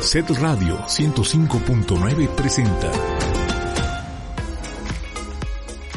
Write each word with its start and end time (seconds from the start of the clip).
Set 0.00 0.30
Radio 0.30 0.78
105.9 0.86 2.28
presenta 2.30 2.90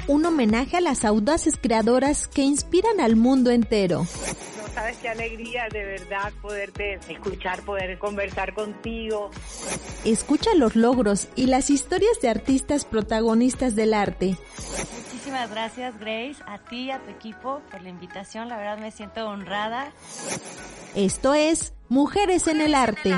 un 0.08 0.26
homenaje 0.26 0.76
a 0.76 0.82
las 0.82 1.06
audaces 1.06 1.56
creadoras 1.60 2.28
que 2.28 2.42
inspiran 2.42 3.00
al 3.00 3.16
mundo 3.16 3.50
entero. 3.50 4.00
No 4.00 4.74
sabes 4.74 4.98
qué 4.98 5.08
alegría 5.08 5.64
de 5.72 5.86
verdad 5.86 6.34
poderte 6.42 7.00
escuchar, 7.08 7.62
poder 7.64 7.98
conversar 7.98 8.54
contigo. 8.54 9.32
Escucha 10.04 10.54
los 10.54 10.76
logros 10.76 11.30
y 11.36 11.46
las 11.46 11.70
historias 11.70 12.20
de 12.22 12.28
artistas 12.28 12.84
protagonistas 12.84 13.74
del 13.76 13.94
arte. 13.94 14.36
Muchísimas 15.06 15.50
gracias 15.50 15.98
Grace, 15.98 16.44
a 16.46 16.58
ti 16.60 16.84
y 16.84 16.92
a 16.92 17.00
tu 17.00 17.10
equipo 17.10 17.62
por 17.72 17.82
la 17.82 17.90
invitación, 17.90 18.50
la 18.50 18.58
verdad 18.58 18.78
me 18.80 18.92
siento 18.92 19.26
honrada. 19.26 19.94
Esto 20.94 21.34
es 21.34 21.74
Mujeres 21.88 22.48
en 22.48 22.60
el 22.60 22.76
Arte. 22.76 23.14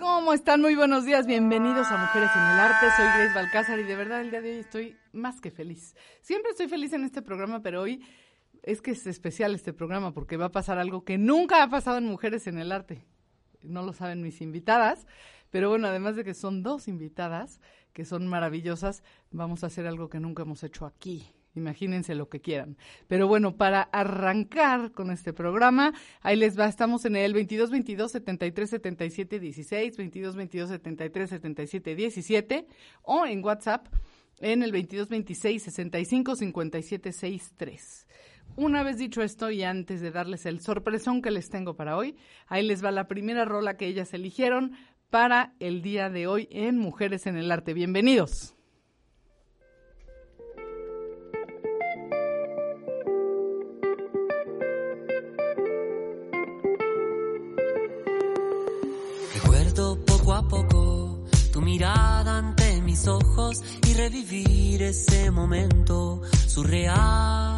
¿Cómo 0.00 0.32
están? 0.32 0.62
Muy 0.62 0.76
buenos 0.76 1.04
días, 1.04 1.26
bienvenidos 1.26 1.86
a 1.88 1.98
Mujeres 1.98 2.30
en 2.34 2.40
el 2.40 2.58
Arte. 2.58 2.86
Soy 2.96 3.04
Grace 3.04 3.34
Balcázar 3.34 3.78
y 3.80 3.82
de 3.82 3.96
verdad 3.96 4.22
el 4.22 4.30
día 4.30 4.40
de 4.40 4.52
hoy 4.52 4.58
estoy 4.60 4.96
más 5.12 5.42
que 5.42 5.50
feliz. 5.50 5.94
Siempre 6.22 6.52
estoy 6.52 6.68
feliz 6.68 6.94
en 6.94 7.04
este 7.04 7.20
programa, 7.20 7.60
pero 7.60 7.82
hoy 7.82 8.02
es 8.62 8.80
que 8.80 8.92
es 8.92 9.06
especial 9.06 9.54
este 9.54 9.74
programa 9.74 10.14
porque 10.14 10.38
va 10.38 10.46
a 10.46 10.52
pasar 10.52 10.78
algo 10.78 11.04
que 11.04 11.18
nunca 11.18 11.62
ha 11.62 11.68
pasado 11.68 11.98
en 11.98 12.06
Mujeres 12.06 12.46
en 12.46 12.56
el 12.56 12.72
Arte. 12.72 13.04
No 13.62 13.82
lo 13.82 13.92
saben 13.92 14.22
mis 14.22 14.40
invitadas, 14.40 15.06
pero 15.50 15.68
bueno, 15.68 15.86
además 15.86 16.16
de 16.16 16.24
que 16.24 16.32
son 16.32 16.62
dos 16.62 16.88
invitadas 16.88 17.60
que 17.92 18.06
son 18.06 18.26
maravillosas, 18.26 19.02
vamos 19.30 19.64
a 19.64 19.66
hacer 19.66 19.86
algo 19.86 20.08
que 20.08 20.18
nunca 20.18 20.44
hemos 20.44 20.64
hecho 20.64 20.86
aquí 20.86 21.30
Imagínense 21.54 22.14
lo 22.14 22.28
que 22.28 22.40
quieran. 22.40 22.76
Pero 23.08 23.26
bueno, 23.26 23.56
para 23.56 23.82
arrancar 23.82 24.92
con 24.92 25.10
este 25.10 25.32
programa, 25.32 25.92
ahí 26.20 26.36
les 26.36 26.58
va. 26.58 26.68
Estamos 26.68 27.04
en 27.04 27.16
el 27.16 27.34
22 27.34 27.70
22 27.70 28.12
73 28.12 28.70
77 28.70 29.40
16, 29.40 29.96
22 29.96 30.36
22 30.36 30.68
73 30.68 31.30
77 31.30 31.94
17 31.96 32.66
o 33.02 33.26
en 33.26 33.44
WhatsApp 33.44 33.88
en 34.38 34.62
el 34.62 34.72
22 34.72 35.08
26 35.08 35.62
65 35.62 36.36
57 36.36 37.12
63. 37.12 38.06
Una 38.56 38.82
vez 38.82 38.98
dicho 38.98 39.22
esto 39.22 39.50
y 39.50 39.62
antes 39.62 40.00
de 40.00 40.10
darles 40.10 40.46
el 40.46 40.60
sorpresón 40.60 41.22
que 41.22 41.30
les 41.30 41.50
tengo 41.50 41.74
para 41.74 41.96
hoy, 41.96 42.16
ahí 42.46 42.66
les 42.66 42.84
va 42.84 42.90
la 42.90 43.06
primera 43.06 43.44
rola 43.44 43.76
que 43.76 43.86
ellas 43.86 44.12
eligieron 44.12 44.72
para 45.08 45.54
el 45.60 45.82
día 45.82 46.10
de 46.10 46.26
hoy 46.26 46.48
en 46.50 46.78
Mujeres 46.78 47.26
en 47.26 47.36
el 47.36 47.50
Arte. 47.50 47.74
Bienvenidos. 47.74 48.54
Mis 62.90 63.06
ojos 63.06 63.62
y 63.86 63.94
revivir 63.94 64.82
ese 64.82 65.30
momento 65.30 66.22
surreal. 66.48 67.54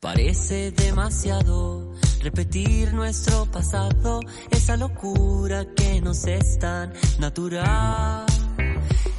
Parece 0.00 0.70
demasiado 0.70 1.92
repetir 2.22 2.94
nuestro 2.94 3.44
pasado, 3.50 4.20
esa 4.50 4.78
locura 4.78 5.66
que 5.76 6.00
nos 6.00 6.26
es 6.26 6.58
tan 6.58 6.94
natural. 7.18 8.24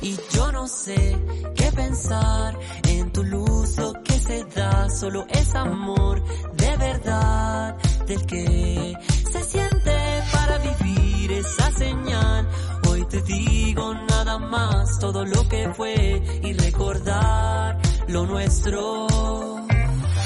Y 0.01 0.17
yo 0.33 0.51
no 0.51 0.67
sé 0.67 1.15
qué 1.55 1.71
pensar 1.71 2.57
en 2.87 3.11
tu 3.11 3.23
luz, 3.23 3.77
lo 3.77 3.93
que 4.01 4.13
se 4.13 4.43
da, 4.45 4.89
solo 4.89 5.27
es 5.29 5.53
amor 5.53 6.23
de 6.55 6.77
verdad, 6.77 7.77
del 8.07 8.25
que 8.25 8.97
se 9.31 9.43
siente 9.43 9.97
para 10.33 10.57
vivir 10.57 11.31
esa 11.33 11.71
señal. 11.73 12.47
Te 13.11 13.21
digo 13.23 13.93
nada 13.93 14.37
más, 14.37 14.97
todo 14.97 15.25
lo 15.25 15.45
que 15.49 15.69
fue 15.73 16.23
y 16.43 16.53
recordar 16.53 17.77
lo 18.07 18.25
nuestro. 18.25 19.05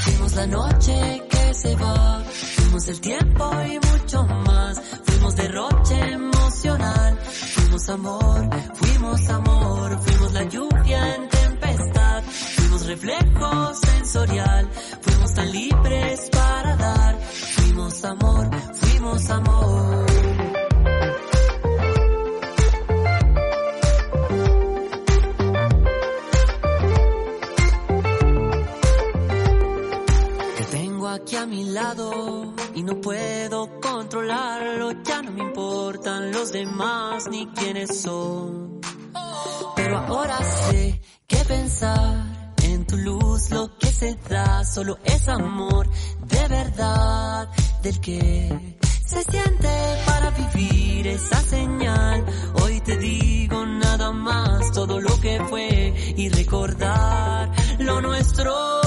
Fuimos 0.04 0.36
la 0.36 0.46
noche 0.46 1.24
que 1.28 1.54
se 1.56 1.76
va, 1.78 2.24
fuimos 2.30 2.88
el 2.88 3.02
tiempo 3.02 3.52
y 3.64 3.80
mucho 3.92 4.24
más, 4.24 4.80
fuimos 5.04 5.36
derroche 5.36 6.12
emocional, 6.12 7.18
fuimos 7.18 7.90
amor, 7.90 8.50
fuimos 8.76 9.30
amor, 9.30 10.00
fuimos 10.04 10.34
la 10.34 10.44
lluvia 10.44 11.16
en 11.16 11.28
tempestad, 11.30 12.24
fuimos 12.24 12.86
reflejo 12.86 13.74
sensorial, 13.74 14.70
fuimos 15.02 15.34
tan 15.34 15.52
libres 15.52 16.30
para 16.30 16.76
dar, 16.76 17.20
fuimos 17.20 18.06
amor, 18.06 18.50
fuimos 18.76 19.30
amor. 19.32 20.15
Aquí 31.16 31.36
a 31.36 31.46
mi 31.46 31.64
lado 31.66 32.54
y 32.74 32.84
no 32.84 33.00
puedo 33.00 33.80
controlarlo, 33.80 34.92
ya 35.04 35.22
no 35.22 35.32
me 35.32 35.44
importan 35.44 36.32
los 36.32 36.52
demás 36.52 37.28
ni 37.30 37.48
quiénes 37.48 38.02
son. 38.02 38.82
Pero 39.76 39.98
ahora 39.98 40.38
sé 40.44 41.02
que 41.28 41.38
pensar 41.38 42.54
en 42.64 42.86
tu 42.86 42.98
luz 42.98 43.52
lo 43.52 43.78
que 43.78 43.88
se 43.88 44.16
da 44.30 44.64
solo 44.66 44.98
es 45.04 45.28
amor 45.28 45.90
de 46.28 46.48
verdad 46.48 47.50
del 47.82 48.00
que 48.00 48.78
se 49.06 49.24
siente 49.24 49.70
para 50.06 50.32
vivir 50.32 51.08
esa 51.08 51.42
señal. 51.42 52.26
Hoy 52.62 52.82
te 52.82 52.98
digo 52.98 53.66
nada 53.66 54.12
más 54.12 54.72
todo 54.72 55.00
lo 55.00 55.20
que 55.22 55.40
fue 55.50 56.14
y 56.18 56.30
recordar 56.30 57.52
lo 57.80 58.02
nuestro 58.02 58.85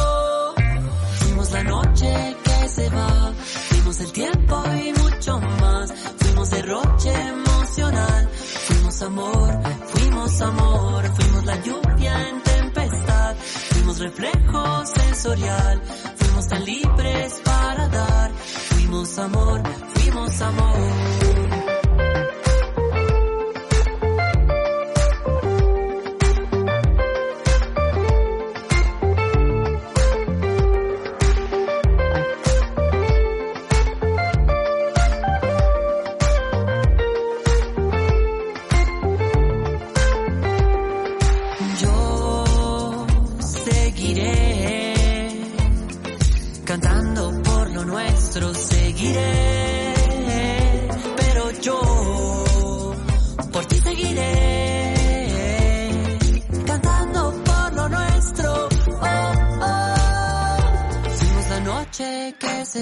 la 1.53 1.63
noche 1.63 2.37
que 2.45 2.69
se 2.69 2.89
va, 2.91 3.33
fuimos 3.69 4.01
el 4.01 4.13
tiempo 4.13 4.63
y 4.85 4.93
mucho 5.01 5.39
más, 5.61 5.93
fuimos 6.19 6.51
derroche 6.51 7.13
emocional, 7.13 8.29
fuimos 8.29 9.03
amor, 9.03 9.61
fuimos 9.87 10.41
amor, 10.43 11.05
fuimos 11.15 11.45
la 11.45 11.57
lluvia 11.63 12.29
en 12.29 12.43
tempestad, 12.43 13.37
fuimos 13.71 13.99
reflejo 13.99 14.87
sensorial, 14.87 15.83
fuimos 16.17 16.49
tan 16.49 16.65
libres 16.65 17.41
para 17.45 17.89
dar, 17.89 18.31
fuimos 18.33 19.19
amor, 19.19 19.63
fuimos 19.95 20.41
amor. 20.41 21.28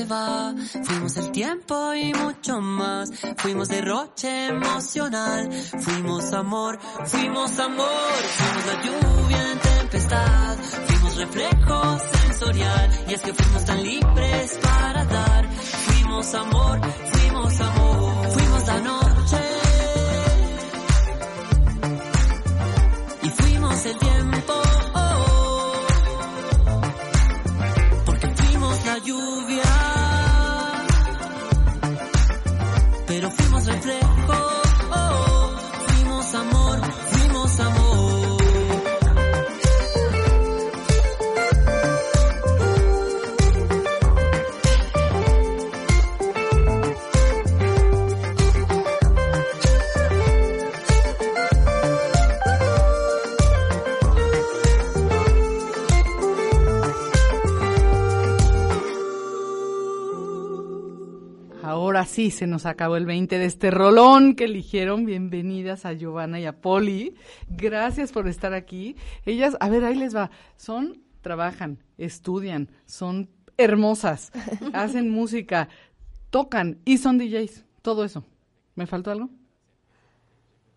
Fuimos 0.05 1.17
el 1.17 1.31
tiempo 1.33 1.95
y 1.95 2.13
mucho 2.13 2.61
más. 2.61 3.11
Fuimos 3.39 3.69
derroche 3.69 4.49
emocional. 4.49 5.51
Fuimos 5.53 6.33
amor, 6.35 6.79
fuimos 7.07 7.59
amor. 7.59 8.13
Fuimos 8.37 8.67
la 8.67 8.83
lluvia 8.83 9.53
en 9.53 9.59
tempestad. 9.59 10.59
Fuimos 10.87 11.17
reflejos 11.17 12.03
sensorial. 12.03 12.91
Y 13.09 13.15
es 13.15 13.23
que 13.23 13.33
fuimos 13.33 13.65
tan 13.65 13.83
libres 13.83 14.59
para 14.63 15.05
dar. 15.07 15.49
Fuimos 15.51 16.35
amor, 16.35 16.81
fuimos 17.13 17.61
amor, 17.61 18.31
fuimos 18.33 18.67
la 18.67 18.81
noche. 18.81 19.39
Y 23.23 23.29
fuimos 23.31 23.87
el 23.87 23.99
tiempo. 23.99 24.66
Se 62.31 62.46
nos 62.46 62.67
acabó 62.67 62.96
el 62.96 63.06
20 63.06 63.38
de 63.38 63.44
este 63.44 63.70
rolón 63.70 64.34
que 64.34 64.44
eligieron. 64.44 65.05
Bienvenidas 65.05 65.84
a 65.84 65.93
Giovanna 65.93 66.40
y 66.40 66.46
a 66.46 66.61
Poli. 66.61 67.14
Gracias 67.49 68.11
por 68.11 68.26
estar 68.26 68.52
aquí. 68.52 68.96
Ellas, 69.25 69.56
a 69.61 69.69
ver, 69.69 69.84
ahí 69.84 69.94
les 69.94 70.14
va. 70.14 70.31
Son, 70.56 71.02
trabajan, 71.20 71.78
estudian, 71.99 72.70
son 72.84 73.31
hermosas, 73.56 74.32
hacen 74.73 75.11
música, 75.11 75.69
tocan 76.31 76.78
y 76.84 76.99
son 76.99 77.19
DJs. 77.19 77.64
Todo 77.82 78.05
eso. 78.05 78.25
¿Me 78.75 78.87
faltó 78.87 79.11
algo? 79.11 79.31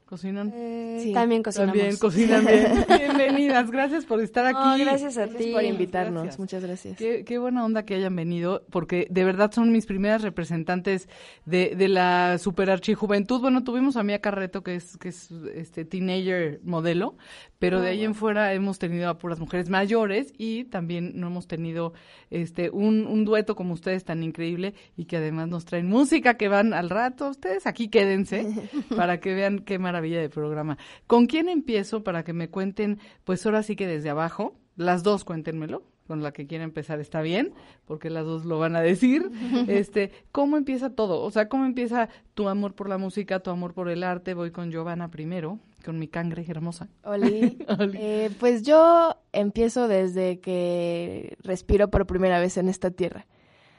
¿Cocinan? 0.09 0.51
Eh, 0.55 1.11
También 1.13 1.43
cocinamos. 1.43 1.75
También 1.77 1.97
cocinan 1.97 2.43
bien. 2.43 2.83
Bienvenidas, 2.97 3.69
gracias 3.69 4.05
por 4.05 4.19
estar 4.21 4.43
aquí. 4.43 4.81
Gracias 4.83 5.19
a 5.19 5.27
ti. 5.27 5.51
por 5.53 5.63
invitarnos, 5.63 6.23
Gracias. 6.23 6.39
muchas 6.39 6.63
gracias. 6.63 6.97
Qué, 6.97 7.23
qué 7.23 7.37
buena 7.37 7.63
onda 7.63 7.85
que 7.85 7.93
hayan 7.93 8.15
venido, 8.15 8.65
porque 8.71 9.05
de 9.11 9.23
verdad 9.23 9.51
son 9.51 9.71
mis 9.71 9.85
primeras 9.85 10.23
representantes 10.23 11.07
de, 11.45 11.75
de 11.75 11.87
la 11.89 12.39
super 12.39 12.71
archijuventud. 12.71 13.39
Bueno, 13.39 13.63
tuvimos 13.63 13.97
a 13.97 14.03
Mía 14.03 14.19
Carreto, 14.19 14.63
que 14.63 14.77
es, 14.77 14.97
que 14.97 15.09
es 15.09 15.29
este 15.53 15.85
teenager 15.85 16.59
modelo, 16.63 17.15
pero 17.59 17.81
de 17.81 17.89
ahí 17.89 18.03
en 18.03 18.15
fuera 18.15 18.53
hemos 18.53 18.79
tenido 18.79 19.09
a 19.09 19.17
puras 19.17 19.39
mujeres 19.39 19.69
mayores 19.69 20.33
y 20.37 20.63
también 20.63 21.11
no 21.19 21.27
hemos 21.27 21.47
tenido 21.47 21.93
este 22.29 22.69
un, 22.69 23.05
un 23.05 23.25
dueto 23.25 23.55
como 23.55 23.73
ustedes 23.73 24.05
tan 24.05 24.23
increíble 24.23 24.73
y 24.95 25.05
que 25.05 25.17
además 25.17 25.49
nos 25.49 25.65
traen 25.65 25.87
música 25.87 26.35
que 26.35 26.47
van 26.47 26.73
al 26.73 26.89
rato. 26.89 27.29
Ustedes 27.29 27.67
aquí 27.67 27.89
quédense 27.89 28.47
para 28.95 29.19
que 29.19 29.33
vean 29.33 29.59
qué 29.59 29.77
maravilla 29.77 30.21
de 30.21 30.29
programa. 30.29 30.77
¿Con 31.05 31.27
quién 31.27 31.49
empiezo 31.49 32.03
para 32.03 32.23
que 32.23 32.33
me 32.33 32.49
cuenten, 32.49 32.99
pues 33.25 33.45
ahora 33.45 33.61
sí 33.61 33.75
que 33.75 33.87
desde 33.87 34.09
abajo, 34.09 34.55
las 34.75 35.03
dos 35.03 35.25
cuéntenmelo? 35.25 35.83
con 36.09 36.23
la 36.23 36.31
que 36.31 36.47
quiera 36.47 36.63
empezar 36.63 36.99
está 36.99 37.21
bien, 37.21 37.53
porque 37.85 38.09
las 38.09 38.25
dos 38.25 38.43
lo 38.43 38.57
van 38.57 38.75
a 38.75 38.81
decir. 38.81 39.29
Este, 39.67 40.11
¿cómo 40.31 40.57
empieza 40.57 40.89
todo? 40.89 41.21
O 41.21 41.29
sea, 41.29 41.47
¿cómo 41.49 41.65
empieza 41.65 42.09
tu 42.33 42.49
amor 42.49 42.73
por 42.73 42.89
la 42.89 42.97
música, 42.97 43.41
tu 43.41 43.51
amor 43.51 43.75
por 43.75 43.89
el 43.89 44.03
arte? 44.03 44.33
Voy 44.33 44.49
con 44.49 44.71
Giovanna 44.71 45.11
primero, 45.11 45.59
con 45.83 45.97
mi 45.99 46.07
cangre 46.07 46.45
hermosa. 46.47 46.87
Oli, 47.03 47.57
Oli. 47.79 47.97
eh, 47.99 48.29
pues 48.39 48.63
yo 48.63 49.15
empiezo 49.33 49.87
desde 49.87 50.39
que 50.39 51.37
respiro 51.43 51.89
por 51.89 52.05
primera 52.07 52.39
vez 52.39 52.57
en 52.57 52.69
esta 52.69 52.91
tierra. 52.91 53.25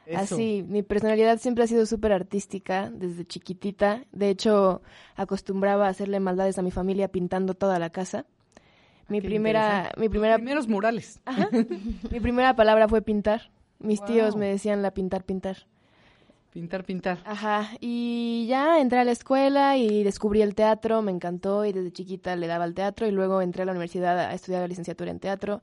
Eso. 0.06 0.34
Así, 0.34 0.64
mi 0.66 0.82
personalidad 0.82 1.38
siempre 1.38 1.62
ha 1.64 1.66
sido 1.68 1.86
súper 1.86 2.12
artística 2.12 2.90
desde 2.90 3.24
chiquitita. 3.24 4.04
De 4.10 4.28
hecho, 4.30 4.82
acostumbraba 5.14 5.86
a 5.86 5.90
hacerle 5.90 6.18
maldades 6.18 6.58
a 6.58 6.62
mi 6.62 6.72
familia 6.72 7.08
pintando 7.08 7.54
toda 7.54 7.78
la 7.78 7.90
casa. 7.90 8.26
Mi 9.08 9.20
Qué 9.20 9.28
primera, 9.28 9.92
mi 9.96 10.08
primera, 10.08 10.36
Primeros 10.36 10.66
murales. 10.68 11.20
Ajá. 11.26 11.48
mi 12.10 12.18
primera 12.20 12.56
palabra 12.56 12.88
fue 12.88 13.02
pintar. 13.02 13.50
Mis 13.78 14.00
Wow. 14.00 14.08
tíos 14.08 14.36
me 14.36 14.46
decían 14.46 14.82
la 14.82 14.90
pintar, 14.92 15.24
pintar. 15.24 15.66
Pintar, 16.52 16.84
pintar. 16.84 17.18
Ajá, 17.24 17.70
y 17.80 18.46
ya 18.48 18.80
entré 18.80 18.98
a 18.98 19.04
la 19.04 19.12
escuela 19.12 19.76
y 19.76 20.02
descubrí 20.02 20.42
el 20.42 20.56
teatro, 20.56 21.00
me 21.00 21.12
encantó 21.12 21.64
y 21.64 21.72
desde 21.72 21.92
chiquita 21.92 22.34
le 22.34 22.48
daba 22.48 22.64
al 22.64 22.74
teatro 22.74 23.06
y 23.06 23.12
luego 23.12 23.40
entré 23.40 23.62
a 23.62 23.66
la 23.66 23.70
universidad 23.72 24.18
a 24.18 24.34
estudiar 24.34 24.60
la 24.62 24.66
licenciatura 24.68 25.12
en 25.12 25.20
teatro. 25.20 25.62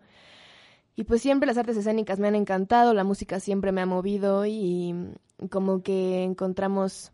Y 0.95 1.03
pues 1.03 1.21
siempre 1.21 1.45
las 1.45 1.57
artes 1.57 1.75
escénicas 1.77 2.19
me 2.19 2.27
han 2.29 2.35
encantado, 2.35 2.93
la 2.93 3.03
música 3.03 3.39
siempre 3.41 3.71
me 3.73 3.81
ha 3.81 3.85
movido 3.85 4.45
y 4.45 4.95
como 5.49 5.83
que 5.83 6.23
encontramos, 6.23 7.11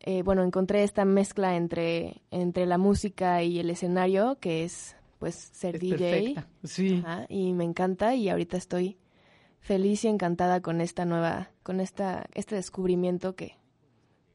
eh, 0.00 0.22
bueno, 0.22 0.42
encontré 0.42 0.82
esta 0.82 1.04
mezcla 1.04 1.56
entre, 1.56 2.22
entre 2.32 2.66
la 2.66 2.76
música 2.76 3.42
y 3.44 3.60
el 3.60 3.70
escenario, 3.70 4.36
que 4.40 4.64
es 4.64 4.96
pues 5.20 5.36
ser 5.52 5.76
Es 5.76 5.80
DJ. 5.80 5.96
perfecta. 5.98 6.48
Sí. 6.64 7.00
Ajá, 7.04 7.24
y 7.28 7.52
me 7.52 7.62
encanta 7.64 8.16
y 8.16 8.28
ahorita 8.28 8.56
estoy 8.56 8.98
feliz 9.62 10.04
y 10.04 10.08
encantada 10.08 10.60
con 10.60 10.80
esta 10.80 11.06
nueva, 11.06 11.50
con 11.62 11.80
esta, 11.80 12.26
este 12.34 12.56
descubrimiento 12.56 13.34
que 13.34 13.56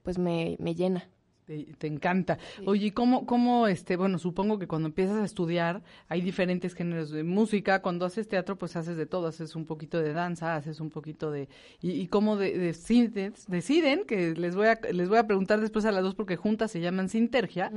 pues 0.02 0.18
me, 0.18 0.56
me 0.60 0.74
llena. 0.74 1.10
Te, 1.48 1.64
te 1.78 1.88
encanta. 1.88 2.38
Oye, 2.66 2.88
¿y 2.88 2.92
cómo, 2.92 3.26
cómo, 3.26 3.68
este, 3.68 3.96
bueno, 3.96 4.20
supongo 4.20 4.60
que 4.60 4.68
cuando 4.68 4.90
empiezas 4.90 5.16
a 5.16 5.24
estudiar 5.24 5.82
hay 6.10 6.20
diferentes 6.20 6.74
géneros 6.76 7.10
de 7.10 7.24
música. 7.24 7.82
Cuando 7.82 8.06
haces 8.06 8.28
teatro, 8.28 8.58
pues 8.58 8.76
haces 8.76 8.98
de 8.98 9.06
todo. 9.06 9.28
Haces 9.28 9.56
un 9.56 9.66
poquito 9.66 10.02
de 10.02 10.12
danza, 10.12 10.56
haces 10.58 10.82
un 10.82 10.90
poquito 10.90 11.32
de... 11.32 11.48
¿Y, 11.82 11.92
y 11.92 12.08
cómo 12.08 12.36
de, 12.36 12.58
deciden, 12.58 13.34
deciden? 13.48 14.04
Que 14.06 14.36
les 14.36 14.58
voy, 14.58 14.68
a, 14.68 14.78
les 14.92 15.08
voy 15.08 15.20
a 15.20 15.26
preguntar 15.26 15.62
después 15.62 15.86
a 15.86 15.94
las 15.94 16.04
dos 16.04 16.16
porque 16.16 16.36
juntas 16.36 16.70
se 16.70 16.82
llaman 16.82 17.08
Sintergia. 17.08 17.72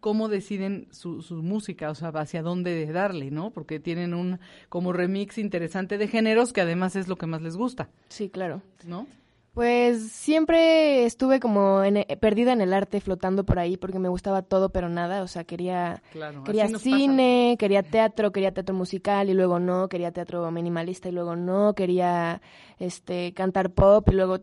¿Cómo 0.00 0.28
deciden 0.28 0.86
su, 0.90 1.22
su 1.22 1.42
música? 1.42 1.90
O 1.90 1.94
sea, 1.94 2.10
hacia 2.10 2.42
dónde 2.42 2.84
darle, 2.92 3.30
¿no? 3.30 3.50
Porque 3.52 3.80
tienen 3.80 4.12
un 4.12 4.38
como 4.68 4.92
remix 4.92 5.38
interesante 5.38 5.96
de 5.96 6.08
géneros 6.08 6.52
que 6.52 6.60
además 6.60 6.94
es 6.94 7.08
lo 7.08 7.16
que 7.16 7.26
más 7.26 7.40
les 7.40 7.56
gusta, 7.56 7.88
Sí, 8.08 8.28
claro. 8.28 8.60
¿no? 8.86 9.06
Pues 9.54 10.10
siempre 10.10 11.04
estuve 11.04 11.38
como 11.38 11.84
en- 11.84 11.98
eh, 11.98 12.18
perdida 12.20 12.52
en 12.52 12.60
el 12.60 12.72
arte, 12.74 13.00
flotando 13.00 13.44
por 13.44 13.60
ahí, 13.60 13.76
porque 13.76 14.00
me 14.00 14.08
gustaba 14.08 14.42
todo, 14.42 14.70
pero 14.70 14.88
nada. 14.88 15.22
O 15.22 15.28
sea, 15.28 15.44
quería, 15.44 16.02
Claro. 16.10 16.42
quería 16.42 16.64
pasa. 16.64 16.96
cine, 16.98 17.56
quería 17.56 17.84
teatro, 17.84 18.32
quería 18.32 18.52
teatro 18.52 18.74
musical 18.74 19.30
y 19.30 19.34
luego 19.34 19.60
no, 19.60 19.88
quería 19.88 20.10
teatro 20.10 20.50
minimalista 20.50 21.08
y 21.08 21.12
luego 21.12 21.36
no, 21.36 21.74
quería 21.74 22.42
este 22.80 23.32
cantar 23.32 23.70
pop 23.70 24.08
y 24.10 24.14
luego 24.16 24.40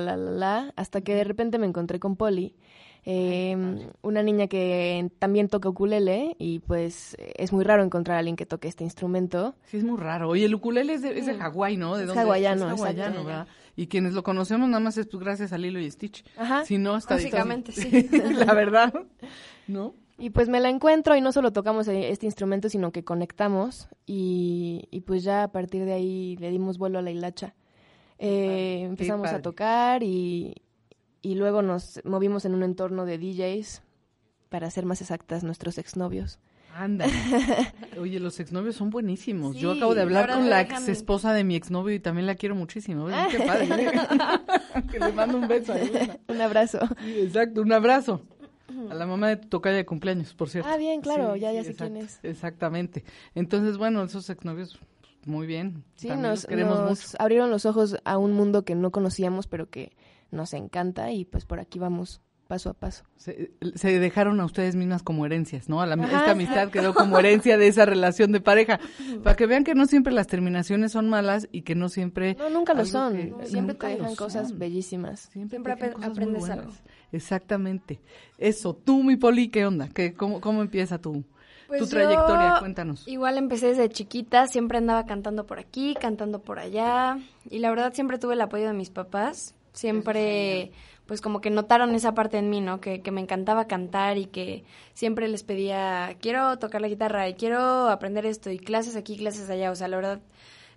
la 0.00 0.16
hasta 0.74 1.02
que 1.02 1.14
de 1.14 1.22
repente 1.22 1.58
me 1.58 1.66
encontré 1.66 2.00
con 2.00 2.16
Polly, 2.16 2.56
eh, 3.10 3.56
una 4.02 4.22
niña 4.22 4.48
que 4.48 5.10
también 5.18 5.48
toca 5.48 5.70
ukulele 5.70 6.36
y 6.38 6.58
pues 6.58 7.16
es 7.18 7.54
muy 7.54 7.64
raro 7.64 7.82
encontrar 7.82 8.16
a 8.16 8.18
alguien 8.18 8.36
que 8.36 8.44
toque 8.44 8.68
este 8.68 8.84
instrumento. 8.84 9.54
Sí, 9.64 9.78
es 9.78 9.84
muy 9.84 9.96
raro. 9.96 10.28
Oye, 10.28 10.44
el 10.44 10.54
ukulele 10.54 10.92
es 10.92 11.00
de, 11.00 11.18
es 11.18 11.24
de 11.24 11.34
Hawái, 11.34 11.78
¿no? 11.78 11.96
¿De 11.96 12.02
Es 12.02 12.08
dónde 12.08 12.20
hawaiano, 12.20 12.66
Es 12.70 12.78
hawaiano. 12.78 13.24
¿verdad? 13.24 13.48
Y 13.76 13.86
quienes 13.86 14.12
lo 14.12 14.22
conocemos 14.22 14.68
nada 14.68 14.80
más 14.80 14.98
es 14.98 15.06
pues, 15.06 15.22
gracias 15.22 15.54
a 15.54 15.58
Lilo 15.58 15.80
y 15.80 15.90
Stitch. 15.90 16.22
Ajá. 16.36 16.66
Si 16.66 16.76
no, 16.76 16.98
está 16.98 17.14
Básicamente, 17.14 17.72
sí. 17.72 18.10
La 18.34 18.52
verdad, 18.52 18.92
¿no? 19.66 19.94
Y 20.18 20.28
pues 20.28 20.50
me 20.50 20.60
la 20.60 20.68
encuentro 20.68 21.16
y 21.16 21.22
no 21.22 21.32
solo 21.32 21.50
tocamos 21.50 21.88
eh, 21.88 22.10
este 22.10 22.26
instrumento, 22.26 22.68
sino 22.68 22.92
que 22.92 23.04
conectamos 23.04 23.88
y, 24.04 24.86
y 24.90 25.00
pues 25.00 25.22
ya 25.22 25.44
a 25.44 25.48
partir 25.50 25.86
de 25.86 25.94
ahí 25.94 26.36
le 26.36 26.50
dimos 26.50 26.76
vuelo 26.76 26.98
a 26.98 27.02
la 27.02 27.10
hilacha. 27.10 27.54
Eh, 28.18 28.82
empezamos 28.82 29.28
a 29.28 29.40
tocar 29.40 30.02
y, 30.02 30.60
y 31.28 31.34
luego 31.34 31.60
nos 31.60 32.00
movimos 32.04 32.46
en 32.46 32.54
un 32.54 32.62
entorno 32.62 33.04
de 33.04 33.18
DJs, 33.18 33.82
para 34.48 34.70
ser 34.70 34.86
más 34.86 35.02
exactas, 35.02 35.44
nuestros 35.44 35.76
exnovios. 35.76 36.38
Anda. 36.74 37.06
Oye, 38.00 38.18
los 38.18 38.40
exnovios 38.40 38.76
son 38.76 38.88
buenísimos. 38.88 39.56
Yo 39.56 39.72
Sí, 39.72 39.78
acabo 39.78 39.94
de 39.94 40.00
hablar 40.02 40.32
con 40.32 40.48
la 40.48 40.62
ex 40.62 40.88
esposa 40.88 41.34
de 41.34 41.44
mi 41.44 41.54
exnovio 41.54 41.94
y 41.94 42.00
también 42.00 42.26
la 42.26 42.34
quiero 42.34 42.54
muchísimo. 42.54 43.04
Oye, 43.04 43.16
qué 43.30 43.40
padre. 43.40 43.68
que 44.90 44.98
le 45.00 45.12
mando 45.12 45.36
un 45.36 45.48
beso. 45.48 45.74
Un 46.28 46.40
abrazo. 46.40 46.78
Sí, 47.04 47.20
exacto, 47.20 47.60
un 47.60 47.72
abrazo. 47.72 48.22
A 48.90 48.94
la 48.94 49.06
mamá 49.06 49.28
de 49.28 49.36
tu 49.36 49.48
tocaya 49.48 49.76
de 49.76 49.84
cumpleaños, 49.84 50.32
por 50.34 50.48
cierto. 50.48 50.70
Ah, 50.72 50.78
bien, 50.78 51.02
claro, 51.02 51.34
Sí, 51.34 51.40
ya, 51.40 51.50
sí, 51.50 51.56
ya 51.56 51.64
sé 51.64 51.70
exacto, 51.72 51.92
quién 51.92 52.04
es. 52.06 52.20
Exactamente. 52.22 53.04
Entonces, 53.34 53.76
bueno, 53.76 54.02
esos 54.02 54.30
exnovios, 54.30 54.78
muy 55.26 55.46
bien. 55.46 55.84
Sí, 55.96 56.08
También 56.08 56.30
nos, 56.30 56.40
los 56.40 56.46
queremos 56.46 56.80
nos 56.80 56.90
mucho. 57.06 57.16
abrieron 57.22 57.50
los 57.50 57.66
ojos 57.66 57.96
a 58.04 58.16
un 58.16 58.32
mundo 58.32 58.64
que 58.64 58.74
no 58.74 58.90
conocíamos, 58.92 59.46
pero 59.46 59.68
que 59.68 59.92
nos 60.30 60.52
encanta 60.54 61.10
y 61.12 61.24
pues 61.24 61.44
por 61.44 61.60
aquí 61.60 61.78
vamos 61.78 62.20
paso 62.46 62.70
a 62.70 62.74
paso. 62.74 63.04
Se, 63.16 63.50
se 63.74 63.98
dejaron 63.98 64.40
a 64.40 64.46
ustedes 64.46 64.74
mismas 64.74 65.02
como 65.02 65.26
herencias, 65.26 65.68
¿no? 65.68 65.82
A 65.82 65.86
la, 65.86 65.96
Ajá. 66.02 66.04
esta 66.20 66.30
amistad 66.30 66.70
quedó 66.70 66.94
como 66.94 67.18
herencia 67.18 67.58
de 67.58 67.66
esa 67.68 67.84
relación 67.84 68.32
de 68.32 68.40
pareja. 68.40 68.80
Para 69.22 69.36
que 69.36 69.44
vean 69.44 69.64
que 69.64 69.74
no 69.74 69.84
siempre 69.84 70.14
las 70.14 70.28
terminaciones 70.28 70.92
son 70.92 71.10
malas 71.10 71.46
y 71.52 71.60
que 71.60 71.74
no 71.74 71.90
siempre... 71.90 72.36
No, 72.36 72.48
nunca 72.48 72.72
lo 72.72 72.86
son. 72.86 73.12
que- 73.14 73.46
Siempre 73.48 73.74
nunca 73.74 73.88
te 73.88 73.96
dejan 73.96 74.16
cosas 74.16 74.48
son. 74.48 74.58
bellísimas. 74.58 75.28
Siempre, 75.30 75.58
cosas 75.92 76.10
aprendes 76.10 76.48
algo. 76.48 76.72
Exactamente. 77.12 78.00
Eso, 78.38 78.74
tú, 78.74 79.02
mi 79.02 79.16
Poli, 79.16 79.48
¿qué 79.48 79.66
onda? 79.66 79.88
¿Qué, 79.88 80.14
cómo, 80.14 80.40
¿Cómo 80.40 80.62
empieza 80.62 80.98
tu, 80.98 81.12
tu 81.22 81.24
Pues 81.66 81.90
trayectoria, 81.90 82.54
yo 82.54 82.60
cuéntanos. 82.60 83.06
Igual 83.06 83.36
empecé 83.36 83.66
desde 83.68 83.90
chiquita, 83.90 84.46
siempre 84.46 84.78
andaba 84.78 85.04
cantando 85.04 85.44
por 85.44 85.58
aquí, 85.58 85.94
cantando 86.00 86.40
por 86.40 86.58
allá. 86.60 87.18
Y 87.50 87.58
la 87.58 87.68
verdad 87.68 87.92
siempre 87.92 88.18
tuve 88.18 88.34
el 88.34 88.40
apoyo 88.40 88.66
de 88.68 88.72
mis 88.72 88.88
papás. 88.88 89.54
Siempre, 89.72 90.72
pues 91.06 91.20
como 91.20 91.40
que 91.40 91.50
notaron 91.50 91.94
esa 91.94 92.14
parte 92.14 92.38
en 92.38 92.50
mí, 92.50 92.60
¿no? 92.60 92.80
Que, 92.80 93.00
que 93.00 93.10
me 93.10 93.20
encantaba 93.20 93.66
cantar 93.66 94.18
y 94.18 94.26
que 94.26 94.64
siempre 94.94 95.28
les 95.28 95.42
pedía, 95.42 96.16
quiero 96.20 96.58
tocar 96.58 96.80
la 96.80 96.88
guitarra 96.88 97.28
y 97.28 97.34
quiero 97.34 97.88
aprender 97.88 98.26
esto 98.26 98.50
y 98.50 98.58
clases 98.58 98.96
aquí, 98.96 99.16
clases 99.16 99.48
allá. 99.50 99.70
O 99.70 99.74
sea, 99.74 99.88
la 99.88 99.96
verdad, 99.96 100.20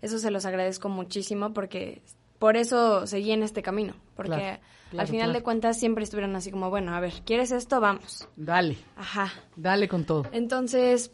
eso 0.02 0.20
se 0.20 0.32
los 0.32 0.46
agradezco 0.46 0.90
muchísimo 0.90 1.54
porque 1.54 2.02
por 2.40 2.58
eso 2.58 3.06
seguí 3.08 3.32
en 3.32 3.44
este 3.44 3.62
camino. 3.62 3.94
Porque 4.16 4.32
Claro, 4.38 4.60
claro, 4.90 5.02
al 5.02 5.08
final 5.08 5.26
claro. 5.28 5.40
de 5.40 5.44
cuentas 5.44 5.80
siempre 5.80 6.04
estuvieron 6.04 6.36
así 6.36 6.52
como, 6.52 6.70
bueno, 6.70 6.94
a 6.96 7.00
ver, 7.00 7.14
¿quieres 7.26 7.52
esto? 7.52 7.80
Vamos. 7.80 8.28
Dale, 8.36 8.78
Ajá. 8.96 9.32
dale 9.56 9.88
con 9.88 10.06
todo. 10.06 10.26
Entonces, 10.32 11.12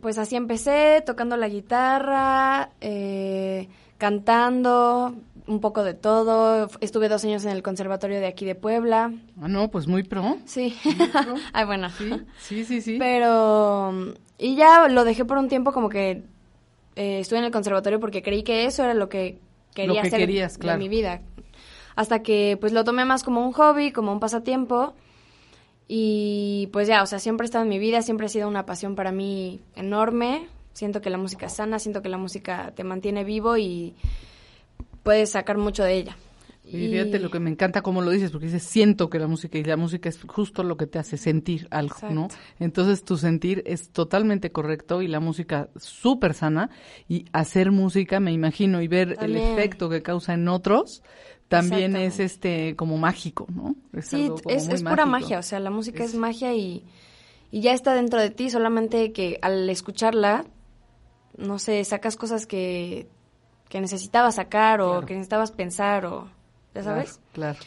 pues 0.00 0.18
así 0.18 0.36
empecé, 0.36 1.02
tocando 1.04 1.36
la 1.36 1.48
guitarra, 1.48 2.70
eh, 2.80 3.68
cantando, 3.98 5.14
un 5.46 5.60
poco 5.60 5.82
de 5.84 5.94
todo. 5.94 6.68
Estuve 6.80 7.08
dos 7.08 7.24
años 7.24 7.44
en 7.44 7.50
el 7.52 7.62
conservatorio 7.62 8.20
de 8.20 8.26
aquí 8.26 8.44
de 8.44 8.54
Puebla. 8.54 9.12
Ah, 9.40 9.48
no, 9.48 9.70
pues 9.70 9.86
muy 9.86 10.02
pro. 10.02 10.38
Sí. 10.44 10.74
Ay, 11.52 11.64
bueno. 11.66 11.90
Sí, 11.90 12.10
sí, 12.38 12.64
sí, 12.64 12.80
sí. 12.80 12.96
Pero, 12.98 14.14
y 14.38 14.56
ya 14.56 14.88
lo 14.88 15.04
dejé 15.04 15.24
por 15.24 15.38
un 15.38 15.48
tiempo 15.48 15.72
como 15.72 15.88
que 15.88 16.22
eh, 16.96 17.20
estuve 17.20 17.38
en 17.38 17.44
el 17.46 17.50
conservatorio 17.50 18.00
porque 18.00 18.22
creí 18.22 18.42
que 18.42 18.64
eso 18.64 18.84
era 18.84 18.94
lo 18.94 19.08
que 19.08 19.38
quería 19.74 19.94
Lo 19.94 20.02
que 20.02 20.08
hacer 20.08 20.20
querías, 20.20 20.54
de 20.54 20.58
claro. 20.60 20.78
mi 20.78 20.88
vida. 20.88 21.22
Hasta 21.96 22.22
que 22.22 22.56
pues 22.60 22.72
lo 22.72 22.84
tomé 22.84 23.04
más 23.04 23.22
como 23.22 23.44
un 23.44 23.52
hobby, 23.52 23.92
como 23.92 24.12
un 24.12 24.20
pasatiempo. 24.20 24.94
Y 25.88 26.68
pues 26.72 26.86
ya, 26.86 27.02
o 27.02 27.06
sea, 27.06 27.18
siempre 27.18 27.44
ha 27.44 27.46
estado 27.46 27.64
en 27.64 27.68
mi 27.68 27.78
vida, 27.80 28.00
siempre 28.02 28.26
ha 28.26 28.28
sido 28.28 28.46
una 28.46 28.64
pasión 28.64 28.94
para 28.94 29.10
mí 29.12 29.60
enorme. 29.74 30.46
Siento 30.72 31.00
que 31.00 31.10
la 31.10 31.18
música 31.18 31.46
es 31.46 31.54
sana, 31.54 31.80
siento 31.80 32.00
que 32.00 32.08
la 32.08 32.16
música 32.16 32.72
te 32.76 32.84
mantiene 32.84 33.24
vivo 33.24 33.56
y 33.56 33.94
puedes 35.02 35.30
sacar 35.30 35.58
mucho 35.58 35.84
de 35.84 35.94
ella. 35.94 36.16
Y 36.72 36.88
fíjate 36.88 37.18
lo 37.18 37.30
que 37.32 37.40
me 37.40 37.50
encanta 37.50 37.82
como 37.82 38.00
lo 38.00 38.10
dices, 38.12 38.30
porque 38.30 38.46
dices, 38.46 38.62
siento 38.62 39.10
que 39.10 39.18
la 39.18 39.26
música, 39.26 39.58
y 39.58 39.64
la 39.64 39.76
música 39.76 40.08
es 40.08 40.20
justo 40.22 40.62
lo 40.62 40.76
que 40.76 40.86
te 40.86 41.00
hace 41.00 41.16
sentir 41.16 41.66
algo, 41.72 41.96
¿no? 42.10 42.28
Entonces 42.60 43.02
tu 43.04 43.16
sentir 43.16 43.64
es 43.66 43.90
totalmente 43.90 44.52
correcto 44.52 45.02
y 45.02 45.08
la 45.08 45.18
música 45.18 45.68
súper 45.76 46.32
sana, 46.32 46.70
y 47.08 47.24
hacer 47.32 47.72
música, 47.72 48.20
me 48.20 48.30
imagino, 48.32 48.82
y 48.82 48.86
ver 48.88 49.16
También. 49.16 49.42
el 49.42 49.50
efecto 49.50 49.88
que 49.88 50.00
causa 50.02 50.34
en 50.34 50.46
otros, 50.46 51.02
también 51.48 51.96
es 51.96 52.20
este 52.20 52.76
como 52.76 52.98
mágico, 52.98 53.46
¿no? 53.52 53.74
Es 53.92 54.06
Sí, 54.10 54.22
algo 54.26 54.40
como 54.40 54.56
es, 54.56 54.66
muy 54.66 54.74
es 54.74 54.82
pura 54.84 55.06
magia, 55.06 55.38
o 55.40 55.42
sea, 55.42 55.58
la 55.58 55.70
música 55.70 56.04
es, 56.04 56.10
Es- 56.10 56.16
magia 56.20 56.54
y, 56.54 56.84
y 57.50 57.62
ya 57.62 57.72
está 57.72 57.94
dentro 57.94 58.20
de 58.20 58.30
ti, 58.30 58.48
solamente 58.48 59.10
que 59.12 59.40
al 59.42 59.68
escucharla, 59.68 60.44
no 61.36 61.58
sé, 61.58 61.82
sacas 61.84 62.16
cosas 62.16 62.46
que, 62.46 63.08
que 63.70 63.80
necesitabas 63.80 64.34
sacar 64.34 64.82
o 64.82 64.90
Claro. 64.90 65.06
que 65.06 65.14
necesitabas 65.14 65.50
pensar 65.52 66.04
o, 66.04 66.24
ya 66.74 66.82
Claro, 66.82 66.84
sabes. 66.84 67.20
Claro. 67.32 67.58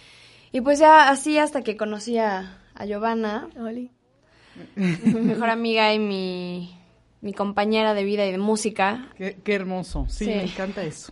Y 0.51 0.61
pues 0.61 0.77
ya 0.77 1.09
así 1.09 1.39
hasta 1.39 1.63
que 1.63 1.75
conocí 1.75 2.19
a, 2.19 2.59
a 2.75 2.85
Giovanna, 2.85 3.47
Oli. 3.59 3.89
mi 4.75 5.21
mejor 5.21 5.49
amiga 5.49 5.91
y 5.95 5.97
mi, 5.99 6.77
mi 7.21 7.33
compañera 7.33 7.95
de 7.95 8.03
vida 8.03 8.23
y 8.27 8.31
de 8.31 8.37
música, 8.37 9.09
Qué, 9.17 9.37
qué 9.43 9.55
hermoso, 9.55 10.05
sí, 10.09 10.25
Sí. 10.25 10.31
me 10.31 10.43
encanta 10.43 10.83
eso. 10.83 11.11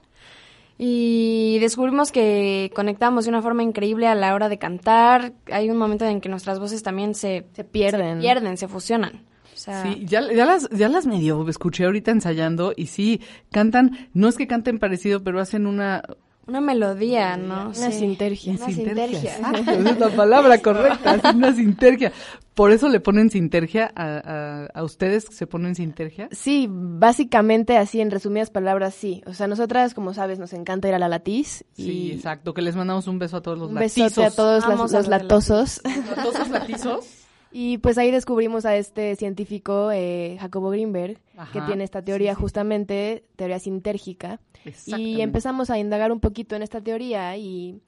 Y 0.77 1.60
descubrimos 1.60 2.12
que 2.12 2.71
conectamos 2.75 3.25
de 3.25 3.29
una 3.29 3.41
forma 3.43 3.62
increíble 3.63 4.07
a 4.07 4.15
la 4.15 4.33
hora 4.33 4.50
de 4.50 4.57
cantar. 4.57 5.33
Hay 5.51 5.69
un 5.69 5.77
momento 5.77 6.05
en 6.05 6.21
que 6.21 6.27
nuestras 6.29 6.60
voces 6.60 6.81
también 6.81 7.13
se, 7.13 7.45
Se 7.53 7.63
pierden. 7.63 8.15
se 8.17 8.21
pierden, 8.21 8.57
se 8.57 8.67
fusionan. 8.67 9.21
Sea, 9.61 9.83
Sí, 9.83 10.05
ya, 10.05 10.21
ya 10.33 10.45
las, 10.45 10.69
ya 10.69 10.89
las 10.89 11.05
medio 11.05 11.47
escuché 11.49 11.85
ahorita 11.85 12.11
ensayando 12.11 12.73
y 12.75 12.87
sí, 12.87 13.21
cantan, 13.51 14.09
no 14.13 14.27
es 14.27 14.37
que 14.37 14.47
canten 14.47 14.79
parecido, 14.79 15.23
pero 15.23 15.39
hacen 15.39 15.67
una... 15.67 16.03
una 16.47 16.61
melodía, 16.61 17.37
¿no? 17.37 17.65
Una 17.65 17.73
Sí. 17.91 17.99
sintergia. 17.99 18.53
Una 18.53 18.65
sintergia. 18.67 19.35
esa 19.53 19.73
es 19.73 19.99
la 19.99 20.09
palabra 20.09 20.57
correcta, 20.61 21.15
es 21.15 21.35
una 21.35 21.53
sintergia. 21.53 22.11
Por 22.55 22.71
eso 22.71 22.89
le 22.89 22.99
ponen 22.99 23.29
sintergia 23.29 23.91
a, 23.95 24.17
a, 24.17 24.65
a 24.73 24.83
ustedes, 24.83 25.25
se 25.31 25.47
ponen 25.47 25.73
sintergia. 25.75 26.27
Sí, 26.31 26.67
básicamente 26.69 27.77
así, 27.77 28.01
en 28.01 28.11
resumidas 28.11 28.49
palabras, 28.49 28.93
sí. 28.93 29.21
O 29.25 29.33
sea, 29.33 29.47
nosotras, 29.47 29.93
como 29.93 30.13
sabes, 30.13 30.37
nos 30.39 30.51
encanta 30.53 30.87
ir 30.89 30.93
a 30.93 30.99
la 30.99 31.07
latiz. 31.07 31.63
Y 31.77 31.83
Sí, 31.83 32.11
exacto, 32.13 32.53
que 32.53 32.61
les 32.61 32.75
mandamos 32.75 33.07
un 33.07 33.19
beso 33.19 33.37
a 33.37 33.41
todos 33.41 33.57
los 33.57 33.69
un 33.69 33.75
latizos. 33.75 34.03
besote 34.09 34.27
a 34.27 34.31
todos 34.31 34.61
las- 34.61 34.69
Vamos 34.69 34.93
a 34.93 34.97
los 34.97 35.07
los 35.07 35.21
latosos. 35.21 35.81
¿Latosos 36.15 36.49
latizos? 36.49 37.05
Y 37.51 37.77
pues 37.79 37.98
ahí 37.98 38.12
descubrimos 38.12 38.65
a 38.65 38.75
este 38.77 39.15
científico, 39.15 39.91
eh, 39.91 40.38
Jacobo 40.39 40.70
Greenberg, 40.70 41.17
que 41.51 41.62
tiene 41.62 41.84
esta 41.84 42.01
teoría 42.01 42.31
sí, 42.31 42.36
sí. 42.38 42.41
justamente, 42.41 43.25
teoría 43.36 43.60
sintérgica. 43.60 44.39
Y 44.86 45.22
empezamos 45.22 45.70
a 45.70 45.77
indagar 45.77 46.12
un 46.12 46.20
poquito 46.20 46.55
en 46.55 46.62
esta 46.63 46.81
teoría 46.81 47.36
y 47.36 47.81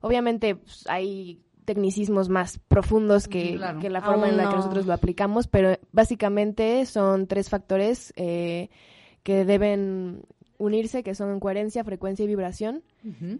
obviamente 0.00 0.54
pues, 0.56 0.84
hay 0.88 1.40
tecnicismos 1.64 2.28
más 2.28 2.58
profundos 2.68 3.28
que, 3.28 3.56
Claro. 3.56 3.78
que 3.80 3.90
la 3.90 4.00
forma 4.00 4.28
en 4.28 4.36
la 4.36 4.44
que 4.44 4.50
no. 4.50 4.56
nosotros 4.56 4.86
lo 4.86 4.92
aplicamos, 4.92 5.46
pero 5.46 5.76
básicamente 5.92 6.86
son 6.86 7.26
tres 7.26 7.48
factores 7.50 8.12
eh, 8.16 8.70
que 9.22 9.44
deben 9.44 10.22
unirse, 10.60 11.02
que 11.02 11.14
son 11.14 11.40
coherencia, 11.40 11.82
frecuencia 11.84 12.24
y 12.24 12.28
vibración. 12.28 12.84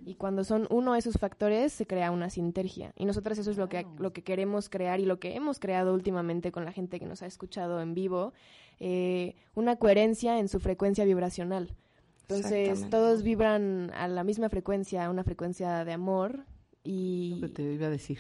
Y 0.07 0.15
cuando 0.15 0.43
son 0.43 0.67
uno 0.71 0.95
de 0.95 0.99
esos 0.99 1.19
factores, 1.19 1.73
se 1.73 1.87
crea 1.87 2.11
una 2.11 2.31
sintergia. 2.31 2.93
Y 2.97 3.05
nosotras 3.05 3.39
eso 3.39 3.51
es 3.51 3.59
lo 3.59 3.69
que, 3.69 3.87
lo 3.99 4.13
que 4.15 4.23
queremos 4.23 4.71
crear 4.71 5.01
y 5.01 5.05
lo 5.05 5.21
que 5.21 5.37
hemos 5.37 5.61
creado 5.61 5.93
últimamente 5.93 6.51
con 6.51 6.65
la 6.65 6.73
gente 6.73 6.99
que 6.99 7.05
nos 7.05 7.23
ha 7.23 7.27
escuchado 7.27 7.83
en 7.83 7.93
vivo, 7.93 8.33
eh, 8.81 9.37
una 9.55 9.77
coherencia 9.77 10.39
en 10.39 10.49
su 10.49 10.61
frecuencia 10.61 11.05
vibracional. 11.05 11.77
Entonces, 12.23 12.89
todos 12.89 13.23
vibran 13.23 13.91
a 13.95 14.09
la 14.09 14.25
misma 14.25 14.49
frecuencia, 14.49 15.11
una 15.11 15.23
frecuencia 15.23 15.85
de 15.85 15.93
amor. 15.93 16.45
Y 16.83 17.35
Lo 17.41 17.49
que 17.49 17.53
te 17.53 17.63
iba 17.75 17.89
a 17.89 17.91
decir, 17.91 18.19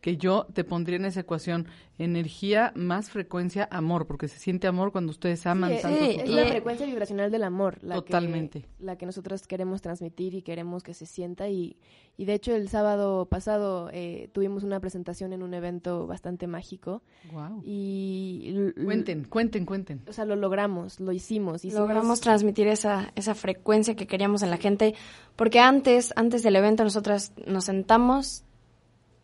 que 0.00 0.16
yo 0.16 0.46
te 0.54 0.64
pondría 0.64 0.96
en 0.96 1.04
esa 1.04 1.20
ecuación 1.20 1.66
energía 1.98 2.72
más 2.74 3.10
frecuencia 3.10 3.68
amor, 3.70 4.06
porque 4.06 4.28
se 4.28 4.38
siente 4.38 4.66
amor 4.66 4.92
cuando 4.92 5.10
ustedes 5.10 5.44
aman 5.46 5.72
Sí, 5.72 5.82
tanto 5.82 5.98
sí, 5.98 6.14
su 6.14 6.20
es 6.20 6.30
la 6.30 6.46
frecuencia 6.46 6.86
vibracional 6.86 7.30
del 7.30 7.42
amor, 7.42 7.78
la 7.82 7.96
Totalmente. 7.96 8.62
que 8.62 8.68
la 8.84 8.96
que 8.96 9.04
nosotros 9.04 9.46
queremos 9.46 9.82
transmitir 9.82 10.34
y 10.34 10.42
queremos 10.42 10.82
que 10.84 10.94
se 10.94 11.06
sienta 11.06 11.48
y, 11.48 11.76
y 12.16 12.24
de 12.24 12.34
hecho 12.34 12.54
el 12.54 12.68
sábado 12.68 13.26
pasado 13.26 13.90
eh, 13.92 14.30
tuvimos 14.32 14.62
una 14.62 14.78
presentación 14.80 15.32
en 15.32 15.42
un 15.42 15.52
evento 15.54 16.06
bastante 16.06 16.46
mágico 16.46 17.02
Guau. 17.32 17.60
y 17.64 18.54
Cuenten, 18.84 19.24
cuenten, 19.24 19.66
cuenten. 19.66 20.02
o 20.08 20.12
sea 20.12 20.24
lo 20.24 20.36
logramos, 20.36 21.00
lo 21.00 21.12
hicimos, 21.12 21.64
hicimos 21.64 21.80
logramos 21.80 22.20
transmitir 22.20 22.68
esa, 22.68 23.12
esa 23.16 23.34
frecuencia 23.34 23.96
que 23.96 24.06
queríamos 24.06 24.42
en 24.42 24.50
la 24.50 24.56
gente, 24.56 24.94
porque 25.34 25.58
antes, 25.58 26.12
antes 26.16 26.44
del 26.44 26.54
evento 26.56 26.84
nosotras 26.84 27.32
nos 27.44 27.64
sentamos, 27.64 27.97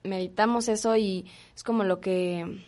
meditamos 0.02 0.68
eso 0.68 0.96
y 0.96 1.26
es 1.54 1.62
como 1.62 1.84
lo 1.84 2.00
que 2.00 2.62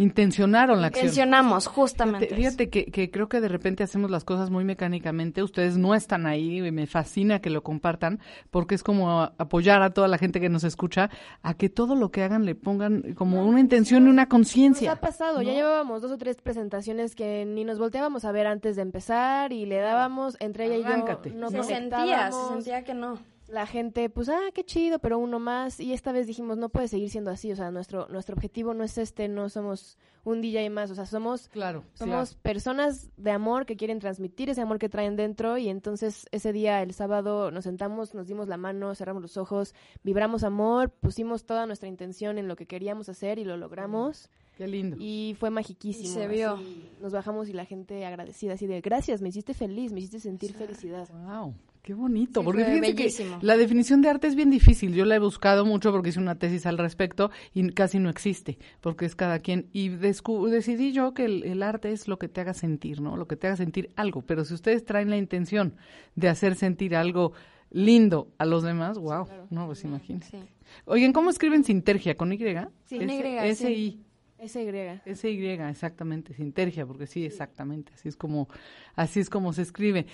Intencionaron 0.00 0.80
la 0.80 0.86
acción. 0.86 1.08
intencionamos 1.08 1.66
justamente. 1.66 2.34
Fíjate, 2.34 2.40
fíjate 2.40 2.70
que, 2.70 2.84
que 2.90 3.10
creo 3.10 3.28
que 3.28 3.42
de 3.42 3.48
repente 3.48 3.82
hacemos 3.82 4.10
las 4.10 4.24
cosas 4.24 4.48
muy 4.48 4.64
mecánicamente. 4.64 5.42
Ustedes 5.42 5.76
no 5.76 5.94
están 5.94 6.26
ahí 6.26 6.66
y 6.66 6.72
me 6.72 6.86
fascina 6.86 7.40
que 7.40 7.50
lo 7.50 7.62
compartan 7.62 8.18
porque 8.50 8.74
es 8.74 8.82
como 8.82 9.20
apoyar 9.20 9.82
a 9.82 9.90
toda 9.90 10.08
la 10.08 10.16
gente 10.16 10.40
que 10.40 10.48
nos 10.48 10.64
escucha 10.64 11.10
a 11.42 11.52
que 11.52 11.68
todo 11.68 11.96
lo 11.96 12.10
que 12.10 12.22
hagan 12.22 12.46
le 12.46 12.54
pongan 12.54 13.12
como 13.12 13.44
una 13.44 13.60
intención 13.60 14.06
y 14.06 14.08
una 14.08 14.22
Nos 14.22 14.30
conciencia. 14.30 14.92
ha 14.92 14.96
pasado, 14.96 15.42
ya 15.42 15.52
llevábamos 15.52 16.00
dos 16.00 16.12
o 16.12 16.16
tres 16.16 16.38
presentaciones 16.38 17.14
que 17.14 17.44
ni 17.44 17.64
nos 17.64 17.78
volteábamos 17.78 18.24
a 18.24 18.32
ver 18.32 18.46
antes 18.46 18.76
de 18.76 18.82
empezar 18.82 19.52
y 19.52 19.66
le 19.66 19.80
dábamos, 19.80 20.38
entre 20.40 20.64
ella 20.64 20.78
y 20.78 20.82
yo, 20.82 21.34
no 21.34 21.50
se 21.50 21.62
sentía, 21.62 22.32
se 22.32 22.48
sentía 22.54 22.84
que 22.84 22.94
no. 22.94 23.18
La 23.50 23.66
gente, 23.66 24.08
pues, 24.10 24.28
ah, 24.28 24.50
qué 24.54 24.64
chido, 24.64 24.98
pero 24.98 25.18
uno 25.18 25.38
más. 25.38 25.80
Y 25.80 25.92
esta 25.92 26.12
vez 26.12 26.26
dijimos, 26.26 26.56
no 26.56 26.68
puede 26.68 26.88
seguir 26.88 27.10
siendo 27.10 27.30
así. 27.30 27.50
O 27.52 27.56
sea, 27.56 27.70
nuestro, 27.70 28.06
nuestro 28.08 28.34
objetivo 28.34 28.74
no 28.74 28.84
es 28.84 28.96
este, 28.98 29.28
no 29.28 29.48
somos 29.48 29.98
un 30.24 30.40
DJ 30.40 30.70
más. 30.70 30.90
O 30.90 30.94
sea, 30.94 31.06
somos, 31.06 31.48
Claro, 31.48 31.84
somos 31.94 32.34
personas 32.36 33.10
de 33.16 33.30
amor 33.30 33.66
que 33.66 33.76
quieren 33.76 33.98
transmitir 33.98 34.50
ese 34.50 34.60
amor 34.60 34.78
que 34.78 34.88
traen 34.88 35.16
dentro. 35.16 35.58
Y 35.58 35.68
entonces 35.68 36.26
ese 36.30 36.52
día, 36.52 36.82
el 36.82 36.94
sábado, 36.94 37.50
nos 37.50 37.64
sentamos, 37.64 38.14
nos 38.14 38.28
dimos 38.28 38.48
la 38.48 38.56
mano, 38.56 38.94
cerramos 38.94 39.22
los 39.22 39.36
ojos, 39.36 39.74
vibramos 40.02 40.44
amor, 40.44 40.90
pusimos 40.90 41.44
toda 41.44 41.66
nuestra 41.66 41.88
intención 41.88 42.38
en 42.38 42.48
lo 42.48 42.56
que 42.56 42.66
queríamos 42.66 43.08
hacer 43.08 43.38
y 43.38 43.44
lo 43.44 43.56
logramos. 43.56 44.30
Qué 44.56 44.68
lindo. 44.68 44.96
Y 45.00 45.36
fue 45.40 45.50
magiquísimo. 45.50 46.08
Y 46.08 46.12
se 46.12 46.28
vio. 46.28 46.52
así, 46.52 46.90
nos 47.00 47.12
bajamos 47.12 47.48
y 47.48 47.52
la 47.52 47.64
gente 47.64 48.04
agradecida, 48.04 48.54
así 48.54 48.66
de 48.66 48.80
gracias, 48.82 49.22
me 49.22 49.30
hiciste 49.30 49.54
feliz, 49.54 49.90
me 49.90 50.00
hiciste 50.00 50.20
sentir 50.20 50.52
felicidad. 50.52 51.08
Wow, 51.08 51.54
qué 51.82 51.94
bonito. 51.94 52.40
Sí, 52.40 52.44
porque 52.44 52.94
que 52.94 53.38
la 53.42 53.56
definición 53.56 54.02
de 54.02 54.08
arte 54.08 54.26
es 54.26 54.34
bien 54.34 54.50
difícil. 54.50 54.94
Yo 54.94 55.04
la 55.04 55.16
he 55.16 55.18
buscado 55.18 55.64
mucho 55.64 55.92
porque 55.92 56.10
hice 56.10 56.18
una 56.18 56.38
tesis 56.38 56.66
al 56.66 56.78
respecto 56.78 57.30
y 57.54 57.68
casi 57.70 57.98
no 57.98 58.10
existe, 58.10 58.58
porque 58.80 59.06
es 59.06 59.14
cada 59.14 59.38
quien. 59.38 59.68
Y 59.72 59.88
decidí 59.88 60.92
yo 60.92 61.14
que 61.14 61.24
el, 61.24 61.44
el 61.44 61.62
arte 61.62 61.92
es 61.92 62.08
lo 62.08 62.18
que 62.18 62.28
te 62.28 62.40
haga 62.40 62.54
sentir, 62.54 63.00
¿no? 63.00 63.16
Lo 63.16 63.26
que 63.26 63.36
te 63.36 63.46
haga 63.46 63.56
sentir 63.56 63.90
algo. 63.96 64.22
Pero 64.22 64.44
si 64.44 64.54
ustedes 64.54 64.84
traen 64.84 65.10
la 65.10 65.16
intención 65.16 65.76
de 66.14 66.28
hacer 66.28 66.54
sentir 66.54 66.94
algo 66.96 67.32
lindo 67.70 68.32
a 68.38 68.44
los 68.44 68.62
demás, 68.62 68.98
wow, 68.98 69.26
no, 69.50 69.66
pues 69.66 69.84
imagínense. 69.84 70.30
Sí. 70.30 70.48
Oigan, 70.84 71.12
¿cómo 71.12 71.30
escriben 71.30 71.64
sintergia? 71.64 72.16
¿Con 72.16 72.32
Y? 72.32 72.38
Sí, 72.84 72.98
con 72.98 73.10
Y. 73.10 73.20
S-I. 73.20 74.04
S-Y. 74.40 75.00
S-Y, 75.04 75.46
exactamente, 75.48 76.32
Sintergia, 76.32 76.86
porque 76.86 77.06
sí, 77.06 77.26
exactamente, 77.26 77.92
así 77.92 78.08
es 78.08 78.16
como, 78.16 78.48
así 78.94 79.20
es 79.20 79.28
como 79.28 79.52
se 79.52 79.62
escribe. 79.62 80.06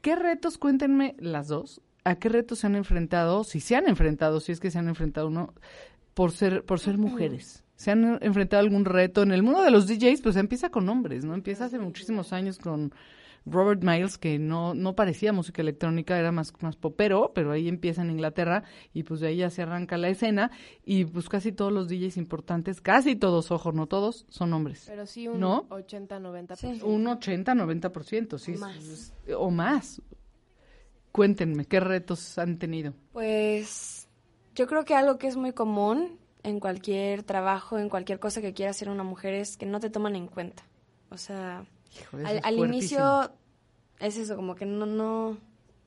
¿Qué 0.00 0.16
retos, 0.16 0.58
cuéntenme 0.58 1.16
las 1.18 1.48
dos, 1.48 1.80
a 2.04 2.16
qué 2.16 2.28
retos 2.28 2.60
se 2.60 2.66
han 2.66 2.76
enfrentado, 2.76 3.44
si 3.44 3.60
se 3.60 3.76
han 3.76 3.88
enfrentado, 3.88 4.40
si 4.40 4.52
es 4.52 4.60
que 4.60 4.70
se 4.70 4.78
han 4.78 4.88
enfrentado 4.88 5.28
uno, 5.28 5.54
por 6.14 6.32
ser, 6.32 6.64
por 6.64 6.80
ser 6.80 6.98
mujeres? 6.98 7.64
¿Se 7.76 7.90
han 7.90 8.18
enfrentado 8.22 8.60
algún 8.60 8.84
reto? 8.84 9.22
En 9.22 9.30
el 9.30 9.42
mundo 9.42 9.62
de 9.62 9.70
los 9.70 9.86
DJs, 9.86 10.20
pues 10.20 10.36
empieza 10.36 10.70
con 10.70 10.88
hombres, 10.88 11.24
¿no? 11.24 11.34
Empieza 11.34 11.66
hace 11.66 11.78
muchísimos 11.78 12.32
años 12.32 12.58
con 12.58 12.92
Robert 13.46 13.82
Miles, 13.82 14.18
que 14.18 14.38
no, 14.38 14.74
no 14.74 14.94
parecía 14.94 15.32
música 15.32 15.62
electrónica, 15.62 16.18
era 16.18 16.32
más, 16.32 16.52
más 16.60 16.76
popero, 16.76 17.32
pero 17.34 17.52
ahí 17.52 17.68
empieza 17.68 18.02
en 18.02 18.10
Inglaterra 18.10 18.64
y 18.92 19.02
pues 19.02 19.20
de 19.20 19.28
ahí 19.28 19.36
ya 19.38 19.50
se 19.50 19.62
arranca 19.62 19.96
la 19.96 20.08
escena 20.08 20.50
y 20.84 21.04
pues 21.04 21.28
casi 21.28 21.52
todos 21.52 21.72
los 21.72 21.88
DJs 21.88 22.16
importantes, 22.16 22.80
casi 22.80 23.16
todos, 23.16 23.50
ojo, 23.50 23.72
no 23.72 23.86
todos, 23.86 24.26
son 24.28 24.52
hombres. 24.52 24.84
Pero 24.86 25.06
sí 25.06 25.28
un 25.28 25.40
¿No? 25.40 25.68
80-90%. 25.68 26.82
Un 26.82 27.06
80-90%, 27.06 28.38
sí. 28.38 28.54
O 28.54 28.58
más. 28.58 29.14
O 29.36 29.50
más. 29.50 30.02
Cuéntenme, 31.12 31.64
¿qué 31.64 31.80
retos 31.80 32.38
han 32.38 32.58
tenido? 32.58 32.94
Pues 33.12 34.08
yo 34.54 34.66
creo 34.66 34.84
que 34.84 34.94
algo 34.94 35.18
que 35.18 35.26
es 35.26 35.36
muy 35.36 35.52
común 35.52 36.18
en 36.42 36.60
cualquier 36.60 37.22
trabajo, 37.22 37.78
en 37.78 37.88
cualquier 37.88 38.18
cosa 38.18 38.40
que 38.40 38.52
quiera 38.52 38.70
hacer 38.70 38.88
una 38.88 39.04
mujer 39.04 39.34
es 39.34 39.56
que 39.56 39.66
no 39.66 39.80
te 39.80 39.90
toman 39.90 40.16
en 40.16 40.28
cuenta. 40.28 40.64
O 41.10 41.16
sea, 41.16 41.64
Al, 42.12 42.20
es 42.38 42.44
al 42.44 42.56
fuertísimo. 42.56 42.64
inicio 42.64 43.32
es 44.00 44.16
eso, 44.16 44.36
como 44.36 44.54
que 44.54 44.66
no, 44.66 44.86
no, 44.86 45.36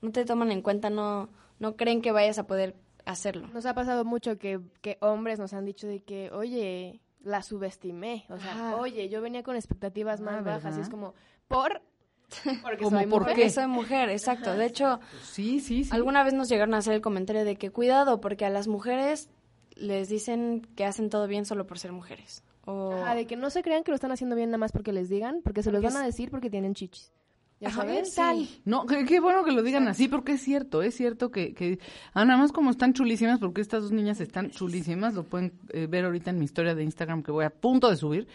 no 0.02 0.12
te 0.12 0.26
toman 0.26 0.52
en 0.52 0.62
cuenta, 0.62 0.90
no, 0.90 1.30
no 1.60 1.76
creen 1.76 2.02
que 2.02 2.12
vayas 2.12 2.38
a 2.40 2.48
poder 2.48 2.76
hacerlo. 3.06 3.48
Nos 3.54 3.66
ha 3.66 3.74
pasado 3.74 4.06
mucho 4.06 4.38
que, 4.38 4.60
que 4.82 4.98
hombres 5.02 5.40
nos 5.40 5.54
han 5.54 5.66
dicho 5.66 5.88
de 5.88 6.02
que, 6.04 6.30
oye, 6.32 7.02
la 7.24 7.42
subestimé. 7.44 8.26
O 8.30 8.38
sea, 8.38 8.76
oye, 8.78 9.10
yo 9.10 9.22
venía 9.22 9.44
con 9.44 9.56
expectativas 9.56 10.22
más 10.22 10.38
Ah, 10.40 10.42
bajas. 10.42 10.78
Y 10.78 10.82
es 10.82 10.90
como, 10.90 11.14
¿por? 11.48 11.82
Porque 12.62 12.84
¿Cómo 12.84 12.98
soy 12.98 13.08
por 13.08 13.22
mujer. 13.22 13.36
qué? 13.36 13.42
Porque 13.42 13.50
soy 13.50 13.68
mujer, 13.68 14.10
exacto. 14.10 14.54
De 14.54 14.66
hecho, 14.66 15.00
Sí, 15.24 15.60
sí, 15.60 15.84
sí. 15.84 15.90
alguna 15.94 16.24
vez 16.24 16.34
nos 16.34 16.48
llegaron 16.50 16.74
a 16.74 16.78
hacer 16.78 16.94
el 16.94 17.02
comentario 17.02 17.44
de 17.44 17.56
que 17.58 17.72
cuidado, 17.72 18.22
porque 18.22 18.46
a 18.46 18.50
las 18.50 18.68
mujeres 18.68 19.30
les 19.76 20.10
dicen 20.10 20.62
que 20.76 20.86
hacen 20.86 21.10
todo 21.10 21.28
bien 21.28 21.46
solo 21.46 21.66
por 21.68 21.78
ser 21.80 21.92
mujeres. 21.92 22.44
O... 22.66 22.94
Ajá, 22.94 23.16
de 23.16 23.26
que 23.26 23.36
no 23.36 23.50
se 23.50 23.64
crean 23.64 23.84
que 23.84 23.92
lo 23.92 23.96
están 23.96 24.12
haciendo 24.12 24.36
bien 24.36 24.50
nada 24.50 24.58
más 24.58 24.72
porque 24.72 24.94
les 24.94 25.10
digan, 25.10 25.42
porque 25.44 25.64
se 25.64 25.72
los 25.72 25.82
van 25.82 25.98
a 25.98 26.04
decir 26.04 26.30
porque 26.30 26.50
tienen 26.50 26.74
chichis. 26.74 27.12
¿Ya 27.60 27.68
Ajá, 27.68 27.86
sabes? 28.06 28.60
No, 28.66 28.88
qué, 28.88 29.06
qué 29.06 29.20
bueno 29.20 29.44
que 29.44 29.52
lo 29.52 29.62
digan 29.62 29.88
así, 29.88 30.08
porque 30.08 30.32
es 30.32 30.42
cierto, 30.42 30.82
es 30.82 30.96
cierto 30.96 31.30
que, 31.30 31.54
que 31.54 31.78
ah, 32.14 32.26
nada 32.26 32.40
más 32.40 32.52
como 32.52 32.72
están 32.72 32.94
chulísimas, 32.94 33.40
porque 33.40 33.62
estas 33.62 33.84
dos 33.84 33.92
niñas 33.92 34.20
están 34.20 34.50
chulísimas, 34.50 35.14
lo 35.14 35.26
pueden 35.26 35.54
eh, 35.70 35.86
ver 35.86 36.06
ahorita 36.06 36.32
en 36.32 36.40
mi 36.40 36.46
historia 36.46 36.74
de 36.74 36.84
Instagram 36.84 37.22
que 37.22 37.32
voy 37.32 37.46
a 37.46 37.52
punto 37.52 37.88
de 37.92 37.98
subir, 37.98 38.28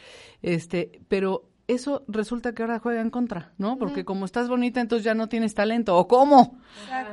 este, 0.43 1.01
pero 1.09 1.43
eso 1.69 2.05
resulta 2.07 2.55
que 2.55 2.63
ahora 2.63 2.79
juega 2.79 3.01
en 3.01 3.11
contra, 3.11 3.53
¿no? 3.59 3.77
Porque 3.77 4.05
como 4.05 4.25
estás 4.25 4.49
bonita, 4.49 4.81
entonces 4.81 5.05
ya 5.05 5.15
no 5.15 5.29
tienes 5.29 5.53
talento, 5.55 5.97
¿o 5.97 6.07
cómo? 6.07 6.59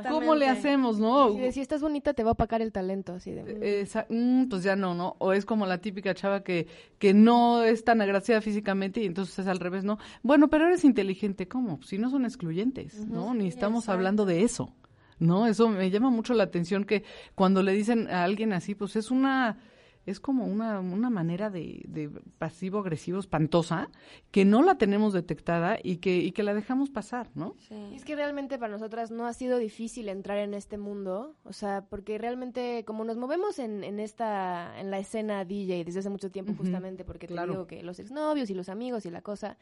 ¿Cómo 0.08 0.34
le 0.36 0.46
hacemos, 0.48 0.98
no? 1.00 1.32
De, 1.32 1.50
si 1.52 1.60
estás 1.60 1.80
bonita 1.82 2.14
te 2.14 2.22
va 2.22 2.30
a 2.30 2.32
opacar 2.34 2.62
el 2.62 2.70
talento, 2.70 3.14
así 3.14 3.32
de... 3.32 3.42
mm. 3.42 3.58
Esa- 3.62 4.06
mm, 4.08 4.44
pues 4.48 4.62
ya 4.62 4.76
no, 4.76 4.94
¿no? 4.94 5.16
O 5.18 5.32
es 5.32 5.44
como 5.44 5.66
la 5.66 5.78
típica 5.78 6.14
chava 6.14 6.44
que, 6.44 6.68
que 6.98 7.14
no 7.14 7.62
es 7.64 7.82
tan 7.84 8.00
agraciada 8.00 8.40
físicamente 8.40 9.00
y 9.02 9.06
entonces 9.06 9.38
es 9.40 9.46
al 9.48 9.58
revés, 9.58 9.82
¿no? 9.84 9.98
Bueno, 10.22 10.48
pero 10.48 10.66
eres 10.68 10.84
inteligente, 10.84 11.48
¿cómo? 11.48 11.82
Si 11.82 11.98
no 11.98 12.08
son 12.10 12.24
excluyentes, 12.24 13.06
¿no? 13.08 13.34
Ni 13.34 13.48
estamos 13.48 13.88
hablando 13.88 14.24
de 14.24 14.42
eso, 14.44 14.72
¿no? 15.18 15.46
Eso 15.48 15.68
me 15.68 15.90
llama 15.90 16.10
mucho 16.10 16.32
la 16.32 16.44
atención 16.44 16.84
que 16.84 17.02
cuando 17.34 17.62
le 17.62 17.72
dicen 17.72 18.08
a 18.08 18.22
alguien 18.24 18.52
así, 18.52 18.74
pues 18.76 18.94
es 18.94 19.10
una... 19.10 19.58
Es 20.06 20.20
como 20.20 20.46
una, 20.46 20.80
una 20.80 21.10
manera 21.10 21.50
de, 21.50 21.82
de 21.88 22.10
pasivo-agresivo 22.38 23.18
espantosa 23.18 23.88
que 24.30 24.44
no 24.44 24.62
la 24.62 24.76
tenemos 24.76 25.12
detectada 25.12 25.78
y 25.82 25.96
que, 25.96 26.18
y 26.18 26.32
que 26.32 26.42
la 26.42 26.54
dejamos 26.54 26.90
pasar, 26.90 27.30
¿no? 27.34 27.56
Y 27.70 27.94
es 27.94 28.04
que 28.04 28.16
realmente 28.16 28.58
para 28.58 28.72
nosotras 28.72 29.10
no 29.10 29.26
ha 29.26 29.32
sido 29.32 29.58
difícil 29.58 30.08
entrar 30.08 30.38
en 30.38 30.54
este 30.54 30.78
mundo, 30.78 31.34
o 31.44 31.52
sea, 31.52 31.84
porque 31.88 32.18
realmente 32.18 32.84
como 32.84 33.04
nos 33.04 33.16
movemos 33.16 33.58
en, 33.58 33.84
en 33.84 34.00
esta, 34.00 34.78
en 34.78 34.90
la 34.90 34.98
escena 34.98 35.44
DJ 35.44 35.84
desde 35.84 36.00
hace 36.00 36.10
mucho 36.10 36.30
tiempo 36.30 36.54
justamente 36.56 37.04
porque 37.04 37.26
claro. 37.26 37.46
te 37.46 37.52
digo 37.52 37.66
que 37.66 37.82
los 37.82 37.98
exnovios 37.98 38.50
y 38.50 38.54
los 38.54 38.68
amigos 38.68 39.06
y 39.06 39.10
la 39.10 39.22
cosa, 39.22 39.56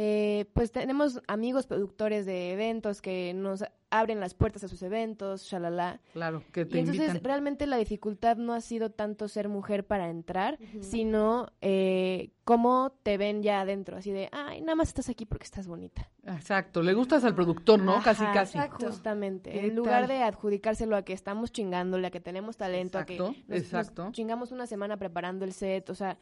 eh, 0.00 0.44
pues 0.52 0.70
tenemos 0.70 1.20
amigos 1.26 1.66
productores 1.66 2.24
de 2.24 2.52
eventos 2.52 3.02
que 3.02 3.34
nos 3.34 3.64
abren 3.90 4.20
las 4.20 4.34
puertas 4.34 4.62
a 4.62 4.68
sus 4.68 4.80
eventos, 4.82 5.42
shalala. 5.50 6.00
Claro, 6.12 6.44
que 6.52 6.64
te 6.64 6.76
Y 6.76 6.80
entonces 6.80 7.08
invitan. 7.08 7.24
realmente 7.24 7.66
la 7.66 7.78
dificultad 7.78 8.36
no 8.36 8.52
ha 8.52 8.60
sido 8.60 8.90
tanto 8.92 9.26
ser 9.26 9.48
mujer 9.48 9.84
para 9.86 10.08
entrar, 10.08 10.56
sino 10.82 11.48
eh, 11.62 12.30
cómo 12.44 12.92
te 13.02 13.16
ven 13.18 13.42
ya 13.42 13.60
adentro, 13.62 13.96
así 13.96 14.12
de, 14.12 14.28
ay, 14.30 14.60
nada 14.60 14.76
más 14.76 14.86
estás 14.88 15.08
aquí 15.08 15.26
porque 15.26 15.44
estás 15.44 15.66
bonita. 15.66 16.08
Exacto, 16.22 16.80
le 16.82 16.94
gustas 16.94 17.24
al 17.24 17.34
productor, 17.34 17.80
¿no? 17.80 18.00
casi, 18.00 18.22
casi. 18.26 18.56
Justamente. 18.70 19.50
¿Qué 19.50 19.66
En 19.66 19.74
lugar 19.74 20.02
tal? 20.06 20.08
de 20.10 20.22
adjudicárselo 20.22 20.94
a 20.94 21.02
que 21.02 21.12
estamos 21.14 21.50
chingándole, 21.50 22.06
a 22.06 22.10
que 22.12 22.20
tenemos 22.20 22.56
talento, 22.56 22.98
a 22.98 23.00
Exacto, 23.00 23.32
que 23.32 23.38
nos, 23.40 23.48
nos 23.48 23.58
exacto. 23.58 24.08
chingamos 24.12 24.52
una 24.52 24.66
semana 24.68 24.96
preparando 24.96 25.44
el 25.44 25.52
set, 25.52 25.90
o 25.90 25.94
sea, 25.96 26.18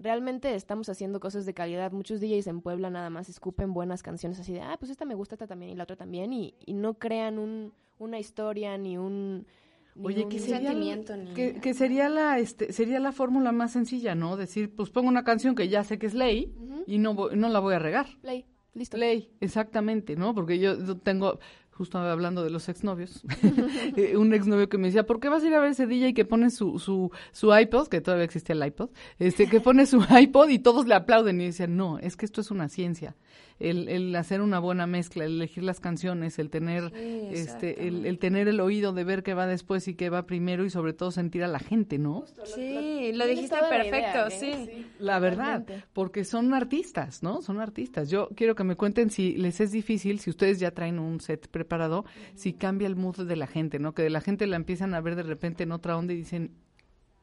realmente 0.00 0.54
estamos 0.54 0.88
haciendo 0.88 1.20
cosas 1.20 1.46
de 1.46 1.54
calidad. 1.54 1.92
Muchos 1.92 2.20
DJs 2.20 2.46
en 2.48 2.60
Puebla 2.62 2.90
nada 2.90 3.10
más 3.10 3.28
escupen 3.28 3.72
buenas 3.72 4.02
canciones 4.02 4.40
así 4.40 4.52
de, 4.52 4.62
ah, 4.62 4.76
pues 4.80 4.90
esta 4.90 5.04
me 5.04 5.14
gusta, 5.14 5.34
esta 5.36 5.46
también 5.46 5.70
y 5.70 5.76
la 5.76 5.84
otra 5.84 5.94
también, 5.96 6.32
y, 6.32 6.54
y 6.66 6.72
no 6.72 6.94
crean 6.94 7.38
un, 7.38 7.72
una 7.98 8.18
historia 8.18 8.76
ni 8.78 8.96
un... 8.98 9.46
ni 9.94 10.06
Oye, 10.06 10.22
un 10.24 10.30
¿qué 10.30 10.36
Un 10.38 10.42
sería, 10.42 10.70
sentimiento 10.70 11.16
ni- 11.16 11.34
que, 11.34 11.54
que 11.60 11.74
sería 11.74 12.08
la 12.08 12.38
este 12.38 12.72
sería 12.72 12.98
la 12.98 13.12
fórmula 13.12 13.52
más 13.52 13.72
sencilla, 13.72 14.14
¿no? 14.14 14.36
Decir, 14.36 14.74
pues 14.74 14.88
pongo 14.90 15.08
una 15.08 15.22
canción 15.24 15.54
que 15.54 15.68
ya 15.68 15.84
sé 15.84 15.98
que 15.98 16.06
es 16.06 16.14
ley 16.14 16.54
y 16.86 16.98
no 16.98 17.14
voy- 17.14 17.36
no 17.36 17.48
la 17.50 17.60
voy 17.60 17.74
a 17.74 17.78
regar. 17.78 18.06
Play, 18.22 18.46
listo. 18.74 18.96
Ley, 18.96 19.30
exactamente, 19.40 20.16
¿no? 20.16 20.34
Porque 20.34 20.58
yo 20.58 20.96
tengo 20.98 21.38
justo 21.80 21.96
hablando 21.96 22.44
de 22.44 22.50
los 22.50 22.68
exnovios, 22.68 23.22
eh, 23.96 24.18
un 24.18 24.34
exnovio 24.34 24.68
que 24.68 24.76
me 24.76 24.88
decía, 24.88 25.06
¿por 25.06 25.18
qué 25.18 25.30
vas 25.30 25.42
a 25.42 25.46
ir 25.46 25.54
a 25.54 25.60
ver 25.60 25.70
ese 25.70 25.86
DJ 25.86 26.12
que 26.12 26.26
pone 26.26 26.50
su, 26.50 26.78
su, 26.78 27.10
su 27.32 27.56
iPod, 27.56 27.88
que 27.88 28.02
todavía 28.02 28.26
existía 28.26 28.54
el 28.54 28.66
iPod, 28.66 28.90
este, 29.18 29.48
que 29.48 29.62
pone 29.62 29.86
su 29.86 30.04
iPod 30.14 30.50
y 30.50 30.58
todos 30.58 30.86
le 30.86 30.94
aplauden? 30.94 31.40
Y 31.40 31.46
decía, 31.46 31.66
no, 31.66 31.98
es 31.98 32.18
que 32.18 32.26
esto 32.26 32.42
es 32.42 32.50
una 32.50 32.68
ciencia. 32.68 33.16
El, 33.60 33.88
el 33.88 34.16
hacer 34.16 34.40
una 34.40 34.58
buena 34.58 34.86
mezcla, 34.86 35.24
el 35.24 35.34
elegir 35.34 35.62
las 35.62 35.78
canciones, 35.78 36.38
el 36.38 36.50
tener, 36.50 36.92
este, 36.94 37.86
el, 37.86 38.06
el 38.06 38.18
tener 38.18 38.48
el 38.48 38.58
oído 38.58 38.92
de 38.92 39.04
ver 39.04 39.22
qué 39.22 39.34
va 39.34 39.46
después 39.46 39.86
y 39.86 39.94
qué 39.94 40.10
va 40.10 40.26
primero 40.26 40.64
y 40.64 40.70
sobre 40.70 40.92
todo 40.92 41.10
sentir 41.10 41.44
a 41.44 41.48
la 41.48 41.58
gente, 41.58 41.98
¿no? 41.98 42.24
Sí, 42.44 43.12
lo 43.12 43.26
dijiste 43.26 43.56
perfecto, 43.68 44.26
idea, 44.26 44.26
¿eh? 44.28 44.30
sí. 44.30 44.86
La 44.98 45.18
verdad, 45.18 45.64
Realmente. 45.66 45.84
porque 45.92 46.24
son 46.24 46.52
artistas, 46.54 47.22
¿no? 47.22 47.42
Son 47.42 47.60
artistas. 47.60 48.10
Yo 48.10 48.28
quiero 48.34 48.54
que 48.54 48.64
me 48.64 48.76
cuenten 48.76 49.10
si 49.10 49.34
les 49.34 49.60
es 49.60 49.70
difícil, 49.72 50.18
si 50.20 50.30
ustedes 50.30 50.58
ya 50.58 50.70
traen 50.70 50.98
un 50.98 51.20
set 51.20 51.48
preparado, 51.48 52.04
si 52.34 52.54
cambia 52.54 52.86
el 52.88 52.96
mood 52.96 53.26
de 53.26 53.36
la 53.36 53.46
gente, 53.46 53.78
¿no? 53.78 53.92
Que 53.94 54.02
de 54.02 54.10
la 54.10 54.20
gente 54.20 54.46
la 54.46 54.56
empiezan 54.56 54.94
a 54.94 55.00
ver 55.00 55.16
de 55.16 55.22
repente 55.22 55.64
en 55.64 55.72
otra 55.72 55.96
onda 55.96 56.12
y 56.12 56.16
dicen, 56.16 56.52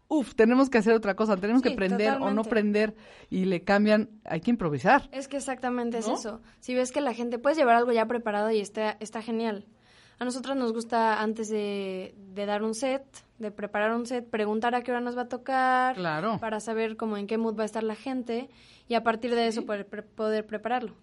uf, 0.09 0.33
tenemos 0.35 0.69
que 0.69 0.77
hacer 0.77 0.93
otra 0.93 1.15
cosa, 1.15 1.37
tenemos 1.37 1.61
que 1.61 1.71
prender 1.71 2.13
o 2.21 2.31
no 2.31 2.43
prender 2.43 2.95
y 3.29 3.45
le 3.45 3.63
cambian, 3.63 4.09
hay 4.23 4.41
que 4.41 4.51
improvisar. 4.51 5.09
Es 5.11 5.27
que 5.27 5.37
exactamente 5.37 5.99
¿No? 5.99 6.13
es 6.13 6.19
eso. 6.19 6.41
Si 6.59 6.73
ves 6.73 6.91
que 6.91 7.01
la 7.01 7.13
gente 7.13 7.39
puedes 7.39 7.57
llevar 7.57 7.75
algo 7.75 7.91
ya 7.91 8.05
preparado 8.05 8.51
y 8.51 8.59
está, 8.59 8.97
está 8.99 9.21
genial. 9.21 9.65
A 10.19 10.25
nosotros 10.25 10.55
nos 10.57 10.73
gusta 10.73 11.21
antes 11.21 11.47
de, 11.49 12.15
de 12.33 12.45
dar 12.47 12.63
un 12.63 12.73
set, 12.73 13.03
de 13.37 13.51
preparar 13.51 13.93
un 13.93 14.07
set, 14.07 14.27
preguntar 14.27 14.73
a 14.73 14.81
qué 14.81 14.89
hora 14.91 14.99
nos 15.01 15.15
va 15.15 15.23
a 15.23 15.27
tocar, 15.29 15.95
Claro. 15.95 16.39
para 16.39 16.59
saber 16.59 16.97
cómo 16.97 17.17
en 17.17 17.27
qué 17.27 17.37
mood 17.37 17.55
va 17.55 17.61
a 17.63 17.65
estar 17.67 17.83
la 17.83 17.93
gente 17.95 18.49
y 18.87 18.95
a 18.95 19.03
partir 19.03 19.35
de 19.35 19.45
eso 19.47 19.63
poder, 19.65 19.85
pre- 19.85 20.01
poder 20.01 20.47
prepararlo. 20.47 20.95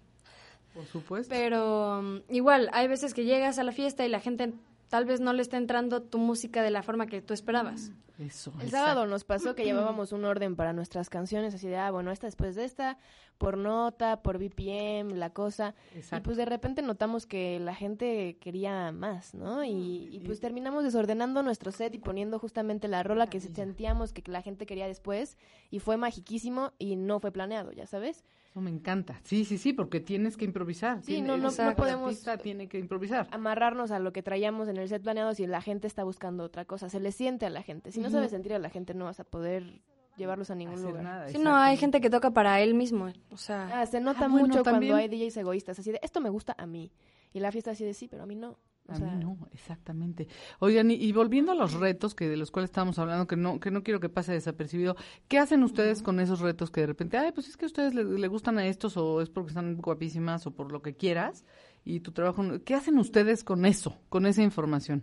Por 0.74 0.84
supuesto. 0.86 1.32
Pero 1.32 2.00
um, 2.00 2.22
igual, 2.28 2.68
hay 2.72 2.88
veces 2.88 3.14
que 3.14 3.24
llegas 3.24 3.60
a 3.60 3.62
la 3.62 3.70
fiesta 3.70 4.04
y 4.04 4.08
la 4.08 4.18
gente 4.18 4.52
tal 4.88 5.04
vez 5.04 5.20
no 5.20 5.32
le 5.32 5.42
está 5.42 5.56
entrando 5.56 6.02
tu 6.02 6.18
música 6.18 6.62
de 6.62 6.70
la 6.70 6.82
forma 6.82 7.06
que 7.06 7.22
tú 7.22 7.34
esperabas. 7.34 7.92
Eso. 8.18 8.52
El 8.60 8.66
exacto. 8.66 8.70
sábado 8.70 9.06
nos 9.06 9.24
pasó 9.24 9.56
que 9.56 9.64
llevábamos 9.64 10.12
un 10.12 10.24
orden 10.24 10.54
para 10.54 10.72
nuestras 10.72 11.10
canciones, 11.10 11.52
así 11.52 11.66
de, 11.66 11.76
ah, 11.76 11.90
bueno, 11.90 12.12
esta 12.12 12.28
después 12.28 12.54
de 12.54 12.64
esta, 12.64 12.96
por 13.38 13.58
nota, 13.58 14.22
por 14.22 14.38
BPM, 14.38 15.16
la 15.16 15.30
cosa. 15.30 15.74
Y 15.94 16.20
pues 16.20 16.36
de 16.36 16.44
repente 16.44 16.80
notamos 16.82 17.26
que 17.26 17.58
la 17.58 17.74
gente 17.74 18.36
quería 18.40 18.92
más, 18.92 19.34
¿no? 19.34 19.64
Y, 19.64 20.10
y 20.12 20.20
pues 20.20 20.38
terminamos 20.38 20.84
desordenando 20.84 21.42
nuestro 21.42 21.72
set 21.72 21.92
y 21.94 21.98
poniendo 21.98 22.38
justamente 22.38 22.86
la 22.86 23.02
rola 23.02 23.26
que 23.26 23.40
sentíamos 23.40 24.12
que 24.12 24.22
la 24.30 24.42
gente 24.42 24.64
quería 24.64 24.86
después. 24.86 25.36
Y 25.70 25.80
fue 25.80 25.96
magiquísimo 25.96 26.72
y 26.78 26.94
no 26.94 27.18
fue 27.18 27.32
planeado, 27.32 27.72
¿ya 27.72 27.86
sabes? 27.86 28.24
Eso 28.54 28.60
me 28.60 28.70
encanta. 28.70 29.18
Sí, 29.24 29.44
sí, 29.44 29.58
sí, 29.58 29.72
porque 29.72 29.98
tienes 29.98 30.36
que 30.36 30.44
improvisar. 30.44 31.00
Sí, 31.00 31.14
Tiene- 31.14 31.26
no, 31.26 31.36
no- 31.36 31.50
no 31.50 31.74
podemos- 31.74 32.24
tiene 32.40 32.68
que 32.68 32.78
improvisar. 32.78 33.26
Amarrarnos 33.32 33.90
a 33.90 33.98
lo 33.98 34.12
que 34.12 34.22
traíamos 34.22 34.68
en 34.68 34.76
el 34.76 34.88
set 34.88 35.02
planeado 35.02 35.34
si 35.34 35.44
la 35.48 35.60
gente 35.60 35.88
está 35.88 36.04
buscando 36.04 36.44
otra 36.44 36.64
cosa. 36.64 36.88
Se 36.88 37.00
le 37.00 37.10
siente 37.10 37.46
a 37.46 37.50
la 37.50 37.62
gente. 37.64 37.90
Si 37.90 37.98
no 37.98 38.10
sabes 38.10 38.30
sentir 38.30 38.54
a 38.54 38.60
la 38.60 38.70
gente, 38.70 38.94
no 38.94 39.06
vas 39.06 39.18
a 39.18 39.24
poder 39.24 39.80
llevarlos 40.16 40.50
a 40.52 40.54
ningún 40.54 40.74
Hacer 40.76 40.86
lugar. 40.86 41.02
nada, 41.02 41.28
Sí, 41.30 41.38
no, 41.38 41.56
hay 41.56 41.76
gente 41.76 42.00
que 42.00 42.10
toca 42.10 42.30
para 42.30 42.60
él 42.60 42.74
mismo, 42.74 43.08
o 43.32 43.36
sea... 43.36 43.80
Ah, 43.80 43.86
se 43.86 44.00
nota 44.00 44.26
Ah, 44.26 44.28
bueno, 44.28 44.46
mucho 44.46 44.62
también. 44.62 44.92
cuando 44.92 45.02
hay 45.02 45.08
DJs 45.08 45.36
egoístas, 45.38 45.80
así 45.80 45.90
de, 45.90 45.98
esto 46.04 46.20
me 46.20 46.28
gusta 46.30 46.54
a 46.56 46.64
mí. 46.66 46.92
Y 47.32 47.40
la 47.40 47.50
fiesta 47.50 47.72
así 47.72 47.84
de, 47.84 47.92
sí, 47.94 48.06
pero 48.06 48.22
a 48.22 48.26
mí 48.26 48.36
no. 48.36 48.56
O 48.86 48.92
A 48.92 48.98
mí 48.98 49.10
no, 49.24 49.38
exactamente. 49.52 50.28
Oigan, 50.58 50.90
y, 50.90 50.94
y 50.94 51.12
volviendo 51.12 51.52
a 51.52 51.54
los 51.54 51.72
retos 51.72 52.14
que 52.14 52.28
de 52.28 52.36
los 52.36 52.50
cuales 52.50 52.68
estábamos 52.68 52.98
hablando, 52.98 53.26
que 53.26 53.36
no 53.36 53.58
que 53.58 53.70
no 53.70 53.82
quiero 53.82 53.98
que 53.98 54.10
pase 54.10 54.32
desapercibido, 54.32 54.94
¿qué 55.26 55.38
hacen 55.38 55.62
ustedes 55.62 56.02
con 56.02 56.20
esos 56.20 56.40
retos 56.40 56.70
que 56.70 56.82
de 56.82 56.88
repente, 56.88 57.16
ay, 57.16 57.32
pues 57.32 57.48
es 57.48 57.56
que 57.56 57.64
a 57.64 57.68
ustedes 57.68 57.94
le, 57.94 58.04
le 58.04 58.28
gustan 58.28 58.58
a 58.58 58.66
estos 58.66 58.96
o 58.98 59.22
es 59.22 59.30
porque 59.30 59.48
están 59.48 59.76
guapísimas 59.76 60.46
o 60.46 60.50
por 60.50 60.70
lo 60.70 60.82
que 60.82 60.94
quieras 60.94 61.44
y 61.84 62.00
tu 62.00 62.12
trabajo, 62.12 62.42
no- 62.42 62.62
¿qué 62.62 62.74
hacen 62.74 62.98
ustedes 62.98 63.42
con 63.42 63.64
eso, 63.64 63.96
con 64.10 64.26
esa 64.26 64.42
información? 64.42 65.02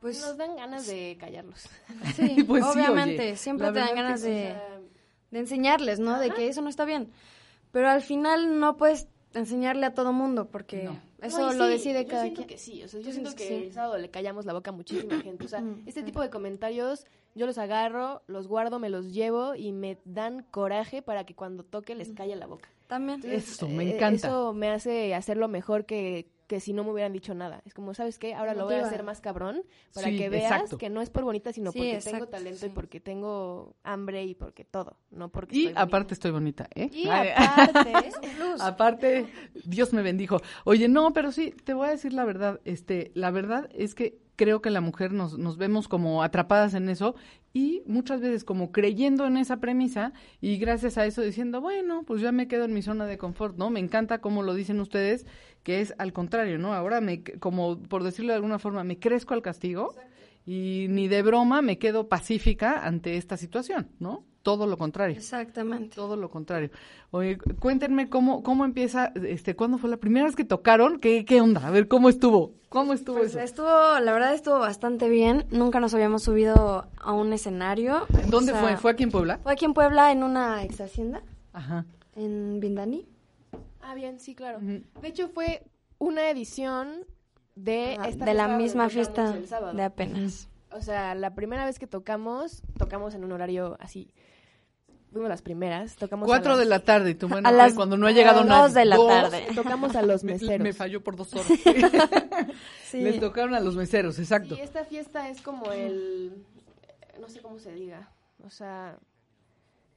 Pues 0.00 0.20
nos 0.20 0.36
dan 0.36 0.56
ganas 0.56 0.86
de 0.86 1.16
callarlos. 1.18 1.68
sí, 2.16 2.44
Pues 2.46 2.64
sí, 2.64 2.70
obviamente, 2.78 3.22
oye, 3.28 3.36
siempre 3.36 3.70
te 3.72 3.78
dan 3.80 3.94
ganas 3.94 4.22
de, 4.22 4.54
de 5.30 5.38
enseñarles, 5.38 5.98
¿no? 6.00 6.18
De 6.18 6.30
que 6.30 6.48
eso 6.48 6.60
no 6.62 6.68
está 6.68 6.84
bien. 6.84 7.10
Pero 7.70 7.88
al 7.88 8.02
final 8.02 8.58
no 8.60 8.76
puedes 8.76 9.08
enseñarle 9.34 9.86
a 9.86 9.94
todo 9.94 10.12
mundo 10.12 10.48
porque 10.50 10.90
eso 11.22 11.38
No, 11.38 11.52
lo 11.52 11.64
sí, 11.66 11.70
decide 11.72 12.04
yo 12.04 12.10
cada 12.10 12.22
siento 12.22 12.36
quien. 12.40 12.48
que 12.48 12.58
sí, 12.58 12.82
o 12.82 12.88
sea, 12.88 13.00
yo 13.00 13.06
Yo 13.06 13.12
siento 13.12 13.30
siento 13.30 13.36
que 13.36 13.48
que 13.48 13.58
sí. 13.60 13.66
el 13.68 13.72
sábado 13.72 13.98
le 13.98 14.10
callamos 14.10 14.44
la 14.44 14.52
boca 14.52 14.70
a 14.70 14.74
muchísima 14.74 15.20
gente. 15.22 15.44
O 15.44 15.48
sea, 15.48 15.60
Mm, 15.60 15.82
este 15.86 16.00
sí. 16.00 16.06
tipo 16.06 16.20
de 16.20 16.30
comentarios 16.30 17.06
yo 17.34 17.46
los 17.46 17.56
agarro, 17.56 18.22
los 18.26 18.46
guardo, 18.46 18.78
me 18.78 18.90
los 18.90 19.12
llevo 19.14 19.54
y 19.54 19.72
me 19.72 19.96
dan 20.04 20.42
coraje 20.50 21.00
para 21.00 21.24
que 21.24 21.34
cuando 21.34 21.62
toque 21.64 21.94
les 21.94 22.10
calle 22.10 22.36
la 22.36 22.46
boca. 22.46 22.68
También. 22.88 23.22
Eso, 23.24 23.66
me 23.68 23.84
Eh, 23.84 23.96
encanta. 23.96 24.28
Eso 24.28 24.52
me 24.52 24.68
hace 24.70 25.14
hacerlo 25.14 25.48
mejor 25.48 25.86
que, 25.86 26.26
que 26.46 26.60
si 26.60 26.72
no 26.72 26.84
me 26.84 26.90
hubieran 26.92 27.12
dicho 27.12 27.34
nada. 27.34 27.62
Es 27.64 27.74
como, 27.74 27.94
¿sabes 27.94 28.18
qué? 28.18 28.34
Ahora 28.34 28.54
lo 28.54 28.64
voy 28.66 28.74
a 28.76 28.82
hacer 28.86 29.02
más 29.02 29.20
cabrón 29.20 29.62
para 29.92 30.08
Sí, 30.08 30.16
que 30.16 30.28
veas 30.28 30.52
exacto. 30.52 30.78
que 30.78 30.90
no 30.90 31.00
es 31.02 31.10
por 31.10 31.24
bonita, 31.24 31.52
sino 31.52 31.72
Sí, 31.72 31.78
porque 31.78 31.94
exacto, 31.94 32.18
tengo 32.18 32.28
talento 32.28 32.66
y 32.66 32.68
porque 32.70 33.00
tengo 33.00 33.76
hambre 33.84 34.24
y 34.24 34.34
porque 34.34 34.64
todo, 34.64 34.96
no 35.10 35.30
porque 35.30 35.56
Y 35.56 35.58
estoy 35.66 35.74
bonita. 35.74 35.82
aparte 35.82 36.14
estoy 36.14 36.30
bonita, 36.30 36.68
¿eh? 36.74 36.90
Y 36.92 37.08
Ay, 37.08 37.30
aparte, 37.36 38.10
Aparte, 38.60 39.26
Dios 39.64 39.92
me 39.92 40.02
bendijo. 40.02 40.40
Oye, 40.64 40.88
no, 40.88 41.12
pero 41.12 41.32
sí, 41.32 41.52
te 41.64 41.74
voy 41.74 41.88
a 41.88 41.90
decir 41.90 42.12
la 42.12 42.24
verdad. 42.24 42.60
Este, 42.64 43.10
la 43.14 43.30
verdad 43.30 43.68
es 43.74 43.94
que 43.94 44.21
creo 44.36 44.62
que 44.62 44.70
la 44.70 44.80
mujer 44.80 45.12
nos, 45.12 45.38
nos 45.38 45.56
vemos 45.56 45.88
como 45.88 46.22
atrapadas 46.22 46.74
en 46.74 46.88
eso 46.88 47.14
y 47.52 47.82
muchas 47.86 48.20
veces 48.20 48.44
como 48.44 48.72
creyendo 48.72 49.26
en 49.26 49.36
esa 49.36 49.58
premisa 49.58 50.12
y 50.40 50.56
gracias 50.56 50.96
a 50.98 51.04
eso 51.06 51.22
diciendo, 51.22 51.60
bueno, 51.60 52.02
pues 52.06 52.22
ya 52.22 52.32
me 52.32 52.48
quedo 52.48 52.64
en 52.64 52.72
mi 52.72 52.82
zona 52.82 53.06
de 53.06 53.18
confort, 53.18 53.56
¿no? 53.56 53.70
Me 53.70 53.80
encanta 53.80 54.20
como 54.20 54.42
lo 54.42 54.54
dicen 54.54 54.80
ustedes, 54.80 55.26
que 55.62 55.80
es 55.80 55.94
al 55.98 56.12
contrario, 56.12 56.58
¿no? 56.58 56.72
Ahora 56.74 57.00
me, 57.00 57.22
como 57.22 57.78
por 57.78 58.04
decirlo 58.04 58.32
de 58.32 58.36
alguna 58.36 58.58
forma, 58.58 58.84
me 58.84 58.98
crezco 58.98 59.34
al 59.34 59.42
castigo 59.42 59.94
y 60.46 60.86
ni 60.88 61.08
de 61.08 61.22
broma 61.22 61.62
me 61.62 61.78
quedo 61.78 62.08
pacífica 62.08 62.84
ante 62.84 63.16
esta 63.16 63.36
situación, 63.36 63.88
¿no? 63.98 64.24
Todo 64.42 64.66
lo 64.66 64.76
contrario. 64.76 65.14
Exactamente. 65.16 65.94
Todo 65.94 66.16
lo 66.16 66.28
contrario. 66.28 66.70
Oye, 67.12 67.38
cuéntenme 67.60 68.08
cómo, 68.08 68.42
cómo 68.42 68.64
empieza, 68.64 69.12
este, 69.14 69.54
¿cuándo 69.54 69.78
fue 69.78 69.88
la 69.88 69.98
primera 69.98 70.26
vez 70.26 70.34
que 70.34 70.44
tocaron? 70.44 70.98
¿Qué, 70.98 71.24
qué 71.24 71.40
onda? 71.40 71.64
A 71.64 71.70
ver, 71.70 71.86
¿cómo 71.86 72.08
estuvo? 72.08 72.54
¿Cómo 72.68 72.92
estuvo 72.92 73.18
Pues 73.18 73.30
eso? 73.30 73.38
estuvo, 73.40 73.68
la 74.00 74.12
verdad 74.12 74.34
estuvo 74.34 74.58
bastante 74.58 75.08
bien. 75.08 75.44
Nunca 75.52 75.78
nos 75.78 75.94
habíamos 75.94 76.24
subido 76.24 76.88
a 77.00 77.12
un 77.12 77.32
escenario. 77.32 78.06
¿Dónde 78.28 78.50
O 78.50 78.54
sea, 78.56 78.62
fue? 78.64 78.76
¿Fue 78.78 78.90
aquí 78.90 79.04
en 79.04 79.12
Puebla? 79.12 79.38
Fue 79.44 79.52
aquí 79.52 79.64
en 79.64 79.74
Puebla 79.74 80.10
en 80.10 80.24
una 80.24 80.64
ex 80.64 80.80
hacienda, 80.80 81.22
Ajá. 81.52 81.84
en 82.16 82.58
Bindani. 82.58 83.06
Ah, 83.80 83.94
bien, 83.94 84.18
sí, 84.18 84.34
claro. 84.34 84.58
De 84.60 84.82
hecho, 85.04 85.28
fue 85.28 85.62
una 85.98 86.28
edición 86.30 87.04
de 87.54 87.96
Ajá, 87.98 88.08
esta 88.08 88.24
de 88.24 88.34
la 88.34 88.48
misma 88.48 88.88
fiesta 88.88 89.34
el 89.34 89.46
sábado. 89.48 89.74
de 89.74 89.82
apenas. 89.82 90.48
O 90.70 90.80
sea, 90.80 91.14
la 91.14 91.34
primera 91.34 91.64
vez 91.66 91.78
que 91.78 91.86
tocamos, 91.86 92.62
tocamos 92.78 93.14
en 93.14 93.24
un 93.24 93.32
horario 93.32 93.76
así. 93.80 94.12
Fuimos 95.12 95.28
las 95.28 95.42
primeras, 95.42 95.96
tocamos 95.96 96.24
a 96.24 96.28
Cuatro 96.28 96.52
las- 96.52 96.60
de 96.60 96.64
la 96.64 96.78
tarde 96.78 97.10
y 97.10 97.14
A 97.14 97.28
pues, 97.28 97.42
las 97.42 97.74
cuando 97.74 97.98
no 97.98 98.06
ha 98.06 98.12
llegado 98.12 98.38
dos 98.40 98.48
nadie. 98.48 98.74
de 98.74 98.84
la 98.86 98.96
Dos. 98.96 99.08
tarde. 99.08 99.46
Tocamos 99.54 99.94
a 99.94 100.00
los 100.00 100.24
Me, 100.24 100.32
meseros. 100.32 100.60
me 100.60 100.72
falló 100.72 101.02
por 101.04 101.16
dos 101.16 101.32
horas. 101.34 101.46
Sí. 102.84 102.98
Les 103.02 103.20
tocaron 103.20 103.54
a 103.54 103.60
los 103.60 103.76
meseros, 103.76 104.18
exacto. 104.18 104.54
Sí, 104.56 104.62
esta 104.62 104.84
fiesta 104.84 105.28
es 105.28 105.42
como 105.42 105.70
el... 105.72 106.44
No 107.20 107.28
sé 107.28 107.40
cómo 107.42 107.58
se 107.58 107.72
diga. 107.74 108.10
O 108.44 108.48
sea, 108.50 108.96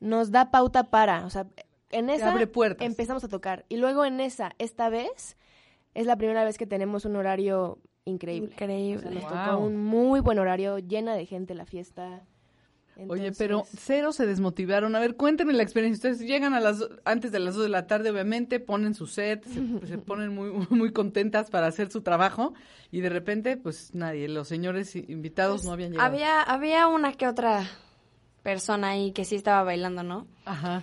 nos 0.02 0.32
da 0.32 0.52
pauta 0.52 0.84
para... 0.90 1.26
O 1.26 1.30
sea, 1.30 1.48
en 1.92 2.10
esa 2.10 2.32
abre 2.32 2.48
puertas. 2.48 2.86
empezamos 2.86 3.24
a 3.24 3.30
tocar. 3.30 3.66
Y 3.70 3.78
luego 3.78 4.04
en 4.06 4.20
esa, 4.20 4.54
esta 4.60 4.90
vez, 4.90 5.38
es 5.96 6.06
la 6.06 6.16
primera 6.18 6.44
vez 6.44 6.60
que 6.60 6.68
tenemos 6.68 7.06
un 7.06 7.16
horario 7.16 7.80
increíble. 8.06 8.50
O 8.54 8.58
sea, 8.58 8.68
Increíble. 8.68 9.10
nos 9.10 9.24
Wow. 9.24 9.32
tocó 9.32 9.58
un 9.66 9.78
muy 9.78 10.20
buen 10.20 10.38
horario, 10.38 10.78
llena 10.78 11.16
de 11.16 11.26
gente 11.26 11.56
la 11.56 11.66
fiesta. 11.66 12.22
Oye, 13.10 13.34
pero 13.38 13.64
cero 13.78 14.14
se 14.14 14.26
desmotivaron. 14.26 14.96
A 14.96 15.00
ver, 15.00 15.16
cuéntenme 15.18 15.52
la 15.52 15.64
experiencia. 15.64 16.12
Ustedes 16.12 16.26
llegan 16.30 16.54
a 16.54 16.62
las 16.62 16.82
antes 17.04 17.34
de 17.34 17.40
las 17.40 17.56
dos 17.56 17.64
de 17.64 17.70
la 17.70 17.88
tarde, 17.88 18.10
obviamente, 18.10 18.62
ponen 18.62 18.94
su 18.94 19.06
set, 19.08 19.44
se, 19.44 19.88
se 19.88 19.98
ponen 19.98 20.34
muy 20.34 20.50
muy 20.70 20.94
contentas 20.94 21.50
para 21.50 21.68
hacer 21.68 21.92
su 21.92 22.02
trabajo 22.04 22.54
y 22.92 23.02
de 23.02 23.10
repente, 23.10 23.58
pues 23.58 23.94
nadie, 23.96 24.30
los 24.30 24.48
señores 24.48 24.96
invitados 24.96 25.66
no 25.66 25.74
habían 25.74 25.92
llegado. 25.92 26.08
Había, 26.10 26.42
había 26.42 26.88
una 26.88 27.12
que 27.14 27.28
otra 27.28 27.68
persona 28.44 28.90
ahí 28.92 29.12
que 29.12 29.26
sí 29.26 29.36
estaba 29.36 29.64
bailando, 29.64 30.04
¿no? 30.04 30.26
Ajá. 30.46 30.82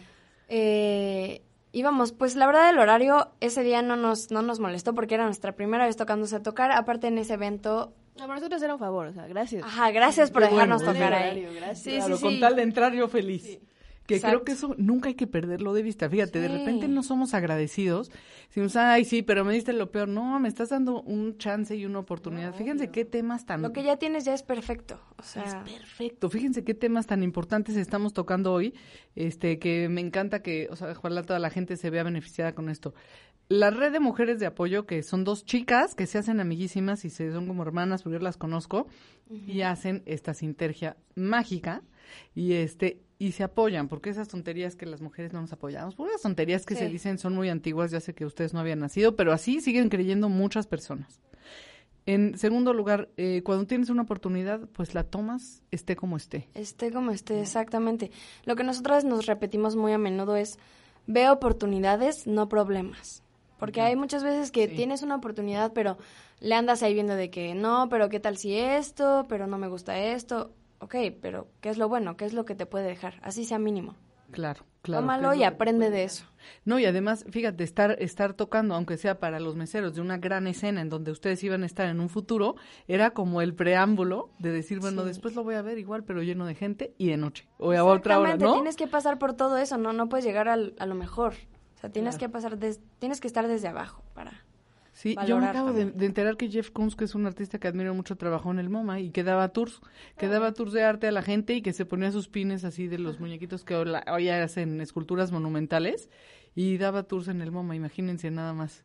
Eh, 0.48 1.40
íbamos, 1.73 2.13
pues 2.13 2.37
la 2.37 2.47
verdad 2.47 2.71
el 2.71 2.79
horario 2.79 3.29
ese 3.41 3.63
día 3.63 3.83
no 3.83 3.97
nos, 3.97 4.31
no 4.31 4.43
nos 4.43 4.61
molestó 4.61 4.95
porque 4.95 5.15
era 5.15 5.25
nuestra 5.25 5.53
primera 5.53 5.87
vez 5.87 5.97
tocándose 5.97 6.37
a 6.37 6.43
tocar. 6.43 6.71
Aparte 6.73 7.07
en 7.09 7.19
ese 7.19 7.35
evento, 7.35 7.93
No, 8.17 8.27
para 8.27 8.35
nosotros 8.37 8.63
era 8.63 8.75
un 8.75 8.79
favor, 8.81 9.07
o 9.07 9.13
sea, 9.13 9.27
gracias. 9.27 9.65
ajá, 9.65 9.91
gracias 9.91 10.31
por 10.31 10.43
Qué 10.43 10.51
dejarnos 10.51 10.85
tocar 10.85 11.13
ahí. 11.15 11.23
Horario, 11.45 11.49
gracias. 11.55 11.79
Sí, 11.83 11.91
claro, 11.97 12.17
sí, 12.17 12.23
con 12.23 12.33
sí. 12.35 12.41
tal 12.41 12.57
de 12.57 12.63
entrar 12.63 12.93
yo 12.93 13.09
feliz. 13.09 13.59
Que 14.07 14.21
creo 14.21 14.43
que 14.43 14.53
eso 14.53 14.75
nunca 14.79 15.09
hay 15.09 15.15
que 15.15 15.27
perderlo 15.27 15.73
de 15.73 15.83
vista. 15.83 16.09
Fíjate, 16.11 16.41
de 16.41 16.49
repente 16.49 16.88
no 16.88 17.03
somos 17.03 17.35
agradecidos. 17.35 18.11
Decimos, 18.49 18.75
ay, 18.77 19.05
sí, 19.05 19.23
pero 19.23 19.45
me 19.45 19.55
diste 19.55 19.73
lo 19.73 19.91
peor. 19.91 20.09
No, 20.09 20.41
me 20.41 20.49
estás 20.49 20.71
dando 20.71 21.01
un 21.03 21.38
chance 21.38 21.77
y 21.77 21.87
una 21.87 22.01
oportunidad. 22.01 22.55
Fíjense 22.55 22.91
qué 22.91 23.05
temas 23.05 23.47
tan... 23.47 23.62
Lo 23.62 23.73
que 23.73 23.85
ya 23.85 23.97
tienes 23.97 24.25
ya 24.25 24.35
es 24.35 24.43
perfecto. 24.43 25.01
O 25.19 25.23
sea, 25.23 25.45
Es 25.45 25.55
perfecto. 25.55 26.29
Fíjense 26.29 26.65
qué 26.65 26.75
temas 26.75 27.07
tan 27.07 27.23
importantes 27.23 27.77
estamos 27.77 28.12
tocando 28.12 28.53
hoy, 28.53 28.75
este, 29.15 29.59
que 29.59 29.88
me 29.88 30.01
encanta 30.01 30.43
que, 30.43 30.69
o 30.71 30.77
sea, 30.77 30.91
ojalá 30.91 31.23
toda 31.23 31.38
la 31.38 31.51
gente 31.51 31.77
se 31.77 31.91
vea 31.91 32.03
beneficiada 32.03 32.55
con 32.55 32.69
esto. 32.69 32.95
La 33.49 33.71
red 33.71 33.93
de 33.93 34.01
mujeres 34.01 34.41
de 34.41 34.47
apoyo, 34.47 34.87
que 34.87 35.03
son 35.03 35.25
dos 35.25 35.45
chicas 35.45 35.95
que 35.95 36.07
se 36.07 36.19
hacen 36.19 36.41
amiguísimas 36.41 37.05
y 37.05 37.11
se 37.11 37.31
son 37.33 37.47
como 37.47 37.62
hermanas, 37.62 38.03
porque 38.03 38.19
yo 38.19 38.25
las 38.25 38.37
conozco, 38.37 38.87
y 39.31 39.62
hacen 39.62 40.03
esta 40.07 40.33
sintergia 40.33 40.97
mágica, 41.15 41.83
y 42.35 42.53
este, 42.55 43.01
y 43.18 43.33
se 43.33 43.44
apoyan, 43.44 43.88
porque 43.88 44.11
esas 44.11 44.29
tonterías 44.29 44.75
que 44.75 44.85
las 44.87 45.01
mujeres 45.01 45.33
no 45.33 45.40
nos 45.40 45.53
apoyamos, 45.53 45.94
puras 45.94 46.20
tonterías 46.22 46.66
que 46.66 46.75
se 46.75 46.88
dicen 46.88 47.18
son 47.18 47.35
muy 47.35 47.48
antiguas, 47.48 47.90
ya 47.92 48.01
sé 48.01 48.14
que 48.14 48.25
ustedes 48.27 48.53
no 48.53 48.61
habían 48.61 48.81
nacido, 48.81 49.14
pero 49.14 49.33
así 49.33 49.61
siguen 49.61 49.88
creyendo 49.90 50.29
muchas 50.29 50.66
personas. 50.66 51.20
En 52.05 52.37
segundo 52.37 52.72
lugar, 52.75 53.11
eh, 53.16 53.42
cuando 53.44 53.64
tienes 53.66 53.88
una 53.88 54.03
oportunidad, 54.03 54.68
pues 54.72 54.92
la 54.92 55.05
tomas, 55.05 55.62
esté 55.70 55.94
como 55.94 56.16
esté. 56.16 56.48
esté 56.55 56.90
como 56.90 57.12
esté, 57.12 57.40
exactamente. 57.40 58.11
Lo 58.44 58.57
que 58.57 58.64
nosotras 58.64 59.05
nos 59.05 59.27
repetimos 59.27 59.77
muy 59.77 59.92
a 59.92 59.98
menudo 59.98 60.35
es, 60.35 60.59
ve 61.07 61.31
oportunidades, 61.31 62.27
no 62.27 62.48
problemas. 62.48 63.22
Porque 63.57 63.81
hay 63.83 63.94
muchas 63.94 64.25
veces 64.25 64.51
que 64.51 64.68
Sí. 64.68 64.75
tienes 64.75 65.03
una 65.03 65.14
oportunidad, 65.14 65.72
pero 65.72 65.96
le 66.40 66.57
andas 66.57 66.83
ahí 66.83 66.92
viendo 66.94 67.14
de 67.14 67.31
que 67.31 67.55
no, 67.55 67.88
pero 67.88 68.09
qué 68.09 68.18
tal 68.18 68.37
si 68.37 68.57
esto, 68.57 69.25
pero 69.29 69.46
no 69.46 69.57
me 69.57 69.68
gusta 69.68 69.96
esto. 69.96 70.53
Ok, 70.83 70.97
pero 71.21 71.47
¿qué 71.61 71.71
es 71.71 71.79
lo 71.79 71.88
bueno? 71.88 72.16
¿Qué 72.16 72.25
es 72.25 72.33
lo 72.35 72.45
que 72.45 72.55
te 72.55 72.66
puede 72.66 72.87
dejar? 72.87 73.14
Así 73.23 73.45
sea 73.45 73.59
mínimo. 73.59 73.95
Claro, 74.33 74.64
claro. 74.81 75.03
Tómalo 75.03 75.35
y 75.35 75.45
aprende 75.45 75.90
de 75.90 76.05
eso. 76.05 76.25
No, 76.64 76.79
y 76.79 76.87
además, 76.87 77.25
fíjate, 77.31 77.62
estar, 77.64 77.97
estar 78.01 78.33
tocando, 78.33 78.75
aunque 78.75 78.97
sea 78.97 79.21
para 79.21 79.38
los 79.38 79.57
meseros, 79.57 79.95
de 79.95 80.01
una 80.01 80.16
gran 80.18 80.47
escena 80.47 80.81
en 80.81 80.88
donde 80.88 81.11
ustedes 81.12 81.45
iban 81.45 81.62
a 81.62 81.66
estar 81.66 81.87
en 81.87 82.01
un 82.01 82.09
futuro, 82.09 82.57
era 82.88 83.11
como 83.11 83.42
el 83.42 83.55
preámbulo 83.55 84.31
de 84.38 84.51
decir, 84.51 84.81
bueno, 84.81 85.03
Sí. 85.03 85.09
después 85.09 85.35
lo 85.35 85.45
voy 85.45 85.55
a 85.55 85.62
ver 85.62 85.79
igual, 85.79 86.03
pero 86.05 86.23
lleno 86.23 86.47
de 86.47 86.55
gente 86.55 86.95
y 86.99 87.09
de 87.11 87.16
noche. 87.18 87.47
O 87.59 87.73
a 87.73 87.85
otra 87.85 88.18
hora, 88.18 88.37
¿no? 88.37 88.55
tienes 88.55 88.77
que 88.77 88.88
pasar 88.88 89.18
por 89.18 89.35
todo 89.35 89.59
eso, 89.59 89.77
no, 89.79 89.92
no 89.92 90.09
puedes 90.09 90.25
llegar 90.25 90.49
al- 90.49 90.75
a 90.79 90.87
lo 90.87 90.95
mejor. 90.95 91.35
O 91.77 91.79
sea, 91.79 91.90
tienes 91.90 92.16
Claro. 92.16 92.31
que 92.31 92.33
pasar, 92.33 92.59
des- 92.59 92.81
tienes 92.99 93.21
que 93.21 93.27
estar 93.29 93.47
desde 93.47 93.68
abajo 93.68 94.03
para... 94.14 94.33
Sí, 95.03 95.17
yo 95.27 95.37
me 95.38 95.47
acabo 95.47 95.73
de, 95.73 95.83
enterar 96.07 96.37
que 96.37 96.49
Jeff 96.49 96.71
Koons, 96.71 96.95
que 96.95 97.07
es 97.07 97.17
un 97.17 97.27
artista 97.27 97.59
que 97.59 97.67
admiro 97.67 97.93
mucho, 97.93 98.15
trabajó 98.15 98.53
en 98.53 98.61
el 98.61 98.71
MoMA 98.71 99.01
y 99.01 99.11
que 99.11 99.25
daba 99.25 99.49
tours, 99.49 99.81
que 100.17 100.29
daba 100.29 100.53
tours 100.53 100.73
de 100.73 100.85
arte 100.85 101.09
a 101.09 101.11
la 101.11 101.23
gente 101.23 101.55
y 101.55 101.61
que 101.61 101.73
se 101.73 101.85
ponía 101.85 102.12
sus 102.12 102.29
pines 102.29 102.62
así 102.62 102.87
de 102.87 102.99
los 102.99 103.19
muñequitos 103.19 103.65
que 103.65 103.75
hoy 103.75 104.29
hacen 104.29 104.81
esculturas 104.81 105.33
monumentales 105.33 106.09
y 106.55 106.79
daba 106.79 107.03
tours 107.03 107.27
en 107.27 107.41
el 107.41 107.51
MoMA, 107.51 107.75
imagínense 107.75 108.31
nada 108.31 108.53
más. 108.53 108.85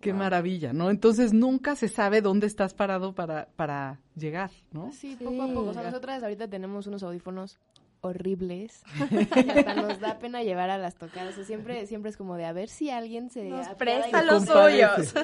Qué 0.00 0.12
maravilla, 0.12 0.72
¿no? 0.72 0.90
Entonces 0.90 1.32
nunca 1.32 1.76
se 1.76 1.86
sabe 1.86 2.20
dónde 2.20 2.48
estás 2.48 2.74
parado 2.74 3.14
para, 3.14 3.46
para 3.54 4.00
llegar, 4.16 4.50
¿no? 4.72 4.90
Sí, 4.90 5.16
poco 5.22 5.40
a 5.40 5.46
poco. 5.46 5.70
O 5.70 5.72
sea, 5.72 5.84
nosotras 5.84 6.20
ahorita 6.20 6.48
tenemos 6.48 6.88
unos 6.88 7.04
audífonos 7.04 7.60
horribles. 8.04 8.82
y 9.10 9.50
hasta 9.50 9.74
nos 9.74 10.00
da 10.00 10.18
pena 10.18 10.42
llevar 10.42 10.70
a 10.70 10.78
las 10.78 10.96
tocadas. 10.96 11.34
O 11.34 11.36
sea, 11.36 11.44
siempre, 11.44 11.86
siempre 11.86 12.10
es 12.10 12.16
como 12.16 12.36
de 12.36 12.44
a 12.44 12.52
ver 12.52 12.68
si 12.68 12.90
alguien 12.90 13.30
se 13.30 13.44
Nos 13.44 13.68
presta 13.70 14.22
los 14.22 14.44
suyos, 14.44 15.14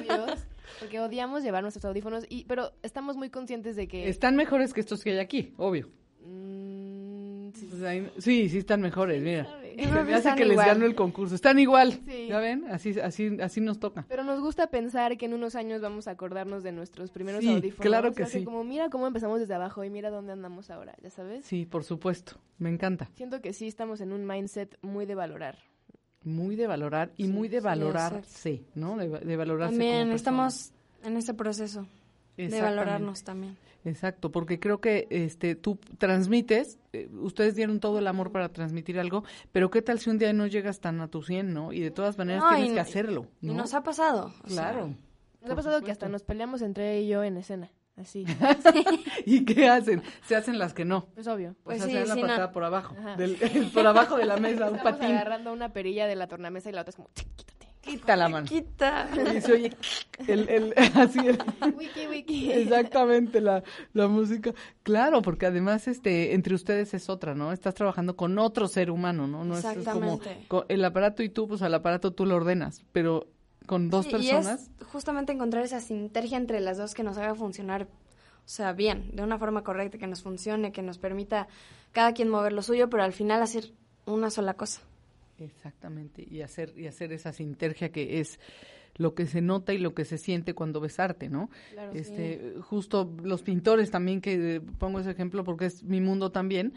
Porque 0.79 0.99
odiamos 0.99 1.43
llevar 1.43 1.63
nuestros 1.63 1.85
audífonos. 1.85 2.25
y 2.29 2.45
Pero 2.45 2.71
estamos 2.83 3.17
muy 3.17 3.29
conscientes 3.29 3.75
de 3.75 3.87
que... 3.87 4.09
Están 4.09 4.35
mejores 4.35 4.73
que 4.73 4.81
estos 4.81 5.03
que 5.03 5.11
hay 5.11 5.19
aquí, 5.19 5.53
obvio. 5.57 5.89
Mm, 6.25 7.51
sí, 7.53 7.69
Pues 7.69 8.23
sí 8.23 8.57
están 8.57 8.81
mejores, 8.81 9.21
mira. 9.21 9.47
Sabe. 9.75 9.87
Se 9.99 10.03
me 10.11 10.13
hace 10.15 10.35
que 10.35 10.45
les 10.45 10.57
gano 10.57 10.85
el 10.85 10.95
concurso. 10.95 11.35
Están 11.35 11.59
igual. 11.59 11.99
¿Ya 12.27 12.39
ven? 12.39 12.65
Así, 12.69 12.99
así, 12.99 13.37
así 13.41 13.61
nos 13.61 13.79
toca. 13.79 14.05
Pero 14.07 14.23
nos 14.23 14.39
gusta 14.41 14.67
pensar 14.67 15.17
que 15.17 15.25
en 15.25 15.33
unos 15.33 15.55
años 15.55 15.81
vamos 15.81 16.07
a 16.07 16.11
acordarnos 16.11 16.63
de 16.63 16.71
nuestros 16.71 17.11
primeros 17.11 17.41
Sí, 17.41 17.49
audífonos. 17.49 17.81
claro 17.85 18.13
que 18.13 18.23
Así 18.23 18.39
sí. 18.39 18.45
Como 18.45 18.63
mira 18.63 18.89
cómo 18.89 19.07
empezamos 19.07 19.39
desde 19.39 19.53
abajo 19.53 19.83
y 19.83 19.89
mira 19.89 20.09
dónde 20.09 20.31
andamos 20.33 20.69
ahora, 20.69 20.95
¿ya 21.01 21.09
sabes? 21.09 21.45
Sí, 21.45 21.65
por 21.65 21.83
supuesto. 21.83 22.33
Me 22.57 22.69
encanta. 22.69 23.09
Siento 23.15 23.41
que 23.41 23.53
sí 23.53 23.67
estamos 23.67 24.01
en 24.01 24.11
un 24.13 24.25
mindset 24.25 24.77
muy 24.81 25.05
de 25.05 25.15
valorar. 25.15 25.57
Muy 26.23 26.55
de 26.55 26.67
valorar 26.67 27.11
y 27.17 27.27
muy 27.27 27.47
de 27.47 27.59
sí, 27.59 27.65
valorarse, 27.65 28.63
¿no? 28.75 28.95
De, 28.97 29.09
de 29.09 29.35
valorarse. 29.37 29.71
También 29.73 30.03
como 30.03 30.15
estamos 30.15 30.71
en 31.03 31.17
ese 31.17 31.33
proceso 31.33 31.87
de 32.37 32.61
valorarnos 32.61 33.23
también. 33.23 33.57
Exacto, 33.83 34.31
porque 34.31 34.59
creo 34.59 34.79
que 34.79 35.07
este 35.09 35.55
tú 35.55 35.79
transmites, 35.97 36.77
eh, 36.93 37.09
ustedes 37.21 37.55
dieron 37.55 37.79
todo 37.79 37.99
el 37.99 38.07
amor 38.07 38.31
para 38.31 38.49
transmitir 38.49 38.99
algo, 38.99 39.23
pero 39.51 39.71
qué 39.71 39.81
tal 39.81 39.99
si 39.99 40.09
un 40.09 40.17
día 40.19 40.33
no 40.33 40.45
llegas 40.47 40.79
tan 40.79 41.01
a 41.01 41.07
tu 41.07 41.23
100, 41.23 41.53
¿no? 41.53 41.73
Y 41.73 41.79
de 41.79 41.89
todas 41.91 42.17
maneras 42.17 42.43
No, 42.43 42.49
tienes 42.49 42.71
y- 42.71 42.73
que 42.75 42.79
hacerlo, 42.79 43.27
Y 43.41 43.47
¿no? 43.47 43.53
nos 43.55 43.73
ha 43.73 43.81
pasado. 43.83 44.29
sea, 44.45 44.71
Claro. 44.71 44.93
Nos 45.41 45.49
ha 45.51 45.55
pasado 45.55 45.81
que 45.81 45.91
hasta 45.91 46.07
nos 46.09 46.21
peleamos 46.21 46.61
entre 46.61 46.97
ella 46.97 47.03
y 47.03 47.07
yo 47.09 47.23
en 47.23 47.37
escena, 47.37 47.71
así. 47.97 48.25
¿Y 49.25 49.43
qué 49.45 49.67
hacen? 49.67 50.03
Se 50.27 50.35
hacen 50.35 50.59
las 50.59 50.73
que 50.75 50.85
no. 50.85 51.07
Es 51.15 51.25
obvio. 51.27 51.55
Pues 51.63 51.77
o 51.81 51.85
sea, 51.85 51.87
sí, 51.87 51.93
se 51.93 51.99
dan 51.99 52.09
la 52.09 52.15
no. 52.15 52.21
patada 52.21 52.51
por 52.51 52.63
abajo, 52.63 52.95
del- 53.17 53.37
por 53.73 53.87
abajo 53.87 54.17
de 54.17 54.25
la 54.25 54.37
mesa, 54.37 54.69
un 54.69 54.77
patín. 54.77 55.07
agarrando 55.11 55.51
una 55.51 55.73
perilla 55.73 56.05
de 56.05 56.15
la 56.15 56.27
tornamesa 56.27 56.69
y 56.69 56.73
la 56.73 56.81
otra 56.81 56.91
es 56.91 56.95
como, 56.95 57.09
"Ch, 57.15 57.25
quítate. 57.35 57.60
Quita 57.81 58.15
la 58.15 58.29
mano. 58.29 58.45
Quita. 58.47 59.07
Y 59.35 59.41
se 59.41 59.53
oye 59.53 59.73
el, 60.27 60.47
el, 60.49 60.73
así 60.95 61.19
el- 61.19 61.39
Wiki, 61.75 62.07
wiki. 62.07 62.51
Exactamente, 62.51 63.41
la, 63.41 63.63
la 63.93 64.07
música. 64.07 64.53
Claro, 64.83 65.21
porque 65.23 65.47
además 65.47 65.87
este 65.87 66.33
entre 66.35 66.53
ustedes 66.53 66.93
es 66.93 67.09
otra, 67.09 67.33
¿no? 67.33 67.51
Estás 67.51 67.73
trabajando 67.73 68.15
con 68.15 68.37
otro 68.37 68.67
ser 68.67 68.91
humano, 68.91 69.25
¿no? 69.27 69.43
No 69.45 69.57
es- 69.57 69.65
es, 69.65 69.73
como 69.87 70.13
Exactamente. 70.15 70.45
co- 70.47 70.65
el 70.69 70.85
aparato 70.85 71.23
y 71.23 71.29
tú, 71.29 71.47
pues 71.47 71.61
al 71.63 71.73
aparato 71.73 72.11
tú 72.13 72.25
lo 72.25 72.35
ordenas, 72.35 72.83
pero 72.91 73.27
con 73.65 73.89
dos 73.89 74.05
Sí, 74.05 74.11
personas. 74.11 74.69
Y 74.79 74.83
es 74.83 74.87
justamente 74.87 75.31
encontrar 75.33 75.63
esa 75.63 75.79
sinergia 75.79 76.37
entre 76.37 76.59
las 76.59 76.77
dos 76.77 76.93
que 76.93 77.03
nos 77.03 77.17
haga 77.17 77.33
funcionar, 77.35 77.83
o 77.83 78.47
sea, 78.49 78.73
bien, 78.73 79.09
de 79.15 79.23
una 79.23 79.39
forma 79.39 79.63
correcta, 79.63 79.97
que 79.97 80.07
nos 80.07 80.21
funcione, 80.21 80.71
que 80.71 80.81
nos 80.83 80.97
permita 80.99 81.47
cada 81.93 82.13
quien 82.13 82.29
mover 82.29 82.53
lo 82.53 82.61
suyo, 82.61 82.89
pero 82.89 83.01
al 83.03 83.13
final 83.13 83.41
hacer 83.41 83.71
una 84.05 84.29
sola 84.29 84.53
cosa. 84.55 84.81
Exactamente, 85.41 86.25
y 86.29 86.41
hacer 86.41 86.73
y 86.77 86.87
hacer 86.87 87.11
esa 87.13 87.33
sinergia 87.33 87.91
que 87.91 88.19
es 88.19 88.39
lo 88.95 89.15
que 89.15 89.25
se 89.25 89.41
nota 89.41 89.73
y 89.73 89.77
lo 89.77 89.93
que 89.93 90.05
se 90.05 90.17
siente 90.17 90.53
cuando 90.53 90.79
ves 90.79 90.99
arte, 90.99 91.29
¿no? 91.29 91.49
Claro, 91.71 91.93
este, 91.93 92.55
justo 92.61 93.13
los 93.23 93.41
pintores 93.41 93.89
también 93.89 94.21
que 94.21 94.55
eh, 94.55 94.61
pongo 94.61 94.99
ese 94.99 95.11
ejemplo 95.11 95.43
porque 95.43 95.65
es 95.65 95.83
mi 95.83 96.01
mundo 96.01 96.31
también 96.31 96.73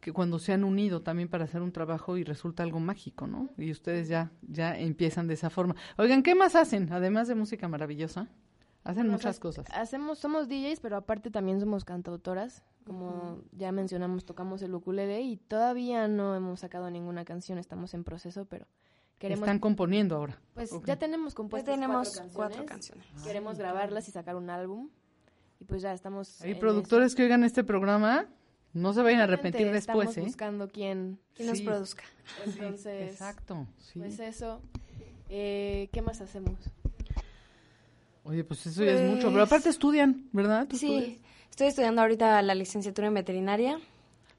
que 0.00 0.12
cuando 0.12 0.40
se 0.40 0.52
han 0.52 0.64
unido 0.64 1.02
también 1.02 1.28
para 1.28 1.44
hacer 1.44 1.62
un 1.62 1.70
trabajo 1.70 2.16
y 2.16 2.24
resulta 2.24 2.64
algo 2.64 2.80
mágico, 2.80 3.28
¿no? 3.28 3.50
Y 3.56 3.70
ustedes 3.70 4.08
ya 4.08 4.32
ya 4.42 4.76
empiezan 4.76 5.28
de 5.28 5.34
esa 5.34 5.48
forma. 5.48 5.76
Oigan, 5.96 6.24
¿qué 6.24 6.34
más 6.34 6.56
hacen 6.56 6.92
además 6.92 7.28
de 7.28 7.36
música 7.36 7.68
maravillosa? 7.68 8.28
Hacen 8.84 9.06
muchas 9.08 9.38
pues, 9.38 9.56
cosas. 9.56 9.66
Hacemos, 9.76 10.18
somos 10.18 10.48
DJs, 10.48 10.80
pero 10.80 10.96
aparte 10.96 11.30
también 11.30 11.60
somos 11.60 11.84
cantautoras. 11.84 12.64
Como 12.84 13.40
ya 13.52 13.70
mencionamos, 13.72 14.24
tocamos 14.24 14.62
el 14.62 14.74
ukulele 14.74 15.22
y 15.22 15.36
todavía 15.36 16.08
no 16.08 16.34
hemos 16.34 16.60
sacado 16.60 16.90
ninguna 16.90 17.24
canción, 17.24 17.58
estamos 17.58 17.94
en 17.94 18.04
proceso, 18.04 18.44
pero 18.46 18.66
queremos... 19.18 19.42
Están 19.42 19.58
componiendo 19.60 20.16
ahora. 20.16 20.40
Pues 20.54 20.72
Ok. 20.72 20.86
ya 20.86 20.96
tenemos 20.96 21.34
compuestas 21.34 21.74
Ya 21.74 21.80
tenemos 21.80 22.08
cuatro 22.10 22.32
cuatro 22.34 22.66
canciones. 22.66 23.04
canciones. 23.06 23.26
Queremos 23.26 23.58
grabarlas 23.58 24.08
y 24.08 24.12
sacar 24.12 24.36
un 24.36 24.50
álbum. 24.50 24.88
Y 25.60 25.64
pues 25.64 25.80
ya 25.82 25.92
estamos... 25.92 26.40
Hay 26.42 26.54
productores 26.56 27.14
que 27.14 27.22
oigan 27.22 27.44
este 27.44 27.62
programa, 27.62 28.26
no 28.72 28.92
se 28.92 29.02
vayan 29.02 29.20
a 29.20 29.24
eso. 29.24 29.32
arrepentir 29.32 29.70
después, 29.70 30.08
Estamos 30.08 30.16
¿eh? 30.16 30.22
buscando 30.22 30.68
quién... 30.68 31.20
Nos 31.38 31.58
Sí. 31.58 31.64
produzca. 31.64 32.02
Entonces, 32.44 33.12
Exacto, 33.12 33.66
sí. 33.78 34.00
pues 34.00 34.18
eso. 34.18 34.60
Eh, 35.28 35.88
¿Qué 35.92 36.02
más 36.02 36.20
hacemos? 36.20 36.58
Oye, 38.24 38.44
pues 38.44 38.66
eso 38.66 38.84
ya 38.84 38.92
es 38.92 39.08
mucho, 39.10 39.28
pero 39.28 39.32
Pues- 39.40 39.46
aparte 39.46 39.68
estudian, 39.68 40.28
¿verdad? 40.32 40.66
¿Tú 40.68 40.76
estudias? 40.76 41.18
Estoy 41.52 41.66
estudiando 41.66 42.00
ahorita 42.00 42.40
la 42.40 42.54
licenciatura 42.54 43.08
en 43.08 43.14
veterinaria. 43.14 43.78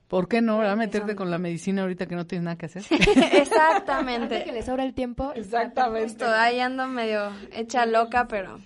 ¿Por 0.07 0.27
qué 0.27 0.41
no? 0.41 0.57
¿verdad? 0.57 0.75
Meterte 0.75 1.15
con 1.15 1.29
la 1.29 1.37
medicina 1.37 1.83
ahorita 1.83 2.07
que 2.07 2.15
no 2.15 2.25
tienes 2.25 2.43
nada 2.43 2.57
que 2.57 2.65
hacer. 2.65 2.83
Antes 2.89 3.07
que 3.31 3.37
Exactamente. 3.37 4.51
les 4.51 4.65
sobra 4.65 4.83
el 4.83 4.95
tiempo. 4.95 5.31
Exactamente. 5.35 6.07
Justo, 6.09 6.25
ahí 6.27 6.59
ando 6.59 6.87
medio 6.87 7.31
hecha 7.51 7.85
loca, 7.85 8.27
pero, 8.27 8.57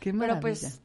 Qué 0.00 0.10
pero 0.10 0.16
maravilla. 0.18 0.40
pues 0.42 0.82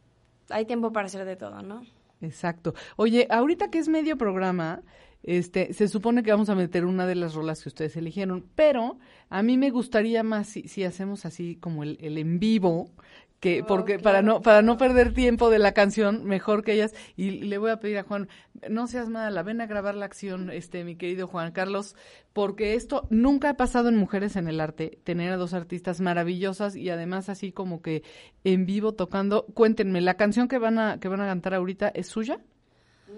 hay 0.49 0.63
tiempo 0.63 0.93
para 0.93 1.07
hacer 1.07 1.25
de 1.25 1.35
todo, 1.35 1.61
¿no? 1.61 1.85
Exacto. 2.21 2.73
Oye, 2.95 3.27
ahorita 3.29 3.69
que 3.69 3.79
es 3.79 3.89
medio 3.89 4.17
programa, 4.17 4.81
este, 5.23 5.73
se 5.73 5.89
supone 5.89 6.23
que 6.23 6.31
vamos 6.31 6.47
a 6.49 6.55
meter 6.55 6.85
una 6.85 7.05
de 7.05 7.15
las 7.15 7.33
rolas 7.33 7.61
que 7.63 7.67
ustedes 7.67 7.97
eligieron, 7.97 8.45
pero 8.55 8.97
a 9.29 9.43
mí 9.43 9.57
me 9.57 9.71
gustaría 9.71 10.23
más 10.23 10.47
si, 10.47 10.69
si 10.69 10.85
hacemos 10.85 11.25
así 11.25 11.57
como 11.57 11.83
el, 11.83 11.97
el 12.01 12.17
en 12.17 12.39
vivo, 12.39 12.91
que 13.39 13.63
porque 13.63 13.99
para 13.99 14.23
no 14.23 14.41
para 14.41 14.63
no 14.63 14.77
perder 14.77 15.13
tiempo 15.13 15.51
de 15.51 15.59
la 15.59 15.73
canción, 15.73 16.23
mejor 16.25 16.63
que 16.63 16.73
ellas 16.73 16.95
y 17.15 17.29
le 17.29 17.59
voy 17.59 17.69
a 17.69 17.79
pedir 17.79 17.99
a 17.99 18.03
Juan, 18.03 18.27
no 18.67 18.87
seas 18.87 19.09
mala, 19.09 19.43
ven 19.43 19.61
a 19.61 19.67
grabar 19.67 19.93
la 19.93 20.05
acción, 20.05 20.49
este 20.49 20.83
mi 20.83 20.95
querido 20.95 21.27
Juan 21.27 21.51
Carlos, 21.51 21.95
porque 22.33 22.73
esto 22.73 23.07
nunca 23.11 23.49
ha 23.51 23.53
pasado 23.53 23.89
en 23.89 23.95
Mujeres 23.95 24.35
en 24.37 24.47
el 24.47 24.59
Arte, 24.59 24.97
tener 25.03 25.31
a 25.31 25.37
dos 25.37 25.53
artistas 25.53 26.01
maravillosas 26.01 26.75
y 26.75 26.89
además 26.89 27.29
así 27.29 27.51
como 27.51 27.81
que 27.83 28.01
en 28.43 28.65
vivo 28.65 28.93
tocando. 28.93 29.45
Cuéntenme, 29.53 30.01
la 30.01 30.15
canción 30.15 30.47
que 30.47 30.57
van 30.57 30.79
a 30.79 30.99
que 30.99 31.07
van 31.07 31.21
a 31.21 31.27
cantar 31.27 31.53
ahorita 31.53 31.89
es 31.89 32.07
suya 32.07 32.39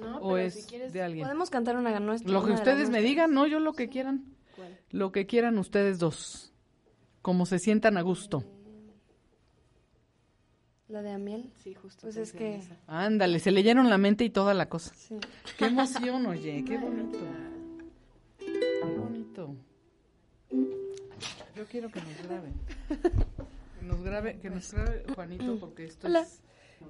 No, 0.01 0.17
o 0.17 0.33
pero 0.33 0.37
es 0.47 0.53
si 0.55 0.63
quieres- 0.69 0.91
de 0.91 1.01
alguien. 1.01 1.25
Podemos 1.25 1.49
cantar 1.49 1.77
una 1.77 1.97
nuestra. 2.01 2.29
Lo 2.31 2.43
que 2.45 2.51
ustedes 2.51 2.89
me 2.89 3.01
digan, 3.01 3.33
no, 3.33 3.47
yo 3.47 3.59
lo 3.61 3.71
que 3.71 3.87
quieran. 3.87 4.25
¿Cuál? 4.57 4.77
Lo 4.91 5.13
que 5.13 5.25
quieran 5.25 5.57
ustedes 5.57 5.97
dos. 5.97 6.53
Como 7.21 7.45
se 7.45 7.57
sientan 7.59 7.97
a 7.97 8.01
gusto. 8.01 8.43
La 10.89 11.03
de 11.03 11.11
Amiel. 11.11 11.51
Sí, 11.63 11.75
justo. 11.75 12.01
Pues 12.01 12.17
es 12.17 12.33
que... 12.33 12.57
esa. 12.57 12.75
Ándale, 12.87 13.39
se 13.39 13.51
leyeron 13.51 13.89
la 13.89 13.99
mente 13.99 14.23
y 14.25 14.31
toda 14.31 14.55
la 14.55 14.67
cosa. 14.67 14.91
Sí. 14.95 15.17
Qué 15.57 15.65
emoción, 15.65 16.25
oye, 16.25 16.63
qué 16.65 16.77
bonito. 16.77 17.19
Qué 18.39 18.97
bonito. 18.97 19.55
Yo 21.55 21.65
quiero 21.67 21.89
que 21.89 22.01
nos 22.01 22.27
graben. 22.27 22.53
Que 23.79 23.85
nos 23.85 24.01
grabe, 24.01 24.39
que 24.39 24.49
nos 24.49 24.73
grabe 24.73 25.03
Juanito, 25.13 25.59
porque 25.59 25.85
esto 25.85 26.07
Hola. 26.07 26.21
es. 26.21 26.41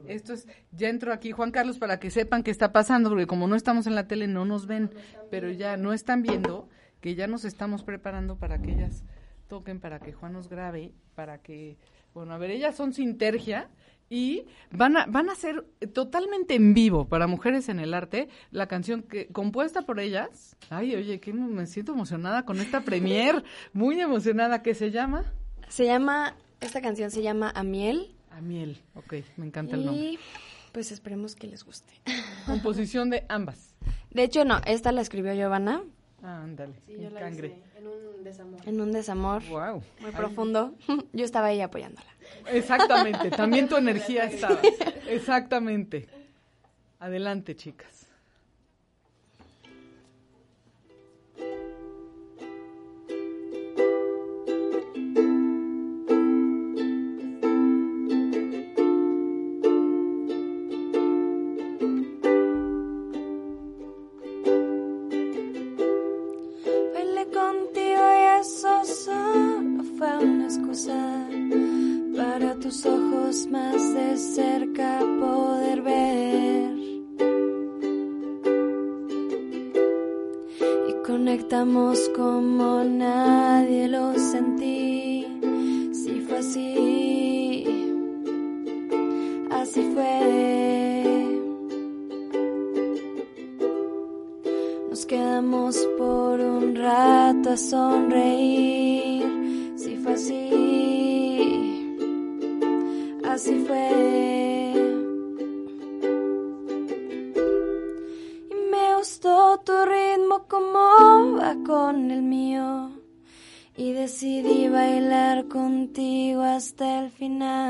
Esto 0.08 0.34
es, 0.34 0.48
ya 0.72 0.88
entro 0.88 1.12
aquí, 1.12 1.32
Juan 1.32 1.52
Carlos, 1.52 1.78
para 1.78 2.00
que 2.00 2.12
sepan 2.12 2.44
qué 2.44 2.52
está 2.52 2.72
pasando, 2.72 3.10
porque 3.10 3.28
como 3.28 3.48
no 3.48 3.56
estamos 3.56 3.88
en 3.88 3.96
la 3.96 4.08
tele 4.08 4.28
no 4.28 4.46
nos 4.46 4.68
ven, 4.68 4.92
pero 5.32 5.52
ya 5.52 5.78
no 5.78 5.94
están 5.94 6.22
viendo, 6.22 6.70
que 7.02 7.16
ya 7.16 7.28
nos 7.28 7.44
estamos 7.44 7.84
preparando 7.84 8.38
para 8.38 8.62
que 8.62 8.72
ellas 8.72 9.04
toquen, 9.48 9.80
para 9.80 10.00
que 10.00 10.14
Juan 10.14 10.34
nos 10.34 10.48
grabe, 10.48 10.94
para 11.16 11.40
que, 11.40 11.78
bueno, 12.14 12.34
a 12.34 12.38
ver, 12.38 12.52
ellas 12.52 12.76
son 12.76 12.94
Sintergia 12.94 13.70
y 14.10 14.46
van 14.72 14.98
a, 14.98 15.06
van 15.06 15.30
a 15.30 15.36
ser 15.36 15.66
totalmente 15.94 16.56
en 16.56 16.74
vivo 16.74 17.08
para 17.08 17.28
Mujeres 17.28 17.70
en 17.70 17.80
el 17.80 17.94
Arte, 17.94 18.28
la 18.52 18.68
canción 18.68 19.04
que 19.04 19.28
compuesta 19.28 19.84
por 19.84 20.00
ellas. 20.00 20.56
Ay, 20.70 20.96
oye, 20.96 21.20
que 21.20 21.32
me 21.34 21.68
siento 21.68 21.94
emocionada 21.94 22.44
con 22.46 22.60
esta 22.60 22.82
premier, 22.82 23.44
muy 23.74 24.00
emocionada, 24.02 24.62
que 24.64 24.74
se 24.74 24.92
llama 24.92 25.32
Se 25.68 25.86
llama... 25.86 26.36
Esta 26.60 26.82
canción 26.82 27.10
se 27.12 27.22
llama 27.22 27.52
Amiel. 27.56 28.16
A 28.32 28.42
miel. 28.42 28.82
Ok, 28.96 29.14
me 29.38 29.46
encanta 29.46 29.76
el 29.76 29.86
nombre. 29.86 30.04
Y 30.04 30.20
pues 30.74 30.92
esperemos 30.92 31.36
que 31.36 31.48
les 31.48 31.64
guste. 31.64 31.94
Composición 32.46 33.10
de 33.10 33.26
ambas. 33.30 33.76
De 34.12 34.24
hecho, 34.24 34.44
no, 34.44 34.60
esta 34.66 34.92
la 34.92 35.02
escribió 35.02 35.34
Giovanna 35.34 35.84
Ah, 36.22 36.42
ándale. 36.44 36.74
Sí, 36.86 36.98
yo 37.00 37.10
la 37.12 37.20
cangre. 37.22 37.48
hice 37.48 37.69
en 37.80 37.88
un 37.88 38.24
desamor. 38.24 38.60
en 38.68 38.82
un 38.82 38.92
desamor 38.92 39.44
Wow. 39.50 39.82
muy 40.02 40.12
profundo. 40.12 40.74
Yo 41.14 41.26
estaba 41.26 41.48
ahí 41.48 41.62
apoyándola. 41.62 42.08
Exactamente, 42.52 43.32
también 43.32 43.68
tu 43.68 43.76
energía 43.86 44.26
estaba. 44.26 44.60
Exactamente. 45.08 46.08
Adelante, 47.00 47.56
chicas. 47.56 47.99
Conectamos 81.30 82.10
como 82.16 82.84
nadie 82.84 83.88
lo 83.88 84.16
sentí. 84.18 85.28
Si 85.94 86.22
fue 86.22 86.40
así, 86.40 87.66
así 89.52 89.92
fue. 89.94 91.40
Nos 94.90 95.06
quedamos 95.06 95.78
por 96.00 96.40
un 96.40 96.76
rato 96.76 97.52
a 97.52 97.58
sonreír. 97.58 98.99
Hasta 116.60 117.00
el 117.00 117.12
final. 117.12 117.69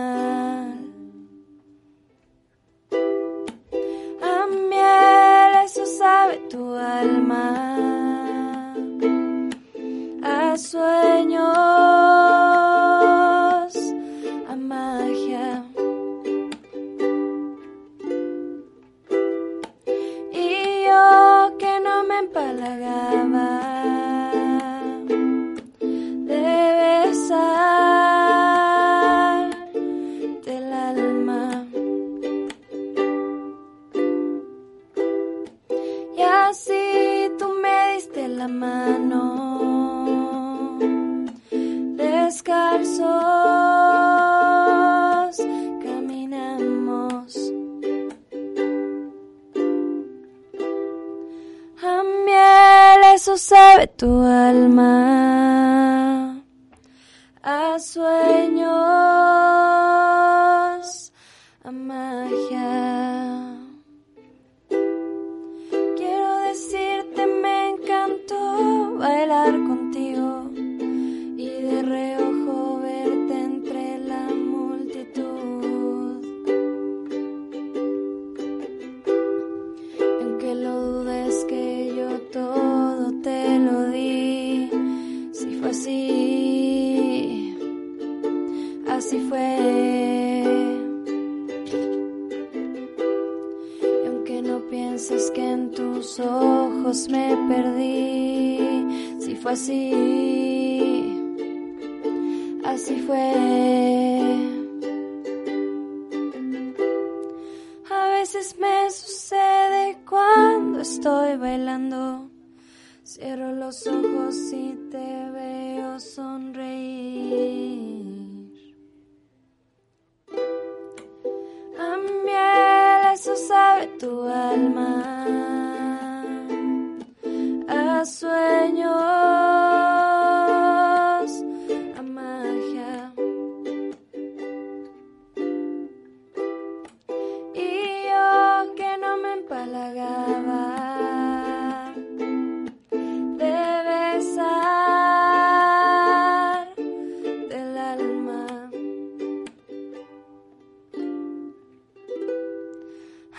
A 57.80 58.19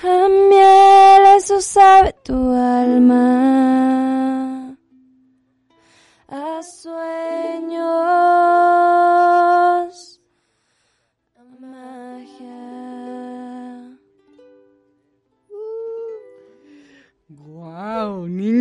A 0.02 0.28
miel, 0.30 1.36
eso 1.36 1.60
sabe 1.60 2.14
tu 2.24 2.32
alma. 2.32 3.89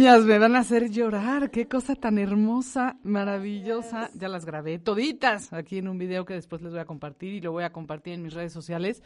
Niñas, 0.10 0.26
me 0.26 0.40
van 0.40 0.56
a 0.56 0.60
hacer 0.60 0.90
llorar. 0.90 1.52
Qué 1.52 1.68
cosa 1.68 1.96
tan 1.96 2.18
hermosa, 2.18 2.98
maravillosa. 3.04 4.10
Ya 4.14 4.28
las 4.28 4.46
grabé 4.46 4.80
toditas 4.80 5.54
aquí 5.54 5.78
en 5.78 5.88
un 5.88 5.98
video 5.98 6.26
que 6.26 6.34
después 6.34 6.62
les 6.62 6.72
voy 6.72 6.80
a 6.80 6.86
compartir 6.86 7.34
y 7.34 7.42
lo 7.42 7.52
voy 7.52 7.64
a 7.64 7.72
compartir 7.72 8.14
en 8.14 8.24
mis 8.24 8.34
redes 8.34 8.54
sociales. 8.54 9.04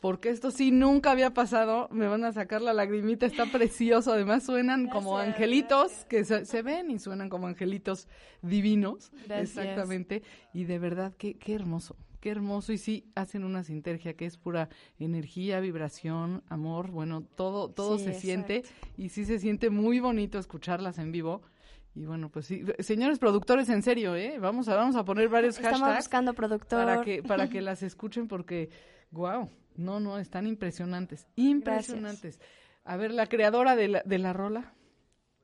Porque 0.00 0.30
esto 0.30 0.50
sí 0.50 0.70
nunca 0.70 1.10
había 1.10 1.34
pasado. 1.34 1.88
Me 1.90 2.08
van 2.08 2.24
a 2.24 2.32
sacar 2.32 2.62
la 2.62 2.72
lagrimita, 2.72 3.26
está 3.26 3.46
precioso. 3.46 4.12
Además 4.12 4.44
suenan 4.44 4.88
como 4.88 5.18
angelitos 5.18 6.06
que 6.06 6.24
se, 6.24 6.46
se 6.46 6.62
ven 6.62 6.90
y 6.90 6.98
suenan 6.98 7.28
como 7.28 7.46
angelitos 7.46 8.08
divinos. 8.40 9.10
Gracias. 9.26 9.58
Exactamente. 9.58 10.22
Y 10.54 10.64
de 10.64 10.78
verdad, 10.78 11.12
qué, 11.18 11.34
qué 11.34 11.54
hermoso. 11.54 11.96
Qué 12.20 12.30
hermoso. 12.30 12.72
Y 12.72 12.78
sí, 12.78 13.10
hacen 13.14 13.44
una 13.44 13.64
sintergia 13.64 14.14
que 14.14 14.26
es 14.26 14.36
pura 14.36 14.68
energía, 14.98 15.60
vibración, 15.60 16.42
amor. 16.48 16.90
Bueno, 16.90 17.22
todo, 17.22 17.70
todo 17.70 17.98
Sí, 17.98 18.04
se 18.04 18.14
siente. 18.14 18.62
Y 18.96 19.08
sí 19.08 19.24
se 19.24 19.38
siente 19.38 19.70
muy 19.70 20.00
bonito 20.00 20.38
escucharlas 20.38 20.98
en 20.98 21.12
vivo. 21.12 21.42
Y 21.94 22.04
bueno, 22.04 22.28
pues 22.30 22.46
sí. 22.46 22.62
Señores 22.78 23.18
productores, 23.18 23.68
en 23.68 23.82
serio, 23.82 24.14
¿eh? 24.14 24.38
Vamos 24.38 24.68
a, 24.68 24.74
vamos 24.76 24.96
a 24.96 25.04
poner 25.04 25.28
varios 25.28 25.56
Estamos 25.56 25.80
hashtags 25.80 26.04
buscando 26.04 26.34
productor. 26.34 26.84
para 26.84 27.02
que, 27.02 27.22
para 27.22 27.48
que 27.48 27.60
las 27.62 27.82
escuchen 27.82 28.28
porque, 28.28 28.70
wow, 29.10 29.48
no, 29.76 29.98
no, 29.98 30.18
están 30.18 30.46
impresionantes. 30.46 31.26
Impresionantes. 31.36 32.38
A 32.84 32.96
ver, 32.96 33.12
la 33.12 33.26
creadora 33.26 33.76
de 33.76 33.88
la, 33.88 34.02
de 34.04 34.18
la 34.18 34.32
rola. 34.32 34.72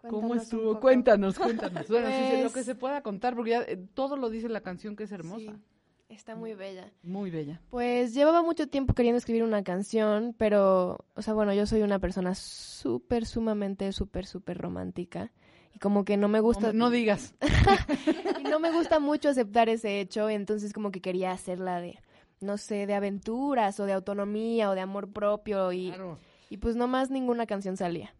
¿Cómo 0.02 0.28
Cuéntanos 0.28 0.42
estuvo? 0.44 0.80
Cuéntanos, 0.80 1.38
cuéntanos. 1.38 1.88
Bueno, 1.88 2.06
sí, 2.08 2.36
lo 2.36 2.42
Pues- 2.42 2.52
que 2.54 2.62
se 2.64 2.74
pueda 2.76 3.02
contar, 3.02 3.34
porque 3.34 3.50
ya 3.50 3.62
eh, 3.62 3.76
todo 3.94 4.16
lo 4.16 4.30
dice 4.30 4.48
la 4.48 4.60
canción 4.60 4.94
que 4.94 5.04
es 5.04 5.10
hermosa. 5.12 5.52
Sí, 5.52 5.60
está 6.08 6.36
muy 6.36 6.54
bella. 6.54 6.92
Muy 7.02 7.30
bella. 7.30 7.60
Pues 7.70 8.14
llevaba 8.14 8.42
mucho 8.42 8.68
tiempo 8.68 8.94
queriendo 8.94 9.18
escribir 9.18 9.42
una 9.42 9.62
canción, 9.62 10.34
pero, 10.38 11.04
o 11.14 11.22
sea, 11.22 11.34
bueno, 11.34 11.52
yo 11.52 11.66
soy 11.66 11.82
una 11.82 11.98
persona 11.98 12.34
súper, 12.34 13.26
sumamente, 13.26 13.90
súper, 13.92 14.26
súper 14.26 14.58
romántica. 14.58 15.32
Y 15.74 15.78
como 15.78 16.04
que 16.04 16.16
no 16.16 16.28
me 16.28 16.40
gusta... 16.40 16.68
No, 16.72 16.86
no 16.86 16.90
digas. 16.90 17.34
y 18.40 18.44
no 18.44 18.60
me 18.60 18.70
gusta 18.72 18.98
mucho 18.98 19.28
aceptar 19.28 19.68
ese 19.68 20.00
hecho, 20.00 20.30
entonces 20.30 20.72
como 20.72 20.90
que 20.90 21.00
quería 21.02 21.32
hacerla 21.32 21.80
de, 21.80 21.98
no 22.40 22.56
sé, 22.56 22.86
de 22.86 22.94
aventuras 22.94 23.78
o 23.80 23.84
de 23.84 23.92
autonomía 23.92 24.70
o 24.70 24.74
de 24.74 24.80
amor 24.80 25.12
propio 25.12 25.72
y, 25.72 25.88
Claro. 25.88 26.18
y 26.48 26.56
pues 26.56 26.76
nomás 26.76 27.10
ninguna 27.10 27.46
canción 27.46 27.76
salía. 27.76 28.14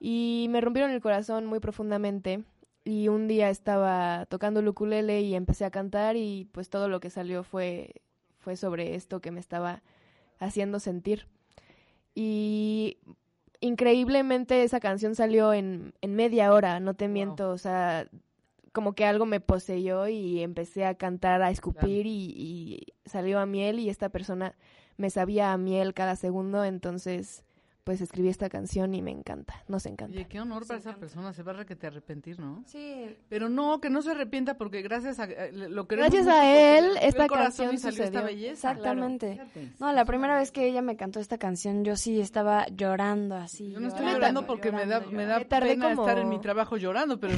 Y 0.00 0.46
me 0.50 0.60
rompieron 0.60 0.90
el 0.90 1.00
corazón 1.00 1.46
muy 1.46 1.60
profundamente 1.60 2.44
y 2.88 3.08
un 3.08 3.28
día 3.28 3.50
estaba 3.50 4.24
tocando 4.30 4.60
el 4.60 4.68
ukulele 4.68 5.20
y 5.20 5.34
empecé 5.34 5.66
a 5.66 5.70
cantar 5.70 6.16
y 6.16 6.48
pues 6.52 6.70
todo 6.70 6.88
lo 6.88 7.00
que 7.00 7.10
salió 7.10 7.44
fue, 7.44 7.96
fue 8.38 8.56
sobre 8.56 8.94
esto 8.94 9.20
que 9.20 9.30
me 9.30 9.40
estaba 9.40 9.82
haciendo 10.38 10.80
sentir. 10.80 11.26
Y 12.14 12.96
increíblemente 13.60 14.62
esa 14.62 14.80
canción 14.80 15.14
salió 15.14 15.52
en, 15.52 15.92
en 16.00 16.14
media 16.14 16.52
hora, 16.52 16.80
no 16.80 16.94
te 16.94 17.04
Wow. 17.04 17.12
miento, 17.12 17.50
o 17.50 17.58
sea, 17.58 18.08
como 18.72 18.94
que 18.94 19.04
algo 19.04 19.26
me 19.26 19.40
poseyó 19.40 20.08
y 20.08 20.40
empecé 20.42 20.86
a 20.86 20.94
cantar, 20.94 21.42
a 21.42 21.50
escupir 21.50 22.06
y, 22.06 22.32
y 22.36 22.86
salió 23.04 23.38
a 23.38 23.46
miel 23.46 23.80
y 23.80 23.90
esta 23.90 24.08
persona 24.08 24.54
me 24.96 25.10
sabía 25.10 25.52
a 25.52 25.58
miel 25.58 25.94
cada 25.94 26.16
segundo, 26.16 26.64
entonces 26.64 27.44
pues 27.88 28.02
escribí 28.02 28.28
esta 28.28 28.50
canción 28.50 28.92
y 28.92 29.00
me 29.00 29.10
encanta, 29.10 29.64
nos 29.66 29.86
encanta. 29.86 30.14
Oye, 30.14 30.26
qué 30.28 30.38
honor 30.42 30.66
para 30.66 30.78
esa 30.78 30.94
persona, 30.96 31.32
se 31.32 31.42
va 31.42 31.58
a 31.58 31.64
que 31.64 31.74
te 31.74 31.86
arrepentir, 31.86 32.38
¿no? 32.38 32.62
Sí. 32.66 33.16
Pero 33.30 33.48
no, 33.48 33.80
que 33.80 33.88
no 33.88 34.02
se 34.02 34.10
arrepienta 34.10 34.58
porque 34.58 34.82
gracias 34.82 35.18
a 35.18 35.24
eh, 35.24 35.52
lo 35.54 35.88
que 35.88 35.96
Gracias 35.96 36.26
a 36.26 36.76
él 36.76 36.90
esta 37.00 37.26
canción 37.28 37.72
y 37.72 37.78
salió 37.78 38.04
esta 38.04 38.20
sucedió. 38.20 38.24
belleza. 38.26 38.72
Exactamente. 38.72 39.40
No, 39.78 39.90
la 39.94 40.04
primera 40.04 40.36
vez 40.36 40.52
que 40.52 40.66
ella 40.66 40.82
me 40.82 40.96
cantó 40.96 41.18
esta 41.18 41.38
canción, 41.38 41.82
yo 41.82 41.96
sí 41.96 42.20
estaba 42.20 42.66
llorando 42.68 43.36
así. 43.36 43.70
Yo 43.70 43.80
no 43.80 43.88
estoy 43.88 44.04
llorando 44.04 44.44
porque 44.46 44.70
me 44.70 44.84
da, 44.84 45.00
me 45.00 45.24
da 45.24 45.38
Me 45.38 45.44
tardé 45.46 45.70
pena 45.70 45.88
como- 45.88 46.02
estar 46.06 46.18
en 46.18 46.28
mi 46.28 46.40
trabajo 46.42 46.76
llorando, 46.76 47.18
pero 47.18 47.36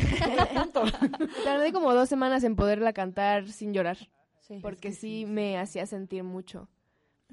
punto. 0.53 0.83
Tardé 1.45 1.73
como 1.73 1.95
dos 1.95 2.09
semanas 2.09 2.43
en 2.43 2.57
poderla 2.57 2.93
cantar 2.93 3.47
sin 3.47 3.73
llorar, 3.73 3.99
Sí. 4.41 4.59
porque 4.61 4.91
sí 4.91 5.27
me 5.29 5.59
hacía 5.61 5.87
sentir 5.87 6.25
mucho. 6.25 6.69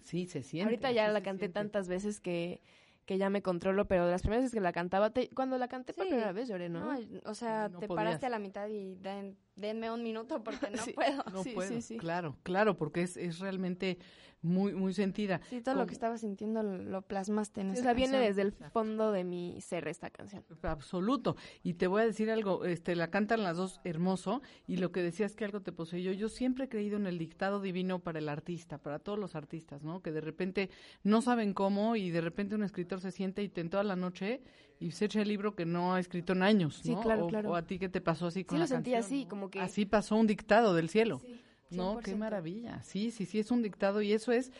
Sí, 0.03 0.27
se 0.27 0.43
siente. 0.43 0.65
Ahorita 0.69 0.91
ya 0.91 1.07
sí 1.07 1.13
la 1.13 1.23
canté 1.23 1.49
tantas 1.49 1.87
veces 1.87 2.19
que, 2.19 2.61
que 3.07 3.17
ya 3.17 3.29
me 3.31 3.41
controlo, 3.41 3.87
pero 3.87 4.07
las 4.11 4.21
primeras 4.21 4.43
veces 4.43 4.53
que 4.53 4.61
la 4.61 4.73
cantaba, 4.73 5.09
te- 5.09 5.29
cuando 5.29 5.57
la 5.57 5.67
canté 5.69 5.93
por 5.93 6.03
Sí. 6.03 6.09
primera 6.11 6.33
vez 6.33 6.47
lloré, 6.49 6.67
¿no? 6.69 6.93
No, 6.93 6.99
o 7.25 7.33
sea, 7.33 7.69
No 7.69 7.79
te 7.79 7.87
podías. 7.87 8.03
paraste 8.05 8.25
a 8.27 8.29
la 8.29 8.37
mitad 8.37 8.67
y 8.67 8.95
den- 8.95 9.37
denme 9.57 9.91
un 9.91 10.03
minuto 10.03 10.43
porque 10.43 10.69
no 10.71 10.83
Sí. 10.83 10.93
puedo. 10.93 11.23
No 11.33 11.43
Sí, 11.43 11.51
puedo. 11.51 11.67
sí, 11.69 11.81
sí. 11.81 11.97
Claro, 11.97 12.37
claro, 12.43 12.77
porque 12.77 13.01
es, 13.01 13.17
es 13.17 13.39
realmente 13.39 13.97
muy, 14.43 14.73
muy 14.75 14.93
sentida. 14.93 15.41
Sí, 15.49 15.61
todo 15.61 15.73
lo 15.75 15.87
que 15.87 15.93
estaba 15.93 16.15
sintiendo 16.19 16.61
lo 16.61 17.01
plasmaste 17.01 17.61
en 17.61 17.67
Sí, 17.67 17.71
o 17.71 17.73
esa 17.73 17.83
sea, 17.85 17.93
viene 17.93 18.19
desde 18.19 18.43
el 18.43 18.51
fondo 18.53 19.11
de 19.11 19.23
mi 19.23 19.59
ser 19.61 19.87
esta 19.87 20.11
canción. 20.11 20.45
Absoluto. 20.61 21.35
Y 21.63 21.73
te 21.73 21.87
voy 21.87 22.03
a 22.03 22.05
decir 22.05 22.29
algo, 22.29 22.63
este, 22.63 22.95
la 22.95 23.09
cantan 23.09 23.43
las 23.43 23.57
dos 23.57 23.81
hermoso, 23.83 24.43
y 24.67 24.77
lo 24.77 24.91
que 24.91 25.01
decías 25.01 25.35
que 25.35 25.43
algo 25.43 25.61
te 25.61 25.71
poseyó. 25.71 26.11
Yo 26.11 26.29
siempre 26.29 26.65
he 26.65 26.69
creído 26.69 26.97
en 26.97 27.07
el 27.07 27.17
dictado 27.17 27.59
divino 27.59 27.99
para 27.99 28.19
el 28.19 28.29
artista, 28.29 28.77
para 28.77 28.99
todos 28.99 29.17
los 29.17 29.35
artistas, 29.35 29.83
¿no? 29.83 30.01
Que 30.03 30.11
de 30.11 30.21
repente 30.21 30.69
no 31.03 31.21
saben 31.23 31.53
cómo, 31.55 31.95
y 31.95 32.11
de 32.11 32.21
repente 32.21 32.53
un 32.53 32.63
escritor 32.63 33.01
se 33.01 33.11
siente 33.11 33.41
y 33.41 33.49
te 33.49 33.61
en 33.61 33.71
toda 33.71 33.83
la 33.83 33.95
noche 33.95 34.41
y 34.79 34.91
se 34.91 35.05
echa 35.05 35.21
el 35.21 35.27
libro 35.27 35.55
que 35.55 35.65
no 35.65 35.93
ha 35.95 35.99
escrito 35.99 36.33
en 36.33 36.43
años, 36.43 36.81
Sí, 36.83 36.93
¿no? 36.93 37.01
claro, 37.01 37.25
o, 37.25 37.29
claro. 37.29 37.51
o 37.51 37.55
a 37.55 37.63
ti 37.65 37.79
que 37.79 37.89
te 37.89 38.01
pasó 38.01 38.27
así 38.27 38.43
con 38.43 38.57
Sí, 38.57 38.59
la 38.59 38.63
lo 38.65 38.67
sentí 38.67 38.91
canción, 38.91 39.05
así, 39.17 39.23
¿no? 39.23 39.29
como 39.29 39.49
que... 39.49 39.59
Así 39.59 39.85
pasó 39.85 40.15
un 40.15 40.27
dictado 40.27 40.73
del 40.75 40.89
cielo. 40.89 41.19
Sí, 41.19 41.41
No, 41.71 41.97
qué 41.99 42.11
100%. 42.13 42.17
maravilla. 42.17 42.83
Sí, 42.83 43.11
sí, 43.11 43.25
sí, 43.25 43.39
es 43.39 43.51
un 43.51 43.61
dictado 43.63 44.01
y 44.01 44.13
eso 44.13 44.31
es, 44.31 44.51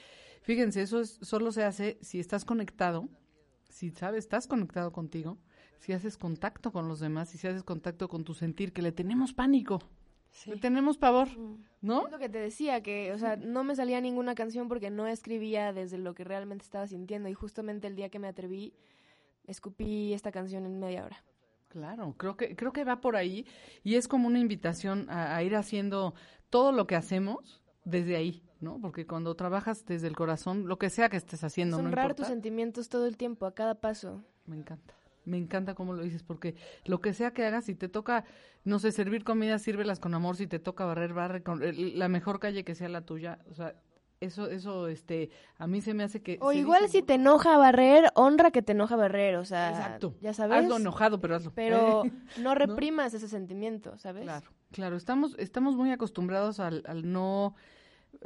fíjense, 0.41 0.81
eso 0.81 0.99
es, 0.99 1.19
solo 1.21 1.51
se 1.51 1.63
hace 1.63 1.97
si 2.01 2.19
estás 2.19 2.45
conectado, 2.45 3.07
si 3.69 3.91
sabes, 3.91 4.25
estás 4.25 4.47
conectado 4.47 4.91
contigo, 4.91 5.37
si 5.79 5.93
haces 5.93 6.17
contacto 6.17 6.71
con 6.71 6.87
los 6.87 6.99
demás, 6.99 7.29
si 7.29 7.47
haces 7.47 7.63
contacto 7.63 8.07
con 8.09 8.23
tu 8.23 8.33
sentir, 8.33 8.73
que 8.73 8.81
le 8.81 8.91
tenemos 8.91 9.33
pánico, 9.33 9.79
le 10.47 10.57
tenemos 10.57 10.97
pavor, 10.97 11.29
¿no? 11.81 12.05
Es 12.07 12.11
lo 12.11 12.19
que 12.19 12.29
te 12.29 12.39
decía, 12.39 12.81
que, 12.81 13.11
o 13.13 13.17
sea, 13.17 13.37
no 13.37 13.63
me 13.63 13.75
salía 13.75 14.01
ninguna 14.01 14.33
canción 14.35 14.67
porque 14.67 14.89
no 14.89 15.07
escribía 15.07 15.73
desde 15.73 15.97
lo 15.99 16.13
que 16.15 16.23
realmente 16.23 16.63
estaba 16.63 16.87
sintiendo 16.87 17.29
y 17.29 17.33
justamente 17.33 17.87
el 17.87 17.95
día 17.95 18.09
que 18.09 18.19
me 18.19 18.27
atreví, 18.27 18.73
escupí 19.47 20.13
esta 20.13 20.31
canción 20.31 20.65
en 20.65 20.79
media 20.79 21.03
hora. 21.05 21.23
Claro, 21.69 22.15
creo 22.17 22.37
que, 22.37 22.55
creo 22.55 22.71
que 22.71 22.83
va 22.85 23.01
por 23.01 23.15
ahí 23.15 23.45
y 23.83 23.95
es 23.95 24.07
como 24.07 24.27
una 24.27 24.39
invitación 24.39 25.09
a, 25.09 25.35
a 25.35 25.43
ir 25.43 25.55
haciendo 25.55 26.13
todo 26.49 26.71
lo 26.71 26.87
que 26.87 26.95
hacemos 26.95 27.61
desde 27.83 28.15
ahí, 28.15 28.43
¿no? 28.61 28.79
Porque 28.79 29.05
cuando 29.05 29.35
trabajas 29.35 29.85
desde 29.85 30.07
el 30.07 30.15
corazón, 30.15 30.67
lo 30.67 30.77
que 30.79 30.89
sea 30.89 31.09
que 31.09 31.17
estés 31.17 31.43
haciendo, 31.43 31.77
Es 31.77 31.85
honrar 31.85 32.15
tus 32.15 32.27
sentimientos 32.27 32.87
todo 32.89 33.05
el 33.05 33.17
tiempo, 33.17 33.45
a 33.45 33.53
cada 33.53 33.75
paso. 33.75 34.23
Me 34.45 34.55
encanta. 34.55 34.93
Me 35.25 35.37
encanta 35.37 35.75
cómo 35.75 35.93
lo 35.93 36.03
dices, 36.03 36.23
porque 36.23 36.55
lo 36.85 37.01
que 37.01 37.13
sea 37.13 37.31
que 37.31 37.45
hagas, 37.45 37.65
si 37.65 37.75
te 37.75 37.89
toca, 37.89 38.23
no 38.63 38.79
sé, 38.79 38.93
servir 38.93 39.25
comida, 39.25 39.59
sírvelas 39.59 39.99
con 39.99 40.13
amor, 40.13 40.37
si 40.37 40.47
te 40.47 40.57
toca 40.57 40.85
barrer, 40.85 41.13
barre 41.13 41.43
con 41.43 41.61
el- 41.63 41.99
la 41.99 42.07
mejor 42.07 42.39
calle 42.39 42.63
que 42.63 42.75
sea 42.75 42.87
la 42.87 43.01
tuya. 43.01 43.39
O 43.51 43.53
sea, 43.53 43.75
eso, 44.19 44.49
eso, 44.49 44.87
este, 44.87 45.29
a 45.57 45.67
mí 45.67 45.81
se 45.81 45.93
me 45.93 46.03
hace 46.03 46.21
que... 46.21 46.37
O 46.41 46.51
igual 46.51 46.83
dice- 46.83 46.99
si 46.99 47.03
te 47.03 47.15
enoja 47.15 47.57
barrer, 47.57 48.11
honra 48.15 48.51
que 48.51 48.61
te 48.61 48.71
enoja 48.71 48.95
barrer, 48.95 49.35
o 49.35 49.45
sea, 49.45 49.69
Exacto. 49.69 50.15
ya 50.21 50.33
sabes. 50.33 50.57
Hazlo 50.57 50.77
enojado, 50.77 51.19
pero 51.19 51.35
hazlo. 51.35 51.51
Pero 51.53 52.05
Eh, 52.05 52.11
no 52.41 52.55
reprimas 52.55 53.13
ese 53.13 53.27
sentimiento, 53.27 53.97
¿sabes? 53.97 54.23
Claro, 54.23 54.47
claro. 54.71 54.95
Estamos, 54.97 55.35
estamos 55.37 55.75
muy 55.75 55.91
acostumbrados 55.91 56.59
al, 56.59 56.83
al 56.87 57.11
no... 57.11 57.55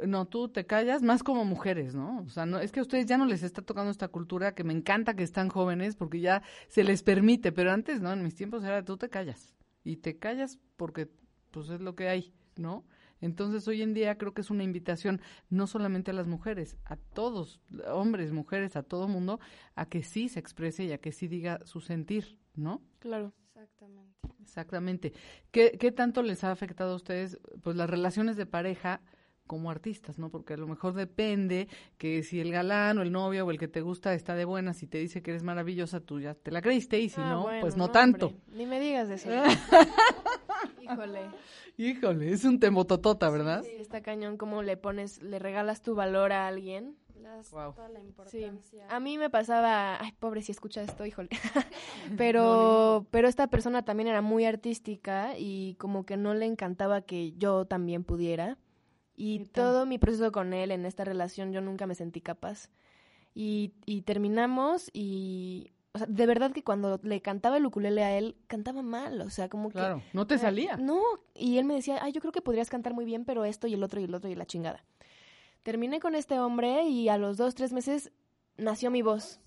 No, 0.06 0.26
tú 0.26 0.48
te 0.48 0.64
callas, 0.64 1.02
más 1.02 1.22
como 1.22 1.44
mujeres, 1.44 1.94
¿no? 1.94 2.20
O 2.24 2.28
sea, 2.30 2.46
no, 2.46 2.60
es 2.60 2.72
que 2.72 2.78
a 2.80 2.82
ustedes 2.82 3.04
ya 3.04 3.18
no 3.18 3.26
les 3.26 3.42
está 3.42 3.60
tocando 3.62 3.90
esta 3.90 4.08
cultura 4.08 4.54
que 4.54 4.64
me 4.64 4.72
encanta 4.72 5.14
que 5.14 5.22
están 5.24 5.48
jóvenes 5.50 5.96
porque 5.96 6.20
ya 6.20 6.42
se 6.68 6.82
les 6.84 7.02
permite, 7.02 7.52
pero 7.52 7.72
antes, 7.72 8.00
¿no? 8.00 8.12
En 8.12 8.22
mis 8.22 8.34
tiempos 8.34 8.64
era 8.64 8.82
tú 8.84 8.96
te 8.96 9.10
callas 9.10 9.52
y 9.84 9.96
te 9.96 10.18
callas 10.18 10.58
porque 10.76 11.10
pues 11.50 11.68
es 11.68 11.80
lo 11.80 11.94
que 11.94 12.08
hay, 12.08 12.32
¿no? 12.56 12.84
Entonces 13.22 13.66
hoy 13.66 13.80
en 13.80 13.94
día 13.94 14.18
creo 14.18 14.34
que 14.34 14.42
es 14.42 14.50
una 14.50 14.64
invitación 14.64 15.22
no 15.48 15.66
solamente 15.66 16.10
a 16.10 16.14
las 16.14 16.26
mujeres, 16.26 16.76
a 16.84 16.96
todos, 16.96 17.60
hombres, 17.86 18.32
mujeres, 18.32 18.76
a 18.76 18.82
todo 18.82 19.08
mundo, 19.08 19.40
a 19.74 19.86
que 19.86 20.02
sí 20.02 20.28
se 20.28 20.40
exprese 20.40 20.84
y 20.84 20.92
a 20.92 20.98
que 20.98 21.12
sí 21.12 21.28
diga 21.28 21.64
su 21.64 21.80
sentir, 21.80 22.38
¿no? 22.54 22.82
Claro. 22.98 23.32
Exactamente. 23.54 24.28
Exactamente. 24.42 25.12
¿Qué, 25.50 25.78
¿Qué 25.78 25.92
tanto 25.92 26.22
les 26.22 26.42
ha 26.44 26.50
afectado 26.50 26.92
a 26.92 26.96
ustedes 26.96 27.38
pues 27.62 27.76
las 27.76 27.88
relaciones 27.88 28.36
de 28.36 28.44
pareja 28.44 29.00
como 29.46 29.70
artistas, 29.70 30.18
¿no? 30.18 30.30
Porque 30.30 30.54
a 30.54 30.56
lo 30.56 30.66
mejor 30.66 30.94
depende 30.94 31.68
que 31.98 32.22
si 32.22 32.40
el 32.40 32.52
galán 32.52 32.98
o 32.98 33.02
el 33.02 33.12
novio 33.12 33.44
o 33.46 33.50
el 33.50 33.58
que 33.58 33.68
te 33.68 33.80
gusta 33.80 34.14
está 34.14 34.34
de 34.34 34.44
buenas 34.44 34.82
y 34.82 34.86
te 34.86 34.98
dice 34.98 35.22
que 35.22 35.30
eres 35.30 35.42
maravillosa, 35.42 36.00
tú 36.00 36.20
ya 36.20 36.34
te 36.34 36.50
la 36.50 36.62
creíste 36.62 37.00
y 37.00 37.08
si 37.08 37.20
Ah, 37.20 37.30
no, 37.30 37.42
bueno, 37.42 37.60
pues 37.60 37.76
no, 37.76 37.90
tanto. 37.90 38.28
hombre, 38.28 38.42
Ni 38.54 38.66
me 38.66 38.80
digas 38.80 39.10
eso. 39.10 39.28
Híjole. 40.80 41.30
Híjole, 41.76 42.32
es 42.32 42.44
un 42.44 42.60
temototota, 42.60 43.30
¿verdad? 43.30 43.62
Sí, 43.62 43.72
está 43.78 44.02
cañón 44.02 44.36
como 44.36 44.62
le 44.62 44.76
pones, 44.76 45.22
le 45.22 45.38
regalas 45.38 45.82
tu 45.82 45.94
valor 45.94 46.32
a 46.32 46.46
alguien. 46.46 46.96
Das 47.22 47.50
toda 47.50 47.88
la 47.88 48.00
Sí. 48.26 48.44
A 48.88 48.98
mí 48.98 49.16
me 49.16 49.30
pasaba, 49.30 49.96
ay, 50.02 50.12
pobre 50.18 50.42
si 50.42 50.50
escucha 50.50 50.82
esto, 50.82 51.06
híjole. 51.06 51.28
pero 52.18 53.06
pero 53.10 53.28
esta 53.28 53.46
persona 53.46 53.84
también 53.84 54.08
era 54.08 54.22
muy 54.22 54.44
artística 54.44 55.38
y 55.38 55.76
como 55.76 56.04
que 56.04 56.16
no 56.16 56.34
le 56.34 56.46
encantaba 56.46 57.02
que 57.02 57.32
yo 57.32 57.64
también 57.64 58.02
pudiera. 58.04 58.58
Y 59.14 59.46
todo 59.46 59.86
mi 59.86 59.98
proceso 59.98 60.32
con 60.32 60.52
él 60.52 60.70
en 60.70 60.86
esta 60.86 61.04
relación 61.04 61.52
yo 61.52 61.60
nunca 61.60 61.86
me 61.86 61.94
sentí 61.94 62.20
capaz. 62.20 62.70
Y, 63.34 63.72
y 63.86 64.02
terminamos 64.02 64.90
y 64.92 65.72
o 65.94 65.98
sea, 65.98 66.06
de 66.06 66.26
verdad 66.26 66.52
que 66.52 66.64
cuando 66.64 66.98
le 67.02 67.20
cantaba 67.20 67.58
el 67.58 67.66
ukulele 67.66 68.02
a 68.02 68.16
él, 68.16 68.36
cantaba 68.46 68.80
mal, 68.82 69.20
o 69.20 69.28
sea, 69.28 69.50
como 69.50 69.68
que 69.68 69.78
Claro, 69.78 70.02
no 70.14 70.26
te 70.26 70.36
eh, 70.36 70.38
salía. 70.38 70.76
No, 70.76 71.02
y 71.34 71.58
él 71.58 71.66
me 71.66 71.74
decía, 71.74 71.98
ay, 72.00 72.12
yo 72.12 72.20
creo 72.20 72.32
que 72.32 72.40
podrías 72.40 72.70
cantar 72.70 72.94
muy 72.94 73.04
bien, 73.04 73.26
pero 73.26 73.44
esto 73.44 73.66
y 73.66 73.74
el 73.74 73.82
otro 73.82 74.00
y 74.00 74.04
el 74.04 74.14
otro 74.14 74.30
y 74.30 74.34
la 74.34 74.46
chingada. 74.46 74.84
Terminé 75.62 76.00
con 76.00 76.14
este 76.14 76.40
hombre 76.40 76.84
y 76.84 77.08
a 77.08 77.18
los 77.18 77.36
dos, 77.36 77.54
tres 77.54 77.72
meses 77.72 78.10
nació 78.56 78.90
mi 78.90 79.02
voz. 79.02 79.38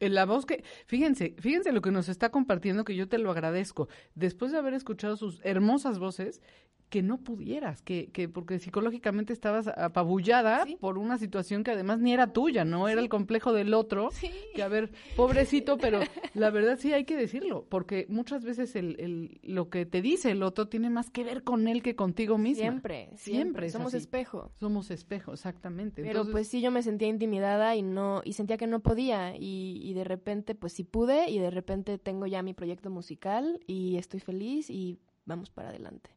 La 0.00 0.24
voz 0.24 0.46
que, 0.46 0.64
fíjense, 0.86 1.34
fíjense 1.38 1.72
lo 1.72 1.82
que 1.82 1.90
nos 1.90 2.08
está 2.08 2.30
compartiendo, 2.30 2.84
que 2.84 2.96
yo 2.96 3.08
te 3.08 3.18
lo 3.18 3.30
agradezco. 3.30 3.88
Después 4.14 4.52
de 4.52 4.58
haber 4.58 4.74
escuchado 4.74 5.16
sus 5.16 5.40
hermosas 5.44 5.98
voces, 5.98 6.40
que 6.88 7.02
no 7.02 7.18
pudieras, 7.18 7.82
que, 7.82 8.10
que 8.10 8.28
porque 8.28 8.58
psicológicamente 8.58 9.32
estabas 9.32 9.68
apabullada 9.68 10.64
Sí. 10.66 10.76
por 10.80 10.98
una 10.98 11.18
situación 11.18 11.62
que 11.62 11.70
además 11.70 12.00
ni 12.00 12.12
era 12.12 12.32
tuya, 12.32 12.64
¿no? 12.64 12.88
Era 12.88 13.00
el 13.00 13.08
complejo 13.08 13.52
del 13.52 13.74
otro. 13.74 14.08
Que 14.56 14.62
a 14.64 14.66
ver, 14.68 14.90
pobrecito, 15.14 15.78
pero 15.78 16.00
la 16.34 16.50
verdad 16.50 16.76
sí 16.80 16.92
hay 16.92 17.04
que 17.04 17.16
decirlo, 17.16 17.64
porque 17.68 18.06
muchas 18.08 18.44
veces 18.44 18.74
el, 18.74 18.96
el, 18.98 19.38
lo 19.44 19.70
que 19.70 19.86
te 19.86 20.02
dice 20.02 20.32
el 20.32 20.42
otro 20.42 20.66
tiene 20.66 20.90
más 20.90 21.10
que 21.10 21.22
ver 21.22 21.44
con 21.44 21.68
él 21.68 21.80
que 21.80 21.94
contigo 21.94 22.38
misma. 22.38 22.62
Siempre, 22.64 23.04
siempre. 23.14 23.16
Siempre 23.18 23.70
Somos 23.70 23.94
espejo. 23.94 24.50
Somos 24.58 24.90
espejo, 24.90 25.32
exactamente. 25.32 26.02
Pero 26.02 26.08
Entonces, 26.10 26.32
pues 26.32 26.48
sí, 26.48 26.60
yo 26.60 26.72
me 26.72 26.82
sentía 26.82 27.06
intimidada 27.06 27.76
y 27.76 27.82
no 27.82 28.20
y 28.24 28.32
sentía 28.32 28.56
que 28.56 28.66
no 28.66 28.80
podía 28.80 29.36
y, 29.36 29.49
y 29.82 29.92
de 29.94 30.04
repente 30.04 30.54
pues 30.54 30.72
sí 30.72 30.84
pude 30.84 31.30
y 31.30 31.38
de 31.38 31.50
repente 31.50 31.98
tengo 31.98 32.26
ya 32.26 32.42
mi 32.42 32.54
proyecto 32.54 32.90
musical 32.90 33.60
y 33.66 33.96
estoy 33.96 34.20
feliz 34.20 34.70
y 34.70 34.98
vamos 35.24 35.50
para 35.50 35.70
adelante. 35.70 36.10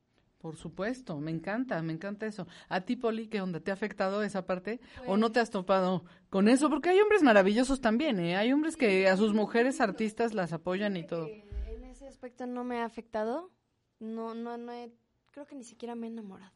Por 0.43 0.57
supuesto, 0.57 1.21
me 1.21 1.31
encanta, 1.31 1.81
me 1.81 1.93
encanta 1.93 2.25
eso. 2.25 2.47
¿A 2.67 2.81
ti, 2.81 2.97
Poli, 2.97 3.27
qué 3.29 3.39
onda? 3.39 3.61
¿Te 3.61 3.71
ha 3.71 3.75
afectado 3.75 4.23
esa 4.23 4.45
parte? 4.45 4.81
¿O 5.07 5.15
no 5.15 5.31
te 5.31 5.39
has 5.39 5.49
topado 5.49 6.03
con 6.29 6.49
eso? 6.49 6.69
Porque 6.69 6.89
hay 6.89 6.99
hombres 6.99 7.23
maravillosos 7.23 7.79
también, 7.79 8.19
¿eh? 8.19 8.36
Hay 8.36 8.51
hombres 8.51 8.75
que 8.75 9.07
a 9.07 9.15
sus 9.15 9.34
mujeres 9.34 9.79
artistas 9.79 10.34
las 10.34 10.51
apoyan 10.51 10.97
y 10.97 11.07
todo. 11.07 11.27
En 11.27 11.86
ese 11.86 12.07
aspecto 12.07 12.45
no 12.45 12.65
me 12.65 12.79
ha 12.79 12.84
afectado. 12.84 13.51
No, 14.01 14.36
no, 14.36 14.57
no 14.57 14.73
he, 14.73 14.91
creo 15.31 15.45
que 15.45 15.55
ni 15.55 15.63
siquiera 15.63 15.95
me 15.95 16.07
he 16.07 16.09
enamorado. 16.09 16.51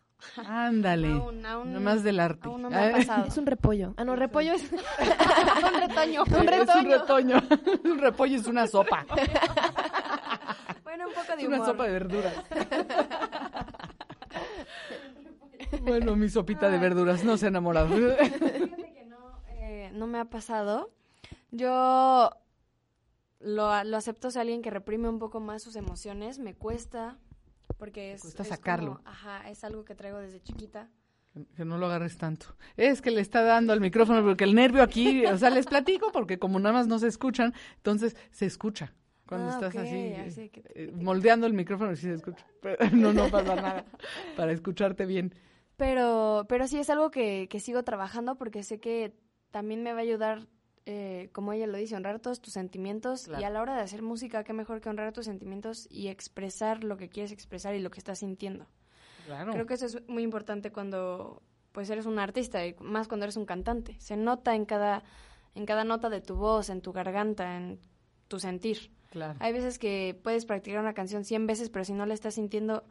Ándale. 0.45 1.09
Aún, 1.11 1.45
aún. 1.45 1.73
Nomás 1.73 2.03
del 2.03 2.19
arte. 2.19 2.47
Aún 2.47 2.63
no 2.63 2.69
me 2.69 2.75
ha 2.75 2.87
Ah, 2.87 2.91
pasado. 2.91 3.25
Es 3.27 3.37
un 3.37 3.45
repollo. 3.45 3.93
Ah, 3.97 4.03
no, 4.03 4.15
repollo 4.15 4.53
es 4.53 4.71
un 4.71 5.79
retoño. 5.79 6.23
un 6.23 6.33
Es 6.33 6.39
un 6.39 6.47
retoño. 6.47 6.97
retoño. 6.99 7.41
un 7.91 7.97
repollo 7.99 8.35
es 8.37 8.47
una 8.47 8.67
sopa. 8.67 9.05
Bueno, 10.83 11.09
un 11.09 11.13
poco 11.13 11.33
Es 11.33 11.37
de 11.37 11.47
una 11.47 11.57
humor. 11.57 11.67
sopa 11.67 11.83
de 11.83 11.91
verduras. 11.91 12.33
bueno, 15.81 16.15
mi 16.15 16.29
sopita 16.29 16.69
de 16.69 16.77
verduras, 16.79 17.23
no 17.23 17.37
se 17.37 17.45
ha 17.45 17.49
enamorado. 17.49 17.89
Fíjate 17.89 18.93
que 18.93 19.05
no, 19.05 19.17
eh, 19.49 19.91
no 19.93 20.07
me 20.07 20.17
ha 20.19 20.25
pasado. 20.25 20.89
Yo 21.51 22.31
lo, 23.39 23.83
lo 23.83 23.97
acepto 23.97 24.31
si 24.31 24.39
alguien 24.39 24.61
que 24.61 24.69
reprime 24.71 25.09
un 25.09 25.19
poco 25.19 25.39
más 25.39 25.61
sus 25.61 25.75
emociones. 25.75 26.39
Me 26.39 26.55
cuesta, 26.55 27.17
porque 27.77 28.13
es... 28.13 28.21
cuesta 28.21 28.43
es 28.43 28.49
sacarlo. 28.49 28.97
como- 28.97 29.07
ajá, 29.09 29.49
es 29.49 29.63
algo 29.63 29.83
que 29.85 29.95
traigo 29.95 30.19
desde 30.19 30.41
chiquita. 30.41 30.89
Que 31.55 31.65
no 31.65 31.77
lo 31.77 31.85
agarres 31.85 32.17
tanto. 32.17 32.47
Es 32.77 33.01
que 33.01 33.11
le 33.11 33.21
está 33.21 33.43
dando 33.43 33.71
al 33.71 33.79
micrófono 33.79 34.23
porque 34.23 34.43
el 34.43 34.55
nervio 34.55 34.81
aquí, 34.81 35.23
o 35.27 35.37
sea, 35.37 35.51
les 35.51 35.67
platico 35.67 36.11
porque 36.11 36.39
como 36.39 36.59
nada 36.59 36.73
más 36.73 36.87
no 36.87 36.97
se 36.97 37.07
escuchan, 37.07 37.53
entonces 37.75 38.15
se 38.31 38.45
escucha. 38.47 38.93
Cuando 39.27 39.47
Ah, 39.49 39.51
estás 39.51 39.75
ok, 39.75 39.81
así, 39.81 40.13
así 40.15 40.41
eh, 40.43 40.49
que- 40.49 40.63
eh, 40.73 40.91
moldeando 40.95 41.45
el 41.45 41.53
micrófono, 41.53 41.95
sí 41.95 42.03
se 42.03 42.13
escucha. 42.13 42.43
Pero 42.61 42.77
no, 42.93 43.13
no 43.13 43.29
pasa 43.29 43.55
nada 43.55 43.85
para 44.35 44.51
escucharte 44.51 45.05
bien. 45.05 45.33
Pero, 45.75 46.45
pero 46.49 46.67
sí 46.67 46.79
es 46.79 46.89
algo 46.89 47.11
que, 47.11 47.47
que 47.51 47.59
sigo 47.59 47.83
trabajando 47.83 48.35
porque 48.37 48.63
sé 48.63 48.79
que 48.79 49.13
también 49.51 49.83
me 49.83 49.91
va 49.93 49.99
a 49.99 50.03
ayudar, 50.03 50.47
eh, 50.89 51.29
como 51.33 51.51
ella 51.51 51.67
lo 51.67 51.77
dice, 51.77 51.97
honrar 51.97 52.21
todos 52.21 52.39
tus 52.39 52.53
sentimientos. 52.53 53.25
Claro. 53.25 53.41
Y 53.41 53.43
a 53.43 53.49
la 53.49 53.61
hora 53.61 53.75
de 53.75 53.81
hacer 53.81 54.01
música, 54.01 54.45
qué 54.45 54.53
mejor 54.53 54.79
que 54.79 54.87
honrar 54.87 55.11
tus 55.11 55.25
sentimientos 55.25 55.85
y 55.91 56.07
expresar 56.07 56.85
lo 56.85 56.95
que 56.95 57.09
quieres 57.09 57.33
expresar 57.33 57.75
y 57.75 57.81
lo 57.81 57.91
que 57.91 57.99
estás 57.99 58.19
sintiendo. 58.19 58.65
Claro. 59.25 59.51
Creo 59.51 59.65
que 59.65 59.73
eso 59.73 59.85
es 59.85 60.07
muy 60.07 60.23
importante 60.23 60.71
cuando 60.71 61.43
pues 61.73 61.89
eres 61.89 62.05
un 62.05 62.19
artista 62.19 62.65
y 62.65 62.73
más 62.79 63.09
cuando 63.09 63.25
eres 63.25 63.35
un 63.35 63.45
cantante. 63.45 63.97
Se 63.99 64.15
nota 64.15 64.55
en 64.55 64.63
cada, 64.63 65.03
en 65.55 65.65
cada 65.65 65.83
nota 65.83 66.09
de 66.09 66.21
tu 66.21 66.35
voz, 66.37 66.69
en 66.69 66.79
tu 66.81 66.93
garganta, 66.93 67.57
en 67.57 67.81
tu 68.29 68.39
sentir. 68.39 68.89
Claro. 69.09 69.37
Hay 69.41 69.51
veces 69.51 69.79
que 69.79 70.17
puedes 70.23 70.45
practicar 70.45 70.79
una 70.79 70.93
canción 70.93 71.25
100 71.25 71.47
veces, 71.47 71.69
pero 71.69 71.83
si 71.83 71.91
no 71.91 72.05
la 72.05 72.13
estás 72.13 72.35
sintiendo, 72.35 72.85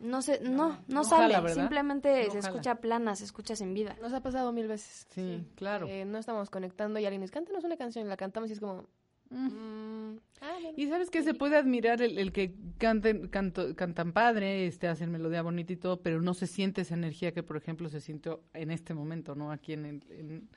no 0.00 0.22
sé, 0.22 0.40
no, 0.42 0.68
no, 0.68 0.78
no 0.88 1.04
sale. 1.04 1.34
Simplemente 1.54 2.24
No 2.26 2.32
se 2.32 2.40
jala. 2.42 2.48
escucha 2.48 2.74
plana, 2.76 3.16
se 3.16 3.24
escucha 3.24 3.56
sin 3.56 3.74
vida. 3.74 3.96
Nos 4.00 4.12
ha 4.12 4.20
pasado 4.22 4.52
mil 4.52 4.68
veces. 4.68 5.06
Sí, 5.10 5.46
claro. 5.56 5.86
Eh, 5.88 6.04
no 6.04 6.18
estamos 6.18 6.50
conectando 6.50 6.98
y 6.98 7.06
alguien 7.06 7.22
dice, 7.22 7.32
cántanos 7.32 7.64
una 7.64 7.76
canción 7.76 8.06
y 8.06 8.08
la 8.08 8.16
cantamos 8.16 8.50
y 8.50 8.54
es 8.54 8.60
como... 8.60 8.84
mm, 9.30 10.16
ah, 10.40 10.52
bueno. 10.62 10.72
Y 10.76 10.86
sabes 10.88 11.10
que 11.10 11.22
se 11.22 11.34
puede 11.34 11.56
admirar 11.56 12.02
el, 12.02 12.18
el 12.18 12.32
que 12.32 12.54
canten, 12.78 13.28
canto- 13.28 13.74
cantan 13.74 14.12
padre, 14.12 14.66
este, 14.66 14.88
hacen 14.88 15.10
melodía 15.10 15.42
bonita 15.42 15.72
y 15.72 15.76
todo, 15.76 16.00
pero 16.02 16.20
no 16.20 16.34
se 16.34 16.46
siente 16.46 16.82
esa 16.82 16.94
energía 16.94 17.32
que, 17.32 17.42
por 17.42 17.56
ejemplo, 17.56 17.88
se 17.88 18.00
sintió 18.00 18.42
en 18.54 18.70
este 18.70 18.94
momento, 18.94 19.34
¿no? 19.34 19.50
Aquí 19.50 19.72
en, 19.72 19.86
el- 19.86 20.04
en, 20.10 20.48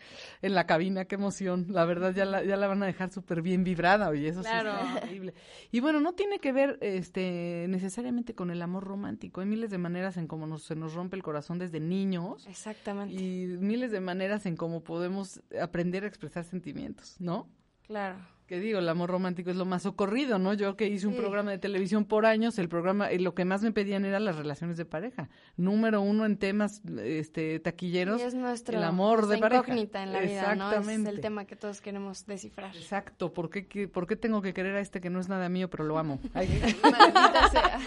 en 0.42 0.54
la 0.56 0.66
cabina, 0.66 1.06
qué 1.06 1.16
emoción. 1.16 1.68
La 1.70 1.86
verdad, 1.86 2.14
ya 2.14 2.26
la, 2.26 2.44
ya 2.44 2.58
la 2.58 2.68
van 2.68 2.84
a 2.84 2.86
dejar 2.86 3.12
súper 3.12 3.42
bien 3.42 3.64
vibrada, 3.64 4.10
oye, 4.10 4.28
eso 4.28 4.42
Claro. 4.42 4.72
sí 4.74 4.86
está 4.88 4.98
increíble. 5.06 5.34
Y 5.72 5.80
bueno, 5.80 6.00
no 6.02 6.14
tiene 6.14 6.40
que 6.40 6.52
ver 6.52 6.78
este, 6.82 7.66
necesariamente 7.70 8.36
con 8.36 8.52
el 8.52 8.62
amor 8.62 8.84
romántico. 8.84 9.42
Hay 9.42 9.48
miles 9.48 9.70
de 9.72 9.78
maneras 9.78 10.18
en 10.18 10.28
cómo 10.28 10.48
nos, 10.48 10.64
se 10.64 10.76
nos 10.76 10.94
rompe 10.94 11.16
el 11.16 11.24
corazón 11.24 11.60
desde 11.60 11.80
niños 11.80 12.46
Exactamente. 12.48 13.14
y 13.16 13.46
miles 13.60 13.92
de 13.92 14.00
maneras 14.02 14.46
en 14.46 14.56
cómo 14.56 14.84
podemos 14.84 15.42
aprender 15.62 16.04
a 16.04 16.08
expresar 16.08 16.44
sentimientos, 16.44 17.16
¿no? 17.20 17.48
Claro. 17.90 18.16
que 18.46 18.60
digo, 18.60 18.80
el 18.80 18.90
amor 18.90 19.12
romántico 19.12 19.52
es 19.52 19.56
lo 19.58 19.66
más 19.66 19.84
socorrido, 19.84 20.40
¿no? 20.40 20.56
Yo 20.56 20.76
que 20.76 20.88
hice 20.88 21.06
un 21.06 21.14
Sí. 21.14 21.20
programa 21.20 21.52
de 21.52 21.60
televisión 21.60 22.04
por 22.06 22.26
años, 22.26 22.58
el 22.58 22.68
programa, 22.68 23.12
eh, 23.12 23.20
lo 23.20 23.36
que 23.36 23.46
más 23.46 23.62
me 23.62 23.72
pedían 23.72 24.06
era 24.06 24.20
las 24.20 24.38
relaciones 24.38 24.76
de 24.76 24.86
pareja. 24.86 25.30
Número 25.56 26.02
uno 26.02 26.26
en 26.26 26.36
temas 26.38 26.82
este, 26.98 27.60
taquilleros, 27.60 28.20
Y 28.22 28.24
es 28.24 28.34
nuestro, 28.34 28.76
el 28.80 28.84
amor 28.84 29.28
de 29.28 29.38
pareja. 29.38 29.62
incógnita 29.62 30.02
en 30.02 30.14
la 30.14 30.22
vida, 30.22 30.56
¿no? 30.56 30.72
Es 30.72 30.78
Exactamente. 30.80 31.10
el 31.12 31.22
tema 31.22 31.46
que 31.46 31.56
todos 31.56 31.80
queremos 31.80 32.26
descifrar. 32.26 32.76
Exacto, 32.76 33.32
¿por 33.34 33.52
qué, 33.52 33.68
qué- 33.68 33.88
¿por 33.88 34.08
qué 34.08 34.16
tengo 34.16 34.42
que 34.42 34.52
querer 34.52 34.76
a 34.78 34.80
este 34.80 35.00
que 35.00 35.12
no 35.12 35.20
es 35.20 35.30
nada 35.30 35.48
mío, 35.48 35.70
pero 35.70 35.84
lo 35.84 36.00
amo? 36.00 36.20
Ay, 36.34 36.48
Maldita 36.82 37.50
sea. 37.50 37.80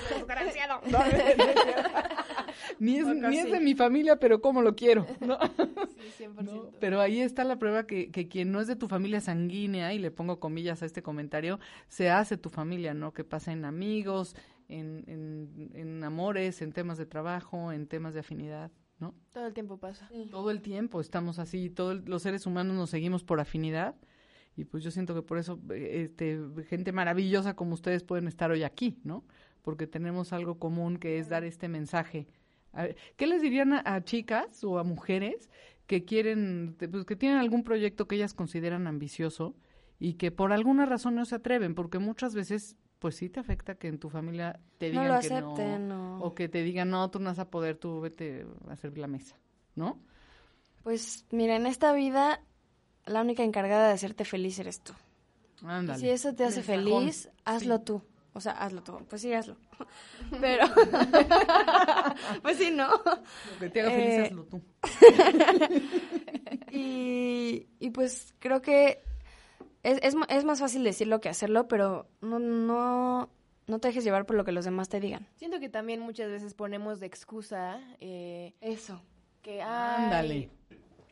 ni 2.79 2.97
es, 2.97 3.07
ni 3.07 3.39
es 3.39 3.51
de 3.51 3.61
mi 3.61 3.75
familia, 3.75 4.19
pero 4.19 4.41
cómo 4.41 4.63
lo 4.63 4.75
quiero, 4.75 5.07
¿no? 5.21 5.39
Sí, 6.17 6.25
100%. 6.25 6.43
¿no? 6.43 6.71
Pero 6.81 7.01
ahí 7.01 7.21
está 7.21 7.45
la 7.45 7.59
prueba 7.59 7.87
que, 7.87 8.11
que 8.11 8.29
quien 8.29 8.53
no 8.53 8.61
es 8.61 8.67
de 8.67 8.77
tu 8.77 8.89
familia 8.89 9.21
sanguínea, 9.21 9.93
y 9.95 9.99
le 9.99 10.11
pongo 10.11 10.41
comillas 10.41 10.83
a 10.83 10.87
este 10.87 11.03
comentario, 11.03 11.59
se 11.89 12.11
hace 12.11 12.37
tu 12.37 12.51
familia, 12.51 12.95
¿no? 12.95 13.13
Que 13.13 13.25
pasa 13.25 13.53
en 13.53 13.65
amigos, 13.65 14.35
en, 14.69 15.05
en, 15.07 15.71
en 15.75 16.05
amores, 16.05 16.63
en 16.63 16.73
temas 16.73 16.99
de 16.99 17.07
trabajo, 17.07 17.73
en 17.73 17.87
temas 17.87 18.15
de 18.15 18.21
afinidad, 18.21 18.71
¿no? 18.99 19.15
Todo 19.33 19.47
el 19.47 19.55
tiempo 19.55 19.79
pasa. 19.79 20.09
Todo 20.31 20.51
el 20.51 20.63
tiempo 20.63 21.01
estamos 21.01 21.39
así, 21.39 21.71
todos 21.71 22.09
los 22.09 22.23
seres 22.23 22.47
humanos 22.47 22.77
nos 22.77 22.91
seguimos 22.91 23.25
por 23.25 23.41
afinidad. 23.41 23.95
Y 24.57 24.65
pues 24.65 24.85
yo 24.85 24.91
siento 24.91 25.15
que 25.15 25.23
por 25.23 25.39
eso 25.39 25.59
este, 25.71 26.39
gente 26.69 26.93
maravillosa 26.93 27.57
como 27.57 27.75
ustedes 27.75 28.05
pueden 28.05 28.29
estar 28.29 28.51
hoy 28.51 28.65
aquí, 28.65 28.99
¿no? 29.03 29.25
Porque 29.63 29.87
tenemos 29.87 30.33
algo 30.33 30.59
común 30.59 30.99
que 30.99 31.19
es 31.19 31.29
dar 31.29 31.45
este 31.45 31.69
mensaje. 31.69 32.27
A 32.73 32.85
ver, 32.85 32.97
¿Qué 33.17 33.27
les 33.27 33.43
dirían 33.43 33.73
a, 33.73 33.83
a 33.85 34.03
chicas 34.05 34.65
o 34.65 34.79
a 34.79 34.85
mujeres 34.85 35.51
que 35.87 36.05
quieren, 36.05 36.77
pues, 36.91 37.05
que 37.05 37.17
tienen 37.17 37.39
algún 37.39 37.65
proyecto 37.65 38.07
que 38.09 38.17
ellas 38.17 38.35
consideran 38.35 38.87
ambicioso 38.87 39.55
y 39.99 40.15
que 40.15 40.31
por 40.31 40.53
alguna 40.53 40.87
razón 40.87 41.15
no 41.15 41.25
se 41.25 41.35
atreven? 41.37 41.75
Porque 41.75 41.99
muchas 41.99 42.35
veces, 42.35 42.77
pues 42.99 43.17
sí 43.17 43.29
te 43.29 43.41
afecta 43.41 43.75
que 43.75 43.89
en 43.89 43.99
tu 43.99 44.09
familia 44.11 44.61
te 44.79 44.87
No 44.91 45.03
digan 45.03 45.09
lo 45.15 45.21
que 45.21 45.27
acepten, 45.27 45.89
no, 45.89 46.19
no. 46.19 46.25
o 46.25 46.35
que 46.35 46.49
te 46.49 46.63
digan 46.63 46.91
no, 46.91 47.11
tú 47.11 47.19
no 47.19 47.27
vas 47.31 47.39
a 47.39 47.51
poder, 47.51 47.77
tú 47.77 48.01
vete 48.01 48.47
a 48.69 48.77
servir 48.77 48.99
la 48.99 49.07
mesa, 49.09 49.37
¿no? 49.75 49.99
Pues 50.83 51.25
mira, 51.31 51.57
en 51.57 51.67
esta 51.67 51.93
vida 51.93 52.41
la 53.07 53.21
única 53.21 53.43
encargada 53.45 53.89
de 53.89 53.95
hacerte 53.95 54.25
feliz 54.25 54.59
eres 54.59 54.81
tú. 54.81 54.93
Y 55.63 55.95
si 55.95 56.11
eso 56.11 56.35
te 56.35 56.45
hace 56.45 56.63
feliz, 56.63 57.29
hazlo 57.45 57.79
Sí. 57.79 57.85
tú. 57.85 58.03
O 58.35 58.41
sea, 58.41 58.53
hazlo 58.53 58.83
tú. 58.83 58.99
Pues 59.09 59.21
sí, 59.23 59.33
hazlo. 59.33 59.57
Pero, 60.41 60.65
pues 62.43 62.57
sí, 62.57 62.71
¿no? 62.71 62.89
Lo 62.89 63.59
que 63.61 63.69
te 63.71 63.81
haga 63.83 63.91
feliz, 63.91 64.09
Eh, 64.15 64.23
hazlo 64.27 64.45
tú. 64.45 64.63
Y, 66.71 67.67
y 67.81 67.91
pues 67.91 68.35
creo 68.39 68.63
que 68.63 69.03
es, 69.83 69.99
es, 70.03 70.15
es 70.29 70.45
más 70.45 70.61
fácil 70.61 70.85
decirlo 70.85 71.21
que 71.21 71.29
hacerlo, 71.29 71.69
pero 71.69 72.09
no, 72.21 72.39
no, 72.39 73.29
no 73.67 73.79
te 73.79 73.89
dejes 73.89 74.05
llevar 74.05 74.25
por 74.27 74.37
lo 74.37 74.45
que 74.45 74.53
los 74.53 74.65
demás 74.65 74.89
te 74.89 75.01
digan. 75.01 75.27
Siento 75.37 75.61
que 75.61 75.69
también 75.69 76.01
muchas 76.01 76.31
veces 76.31 76.55
ponemos 76.55 77.01
de 77.01 77.07
excusa 77.07 77.81
eh, 78.01 78.55
Eso. 78.61 79.03
que 79.43 79.61
Ándale. 79.61 80.49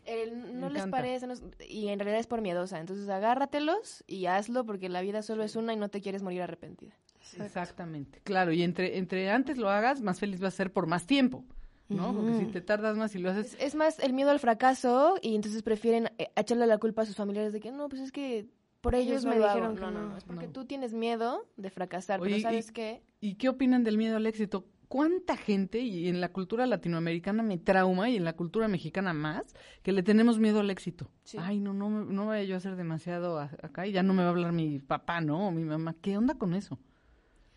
el- 0.07 0.59
no 0.59 0.69
Me 0.69 0.73
les 0.75 0.83
encanta. 0.85 0.97
parece, 0.97 1.27
no 1.27 1.35
y 1.69 1.89
en 1.89 1.99
realidad 1.99 2.21
es 2.21 2.27
por 2.27 2.41
miedosa. 2.41 2.79
Entonces 2.81 3.09
agárratelos 3.11 4.03
y 4.07 4.27
hazlo 4.27 4.65
porque 4.65 4.89
la 4.89 5.03
vida 5.03 5.23
solo 5.23 5.43
es 5.45 5.57
una 5.57 5.75
y 5.75 5.77
no 5.77 5.89
te 5.91 6.01
quieres 6.01 6.23
morir 6.23 6.41
arrepentida. 6.43 6.95
Exactamente. 7.39 8.21
Claro, 8.25 8.53
y 8.53 8.63
entre, 8.63 8.99
entre 8.99 9.31
antes 9.31 9.59
lo 9.59 9.69
hagas, 9.71 10.01
más 10.01 10.19
feliz 10.21 10.41
vas 10.41 10.55
a 10.55 10.57
ser 10.57 10.73
por 10.73 10.87
más 10.87 11.07
tiempo, 11.07 11.45
¿no? 11.89 12.15
Porque 12.15 12.35
si 12.35 12.47
te 12.47 12.61
tardas 12.61 12.97
más 12.97 13.15
y 13.15 13.19
lo 13.19 13.31
haces... 13.31 13.55
Es, 13.55 13.61
es 13.61 13.75
más 13.75 13.99
el 13.99 14.13
miedo 14.13 14.31
al 14.31 14.39
fracaso 14.41 15.17
y 15.23 15.35
entonces 15.35 15.63
prefieren 15.63 16.11
eh, 16.19 16.31
echarle 16.37 16.67
la 16.67 16.79
culpa 16.79 17.03
a 17.03 17.07
sus 17.07 17.17
familiares 17.17 17.53
de 17.53 17.61
que 17.61 17.71
no, 17.73 17.89
pues 17.89 18.03
es 18.03 18.13
que 18.13 18.47
por 18.81 18.95
ellos, 18.95 19.11
Ellos 19.11 19.25
no 19.25 19.31
me 19.31 19.37
lo 19.39 19.45
hago". 19.45 19.55
dijeron 19.55 19.75
que 19.77 19.81
no, 19.83 19.91
no, 19.91 20.17
es 20.17 20.25
porque 20.25 20.47
No. 20.47 20.53
tú 20.53 20.65
tienes 20.65 20.95
miedo 20.95 21.47
de 21.57 21.71
fracasar, 21.71 22.21
Oye, 22.21 22.31
pero 22.31 22.39
y- 22.39 22.43
¿sabes 22.43 22.73
qué? 22.73 23.03
¿Y 23.21 23.35
qué 23.35 23.49
opinan 23.51 23.85
del 23.85 23.99
miedo 23.99 24.17
al 24.17 24.27
éxito? 24.27 24.67
¿Cuánta 24.89 25.37
gente, 25.37 25.79
y 25.79 26.09
en 26.09 26.21
la 26.21 26.33
cultura 26.33 26.67
latinoamericana 26.67 27.45
me 27.45 27.59
trauma, 27.59 28.11
y 28.11 28.17
en 28.17 28.25
la 28.25 28.33
cultura 28.33 28.67
mexicana 28.67 29.13
más, 29.13 29.55
que 29.85 29.93
le 29.93 30.03
tenemos 30.03 30.41
miedo 30.41 30.59
al 30.61 30.71
éxito? 30.71 31.11
Sí. 31.23 31.37
Ay, 31.41 31.61
no, 31.61 31.73
no, 31.73 31.89
me- 31.91 32.13
no 32.13 32.27
vaya 32.27 32.43
yo 32.43 32.55
a 32.55 32.59
hacer 32.59 32.75
demasiado 32.75 33.39
acá 33.39 33.87
y 33.87 33.93
ya 33.93 34.03
no 34.03 34.15
me 34.15 34.23
va 34.23 34.29
a 34.29 34.33
hablar 34.33 34.53
mi 34.53 34.81
papá, 34.81 35.21
¿no? 35.21 35.47
O 35.47 35.51
mi 35.53 35.63
mamá. 35.63 35.95
¿Qué 36.01 36.17
onda 36.19 36.35
con 36.35 36.55
eso? 36.55 36.77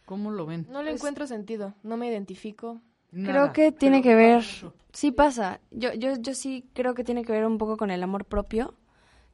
¿Cómo 0.05 0.31
lo 0.31 0.45
ven? 0.45 0.67
No 0.69 0.81
le 0.83 0.91
Pues- 0.91 1.01
encuentro 1.01 1.27
sentido, 1.27 1.73
no 1.83 1.97
me 1.97 2.07
identifico. 2.07 2.81
Nada, 3.11 3.31
creo 3.31 3.53
que 3.53 3.71
tiene 3.71 4.01
que 4.01 4.15
ver, 4.15 4.43
sí 4.91 5.11
pasa. 5.11 5.59
Yo, 5.71 5.93
yo, 5.93 6.15
yo 6.19 6.33
sí 6.33 6.65
creo 6.73 6.93
que 6.95 7.03
tiene 7.03 7.23
que 7.23 7.31
ver 7.31 7.45
un 7.45 7.57
poco 7.57 7.77
con 7.77 7.91
el 7.91 8.01
amor 8.03 8.25
propio, 8.25 8.73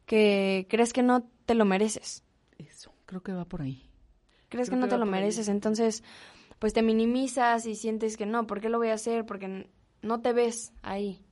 que 0.06 0.68
crees 0.70 0.92
que 0.94 1.02
no 1.04 1.24
te 1.46 1.54
lo 1.56 1.66
mereces. 1.66 2.24
Eso, 2.58 2.92
creo 3.06 3.22
que 3.24 3.32
va 3.32 3.46
por 3.46 3.62
ahí. 3.62 3.90
Crees 4.50 4.68
Creo 4.70 4.78
que 4.78 4.82
no 4.82 4.88
que 4.88 4.92
te 4.92 4.98
lo 4.98 5.06
ahí. 5.06 5.12
mereces, 5.12 5.48
entonces 5.48 6.04
pues 6.60 6.74
te 6.74 6.82
minimizas 6.82 7.66
y 7.66 7.76
sientes 7.76 8.18
que 8.18 8.26
no, 8.26 8.46
¿por 8.46 8.60
qué 8.60 8.68
lo 8.68 8.80
voy 8.80 8.90
a 8.90 8.96
hacer? 8.96 9.26
Porque 9.26 9.70
no 10.02 10.22
te 10.22 10.34
ves 10.34 10.74
ahí. 10.82 11.24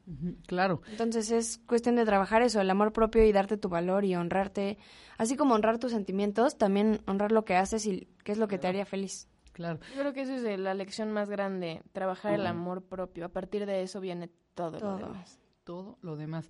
Claro. 0.48 0.82
Entonces 0.90 1.32
es 1.32 1.58
cuestión 1.68 1.96
de 1.96 2.06
trabajar 2.06 2.42
eso, 2.42 2.62
el 2.62 2.70
amor 2.70 2.94
propio 2.94 3.24
y 3.26 3.32
darte 3.32 3.58
tu 3.58 3.68
valor 3.70 4.06
y 4.06 4.16
honrarte, 4.16 4.78
así 5.18 5.36
como 5.36 5.54
honrar 5.56 5.80
tus 5.80 5.92
sentimientos, 5.92 6.58
también 6.58 7.02
honrar 7.08 7.32
lo 7.32 7.44
que 7.44 7.56
haces 7.56 7.86
y 7.86 8.08
qué 8.24 8.32
es 8.32 8.38
lo 8.38 8.48
que 8.48 8.58
te 8.58 8.68
haría 8.68 8.86
feliz. 8.86 9.28
Claro. 9.52 9.80
Yo 9.96 10.02
creo 10.02 10.14
que 10.14 10.22
eso 10.22 10.34
es 10.36 10.60
la 10.60 10.74
lección 10.76 11.12
más 11.12 11.30
grande, 11.30 11.82
trabajar 11.92 12.34
el 12.36 12.46
amor 12.48 12.84
propio. 12.84 13.26
A 13.26 13.30
partir 13.30 13.66
de 13.66 13.82
eso 13.82 14.00
viene 14.00 14.30
todo, 14.54 14.74
lo 14.74 14.80
Todo. 14.80 14.98
demás. 14.98 15.40
todo 15.64 15.98
lo 16.02 16.16
demás. 16.16 16.50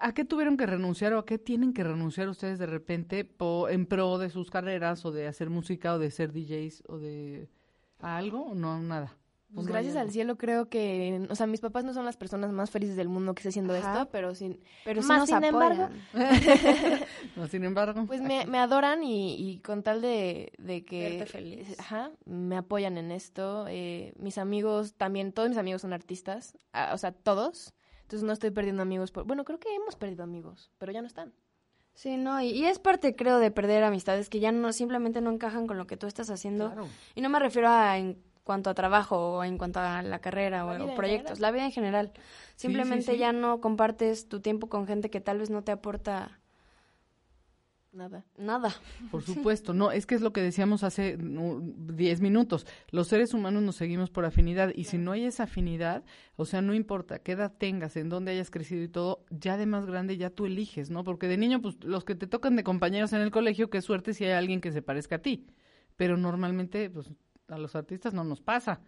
¿A 0.00 0.12
qué 0.12 0.24
tuvieron 0.24 0.56
que 0.56 0.66
renunciar 0.66 1.12
o 1.12 1.18
a 1.20 1.24
qué 1.26 1.38
tienen 1.38 1.72
que 1.72 1.84
renunciar 1.84 2.28
ustedes 2.28 2.58
de 2.58 2.66
repente 2.66 3.24
po- 3.24 3.68
en 3.68 3.86
pro 3.86 4.18
de 4.18 4.30
sus 4.30 4.50
carreras 4.50 5.04
o 5.04 5.12
de 5.12 5.28
hacer 5.28 5.48
música 5.48 5.94
o 5.94 5.98
de 6.00 6.10
ser 6.10 6.32
DJs 6.32 6.82
o 6.88 6.98
de 6.98 7.48
a 8.00 8.16
algo 8.16 8.42
o 8.46 8.54
no 8.56 8.80
nada? 8.80 9.16
¿O 9.52 9.54
Pues 9.54 9.66
no 9.68 9.72
gracias 9.72 9.94
al 9.96 10.10
cielo 10.10 10.36
creo 10.36 10.68
que, 10.68 11.24
o 11.30 11.34
sea, 11.36 11.46
mis 11.46 11.60
papás 11.60 11.84
no 11.84 11.94
son 11.94 12.04
las 12.04 12.16
personas 12.16 12.50
más 12.52 12.70
felices 12.70 12.96
del 12.96 13.08
mundo 13.08 13.34
que 13.34 13.40
esté 13.40 13.50
haciendo 13.50 13.74
Ajá. 13.74 13.92
esto, 14.00 14.10
pero 14.10 14.34
sin, 14.34 14.60
Pero 14.84 15.02
sí 15.02 15.08
Más 15.08 15.20
nos 15.20 15.28
sin 15.28 15.44
embargo, 15.44 15.84
apoyan. 15.84 16.02
No, 17.36 17.46
sin 17.46 17.64
embargo, 17.64 18.04
pues 18.06 18.20
me, 18.22 18.44
me 18.46 18.58
adoran 18.58 19.04
y, 19.04 19.34
y 19.34 19.58
con 19.60 19.82
tal 19.82 20.00
de, 20.02 20.52
de 20.58 20.84
que, 20.84 21.24
feliz. 21.26 21.78
ajá, 21.78 22.10
me 22.24 22.56
apoyan 22.56 22.98
en 22.98 23.12
esto. 23.12 23.66
eh, 23.68 24.12
mis 24.18 24.36
amigos 24.38 24.94
también, 24.94 25.32
todos 25.32 25.48
mis 25.48 25.58
amigos 25.58 25.82
son 25.82 25.92
artistas, 25.92 26.58
ah, 26.72 26.90
o 26.92 26.98
sea, 26.98 27.12
todos. 27.12 27.72
Entonces 28.02 28.24
no 28.26 28.32
estoy 28.32 28.50
perdiendo 28.50 28.82
amigos 28.82 29.10
por, 29.12 29.24
bueno, 29.24 29.44
creo 29.44 29.58
que 29.58 29.74
hemos 29.74 29.96
perdido 29.96 30.22
amigos, 30.24 30.70
pero 30.78 30.92
ya 30.92 31.00
no 31.00 31.06
están. 31.06 31.32
Sí, 31.94 32.16
no, 32.18 32.40
y, 32.42 32.48
y 32.50 32.66
es 32.66 32.78
parte, 32.78 33.16
creo, 33.16 33.38
de 33.38 33.50
perder 33.50 33.82
amistades 33.82 34.28
que 34.28 34.38
ya 34.38 34.52
no, 34.52 34.72
simplemente 34.72 35.20
no 35.22 35.30
encajan 35.30 35.66
con 35.66 35.78
lo 35.78 35.86
que 35.86 35.96
tú 35.96 36.06
estás 36.06 36.28
haciendo. 36.30 36.66
Claro. 36.66 36.88
Y 37.14 37.20
no 37.22 37.30
me 37.30 37.38
refiero 37.38 37.68
a 37.70 37.96
en 37.96 38.22
cuanto 38.46 38.70
a 38.70 38.74
trabajo 38.74 39.16
o 39.16 39.44
en 39.44 39.58
cuanto 39.58 39.80
a 39.80 40.02
la 40.02 40.20
carrera 40.20 40.64
La 40.64 40.84
o, 40.84 40.94
proyectos, 40.94 41.40
la 41.40 41.50
vida 41.50 41.64
en 41.64 41.72
general. 41.72 42.12
Simplemente 42.54 43.12
sí. 43.12 43.18
ya 43.18 43.32
no 43.32 43.60
compartes 43.60 44.28
tu 44.28 44.38
tiempo 44.38 44.68
con 44.68 44.86
gente 44.86 45.10
que 45.10 45.20
tal 45.20 45.40
vez 45.40 45.50
no 45.50 45.64
te 45.64 45.72
aporta 45.72 46.38
Nada. 47.90 48.24
nada. 48.36 48.72
Por 49.10 49.22
supuesto, 49.24 49.74
no, 49.74 49.90
es 49.90 50.06
que 50.06 50.14
es 50.14 50.20
lo 50.20 50.32
que 50.32 50.42
decíamos 50.42 50.84
hace 50.84 51.16
no, 51.16 51.60
10 51.60 52.20
minutos. 52.20 52.66
Los 52.90 53.08
seres 53.08 53.34
humanos 53.34 53.64
nos 53.64 53.74
seguimos 53.74 54.10
por 54.10 54.24
afinidad 54.24 54.70
y 54.76 54.84
si 54.84 54.96
no 54.96 55.10
hay 55.10 55.24
esa 55.24 55.44
afinidad, 55.44 56.04
o 56.36 56.44
sea, 56.44 56.62
no 56.62 56.72
importa 56.72 57.18
qué 57.18 57.32
edad 57.32 57.52
tengas, 57.58 57.96
en 57.96 58.10
dónde 58.10 58.30
hayas 58.30 58.50
crecido 58.50 58.84
y 58.84 58.88
todo, 58.88 59.24
ya 59.30 59.56
de 59.56 59.66
más 59.66 59.86
grande 59.86 60.18
ya 60.18 60.30
tú 60.30 60.46
eliges, 60.46 60.88
¿no? 60.88 61.02
Porque 61.02 61.26
de 61.26 61.36
niño, 61.36 61.60
pues 61.60 61.82
los 61.82 62.04
que 62.04 62.14
te 62.14 62.28
tocan 62.28 62.54
de 62.54 62.62
compañeros 62.62 63.12
en 63.12 63.22
el 63.22 63.32
colegio, 63.32 63.70
qué 63.70 63.82
suerte 63.82 64.14
si 64.14 64.24
hay 64.24 64.32
alguien 64.32 64.60
que 64.60 64.70
se 64.70 64.82
parezca 64.82 65.16
a 65.16 65.20
ti. 65.20 65.46
Pero 65.96 66.16
normalmente, 66.18 66.90
pues 66.90 67.10
a 67.48 67.58
los 67.58 67.76
artistas 67.76 68.14
no 68.14 68.24
nos 68.24 68.40
pasa. 68.40 68.80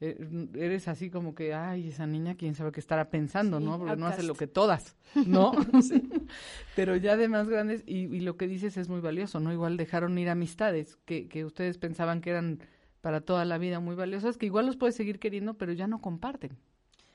Eh, 0.00 0.48
eres 0.54 0.86
así 0.86 1.10
como 1.10 1.34
que, 1.34 1.54
ay, 1.54 1.88
esa 1.88 2.06
niña, 2.06 2.36
quién 2.36 2.54
sabe 2.54 2.70
qué 2.70 2.78
estará 2.78 3.10
pensando, 3.10 3.58
Sí, 3.58 3.64
¿no? 3.64 3.78
Porque 3.78 3.96
no 3.96 4.06
hace 4.06 4.22
lo 4.22 4.34
que 4.34 4.46
todas, 4.46 4.96
¿no? 5.26 5.52
Pero 6.76 6.94
ya 6.96 7.16
de 7.16 7.28
más 7.28 7.48
grandes, 7.48 7.82
y, 7.84 8.04
y 8.04 8.20
lo 8.20 8.36
que 8.36 8.46
dices 8.46 8.76
es 8.76 8.88
muy 8.88 9.00
valioso, 9.00 9.40
¿no? 9.40 9.52
Igual 9.52 9.76
dejaron 9.76 10.16
ir 10.18 10.28
amistades 10.28 10.96
que, 11.04 11.28
que 11.28 11.44
ustedes 11.44 11.78
pensaban 11.78 12.20
que 12.20 12.30
eran 12.30 12.60
para 13.00 13.20
toda 13.20 13.44
la 13.44 13.58
vida 13.58 13.80
muy 13.80 13.96
valiosas, 13.96 14.38
que 14.38 14.46
igual 14.46 14.66
los 14.66 14.76
puedes 14.76 14.94
seguir 14.94 15.18
queriendo, 15.18 15.54
pero 15.54 15.72
ya 15.72 15.88
no 15.88 16.00
comparten. 16.00 16.58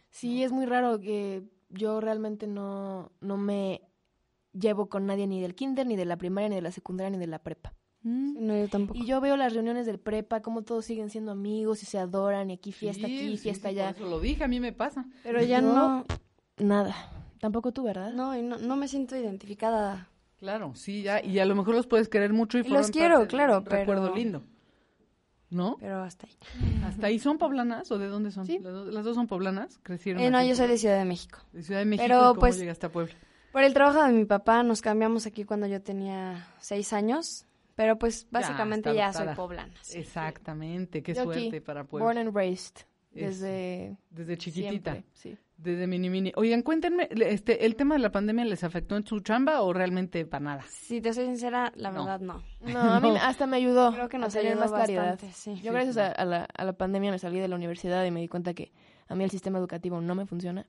Sí, 0.09 0.43
es 0.43 0.51
muy 0.51 0.65
raro 0.65 0.99
que 0.99 1.43
yo 1.69 2.01
realmente 2.01 2.47
no, 2.47 3.11
no 3.21 3.38
me 3.38 3.81
llevo 4.53 4.89
con 4.89 5.05
nadie 5.05 5.25
ni 5.27 5.41
del 5.41 5.55
kinder, 5.55 5.88
ni 5.88 5.95
de 5.95 6.05
la 6.05 6.17
primaria, 6.17 6.49
ni 6.49 6.55
de 6.55 6.61
la 6.61 6.71
secundaria, 6.71 7.09
ni 7.11 7.17
de 7.17 7.27
la 7.27 7.39
prepa. 7.39 7.73
No, 8.04 8.58
yo 8.58 8.68
tampoco. 8.68 8.99
Y 8.99 9.06
yo 9.06 9.22
veo 9.22 9.38
las 9.38 9.54
reuniones 9.54 9.86
del 9.86 9.97
prepa, 9.99 10.41
cómo 10.41 10.64
todos 10.64 10.84
siguen 10.86 11.10
siendo 11.10 11.32
amigos 11.32 11.84
y 11.84 11.86
se 11.86 11.97
adoran, 11.97 12.49
y 12.49 12.54
aquí 12.56 12.72
fiesta 12.74 13.08
Sí, 13.08 13.16
aquí, 13.18 13.30
sí, 13.30 13.38
fiesta 13.38 13.70
sí, 13.70 13.76
allá. 13.80 13.93
por 13.93 14.01
eso 14.01 14.10
lo 14.10 14.20
dije, 14.20 14.43
a 14.43 14.47
mí 14.47 14.60
me 14.60 14.74
pasa. 14.74 15.06
Pero 15.24 15.41
ya 15.41 15.62
Yo- 15.62 15.68
no, 15.74 16.06
Nada. 16.58 16.95
Tampoco 17.39 17.72
tú, 17.72 17.84
¿verdad? 17.84 18.12
no, 18.14 18.38
y 18.38 18.41
no, 18.41 18.58
no 18.58 18.76
me 18.76 18.88
siento 18.88 19.16
identificada. 19.18 20.08
Claro, 20.38 20.74
sí, 20.76 21.01
ya, 21.04 21.24
y 21.24 21.39
a 21.39 21.45
lo 21.45 21.56
mejor 21.56 21.76
los 21.76 21.88
puedes 21.88 22.10
querer 22.10 22.34
mucho 22.34 22.58
y, 22.58 22.62
Y 22.62 22.70
los 22.70 22.91
quiero, 22.91 23.26
claro, 23.28 23.60
un 23.60 23.66
recuerdo 23.66 24.04
pero- 24.08 24.16
lindo. 24.16 24.43
¿No? 25.49 25.78
Pero 25.80 26.01
hasta 26.01 26.26
ahí. 26.26 26.34
¿Hasta 26.84 27.08
ahí 27.08 27.20
son 27.20 27.38
poblanas 27.38 27.91
o 27.91 27.99
de 27.99 28.08
dónde 28.08 28.32
son? 28.32 28.45
Sí. 28.47 28.58
¿Las, 28.60 28.74
dos, 28.74 28.88
las 28.93 29.06
dos 29.06 29.14
son 29.16 29.28
poblanas? 29.28 29.80
¿Crecieron 29.84 30.24
Eh, 30.24 30.32
no, 30.32 30.41
yo 30.41 30.49
en 30.49 30.56
soy 30.56 30.68
de 30.68 30.78
Ciudad 30.80 30.97
de 30.97 31.06
México. 31.06 31.38
de 31.51 31.62
Ciudad 31.62 31.80
de 31.82 31.86
México. 31.86 32.04
Pero, 32.08 32.20
¿y 32.20 32.28
cómo 32.30 32.39
pues, 32.39 32.58
llegaste 32.58 32.88
a 32.88 32.91
Puebla? 32.91 33.14
Por 33.51 33.64
el 33.64 33.72
trabajo 33.76 34.01
de 34.04 34.12
mi 34.14 34.26
papá 34.26 34.64
nos 34.64 34.82
cambiamos 34.82 35.28
aquí 35.28 35.43
cuando 35.43 35.68
yo 35.68 35.80
tenía 35.80 36.47
seis 36.60 36.91
años, 36.91 37.45
pero 37.76 37.97
pues 37.97 38.28
básicamente 38.32 38.93
ya 38.95 39.11
soy 39.13 39.28
poblana. 39.36 39.74
sí. 39.82 39.99
Exactamente, 39.99 41.01
qué 41.03 41.13
Yo 41.13 41.24
aquí, 41.24 41.39
suerte 41.41 41.61
para 41.61 41.84
Puebla. 41.86 42.05
Born 42.05 42.17
and 42.17 42.36
raised. 42.36 42.86
Es- 43.13 43.39
Desde 43.41 43.97
Desde 44.09 44.38
chiquitita. 44.38 44.91
siempre, 44.93 45.11
sí. 45.13 45.38
Desde 45.57 45.86
mini 45.86 46.09
mini. 46.09 46.32
Oigan, 46.36 46.63
cuéntenme, 46.63 47.07
este, 47.11 47.65
¿el 47.65 47.76
tema 47.76 47.93
de 47.95 48.01
la 48.01 48.11
pandemia 48.11 48.43
les 48.43 48.63
afectó 48.63 48.97
en 48.97 49.05
su 49.05 49.19
chamba 49.19 49.61
o 49.61 49.71
realmente 49.71 50.26
para 50.26 50.43
nada? 50.43 50.63
Si 50.67 50.99
te 50.99 51.13
soy 51.13 51.26
sincera, 51.28 51.71
la 51.76 51.91
No. 51.91 51.99
verdad 52.05 52.19
no. 52.21 52.41
No, 52.61 52.80
a 52.80 52.99
mí 52.99 53.09
No. 53.11 53.15
hasta 53.17 53.45
me 53.45 53.57
ayudó 53.57 53.93
Creo 53.93 54.09
que 54.09 54.17
a 54.17 54.19
nos 54.19 54.36
ayudó 54.36 54.55
más 54.59 54.71
claridad. 54.71 55.11
bastante, 55.11 55.32
sí. 55.36 55.55
Yo 55.61 55.71
gracias 55.71 55.97
a, 55.97 56.07
a 56.11 56.26
la, 56.26 56.45
a 56.57 56.65
la 56.65 56.74
pandemia 56.74 57.11
me 57.11 57.19
salí 57.19 57.39
de 57.39 57.47
la 57.47 57.55
universidad 57.55 58.03
y 58.03 58.09
me 58.11 58.19
di 58.19 58.28
cuenta 58.28 58.53
que 58.55 58.71
a 59.07 59.15
mí 59.15 59.24
el 59.24 59.30
sistema 59.30 59.59
educativo 59.59 60.01
no 60.01 60.15
me 60.15 60.26
funciona. 60.26 60.65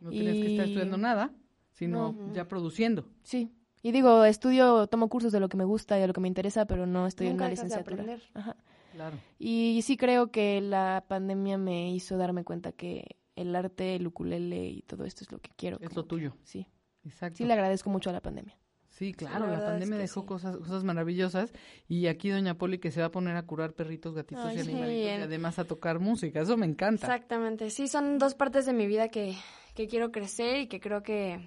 No 0.00 0.10
tenías 0.10 0.34
que 0.34 0.52
estar 0.52 0.66
Y- 0.66 0.70
estudiando 0.70 0.98
nada, 0.98 1.32
sino 1.72 2.12
No. 2.12 2.32
ya 2.32 2.46
produciendo. 2.46 3.08
Sí. 3.22 3.50
Y 3.86 3.92
digo, 3.92 4.24
estudio, 4.24 4.88
tomo 4.88 5.08
cursos 5.08 5.30
de 5.30 5.38
lo 5.38 5.48
que 5.48 5.56
me 5.56 5.64
gusta 5.64 5.96
y 5.96 6.00
de 6.00 6.08
lo 6.08 6.12
que 6.12 6.20
me 6.20 6.26
interesa, 6.26 6.64
pero 6.66 6.86
no 6.86 7.06
estoy 7.06 7.28
Nunca 7.28 7.44
en 7.46 7.52
una 7.52 7.60
de 7.60 7.66
licenciatura. 7.68 8.02
aprender. 8.02 8.22
Ajá. 8.34 8.56
Claro. 8.92 9.16
Y 9.38 9.80
sí 9.82 9.96
creo 9.96 10.32
que 10.32 10.60
la 10.60 11.04
pandemia 11.06 11.56
me 11.56 11.92
hizo 11.92 12.16
darme 12.16 12.42
cuenta 12.42 12.72
que 12.72 13.16
el 13.36 13.54
arte, 13.54 13.94
el 13.94 14.06
ukulele 14.06 14.66
y 14.66 14.82
todo 14.82 15.04
esto 15.04 15.22
es 15.22 15.30
lo 15.30 15.38
que 15.38 15.50
quiero. 15.56 15.78
Es 15.80 15.94
lo 15.94 16.04
tuyo. 16.04 16.32
que- 16.32 16.38
Sí. 16.42 16.66
Exacto. 17.04 17.36
Sí 17.36 17.44
le 17.44 17.52
agradezco 17.52 17.88
mucho 17.90 18.10
a 18.10 18.12
la 18.12 18.20
pandemia. 18.20 18.58
Sí, 18.88 19.12
claro, 19.12 19.40
la 19.40 19.44
la, 19.44 19.50
verdad 19.52 19.66
es 19.66 19.70
pandemia 19.72 19.96
que 19.98 20.02
dejó 20.02 20.20
sí. 20.22 20.26
cosas, 20.26 20.56
cosas 20.56 20.82
maravillosas 20.82 21.52
y 21.86 22.06
aquí 22.08 22.30
doña 22.30 22.54
Poli 22.58 22.78
que 22.78 22.90
se 22.90 23.00
va 23.00 23.06
a 23.06 23.10
poner 23.12 23.36
a 23.36 23.42
curar 23.44 23.74
perritos, 23.74 24.14
gatitos 24.14 24.44
Ay, 24.46 24.56
y 24.58 24.62
sí. 24.62 24.70
animalitos 24.70 25.04
y 25.04 25.06
en- 25.08 25.22
además 25.22 25.58
a 25.60 25.64
tocar 25.64 26.00
música, 26.00 26.40
eso 26.40 26.56
me 26.56 26.66
encanta. 26.66 27.06
Exactamente, 27.06 27.70
sí, 27.70 27.86
son 27.86 28.18
dos 28.18 28.34
partes 28.34 28.64
de 28.66 28.72
mi 28.72 28.86
vida 28.88 29.08
que, 29.10 29.36
que 29.74 29.86
quiero 29.86 30.10
crecer 30.10 30.56
y 30.62 30.66
que 30.66 30.80
creo 30.80 31.02
que, 31.02 31.46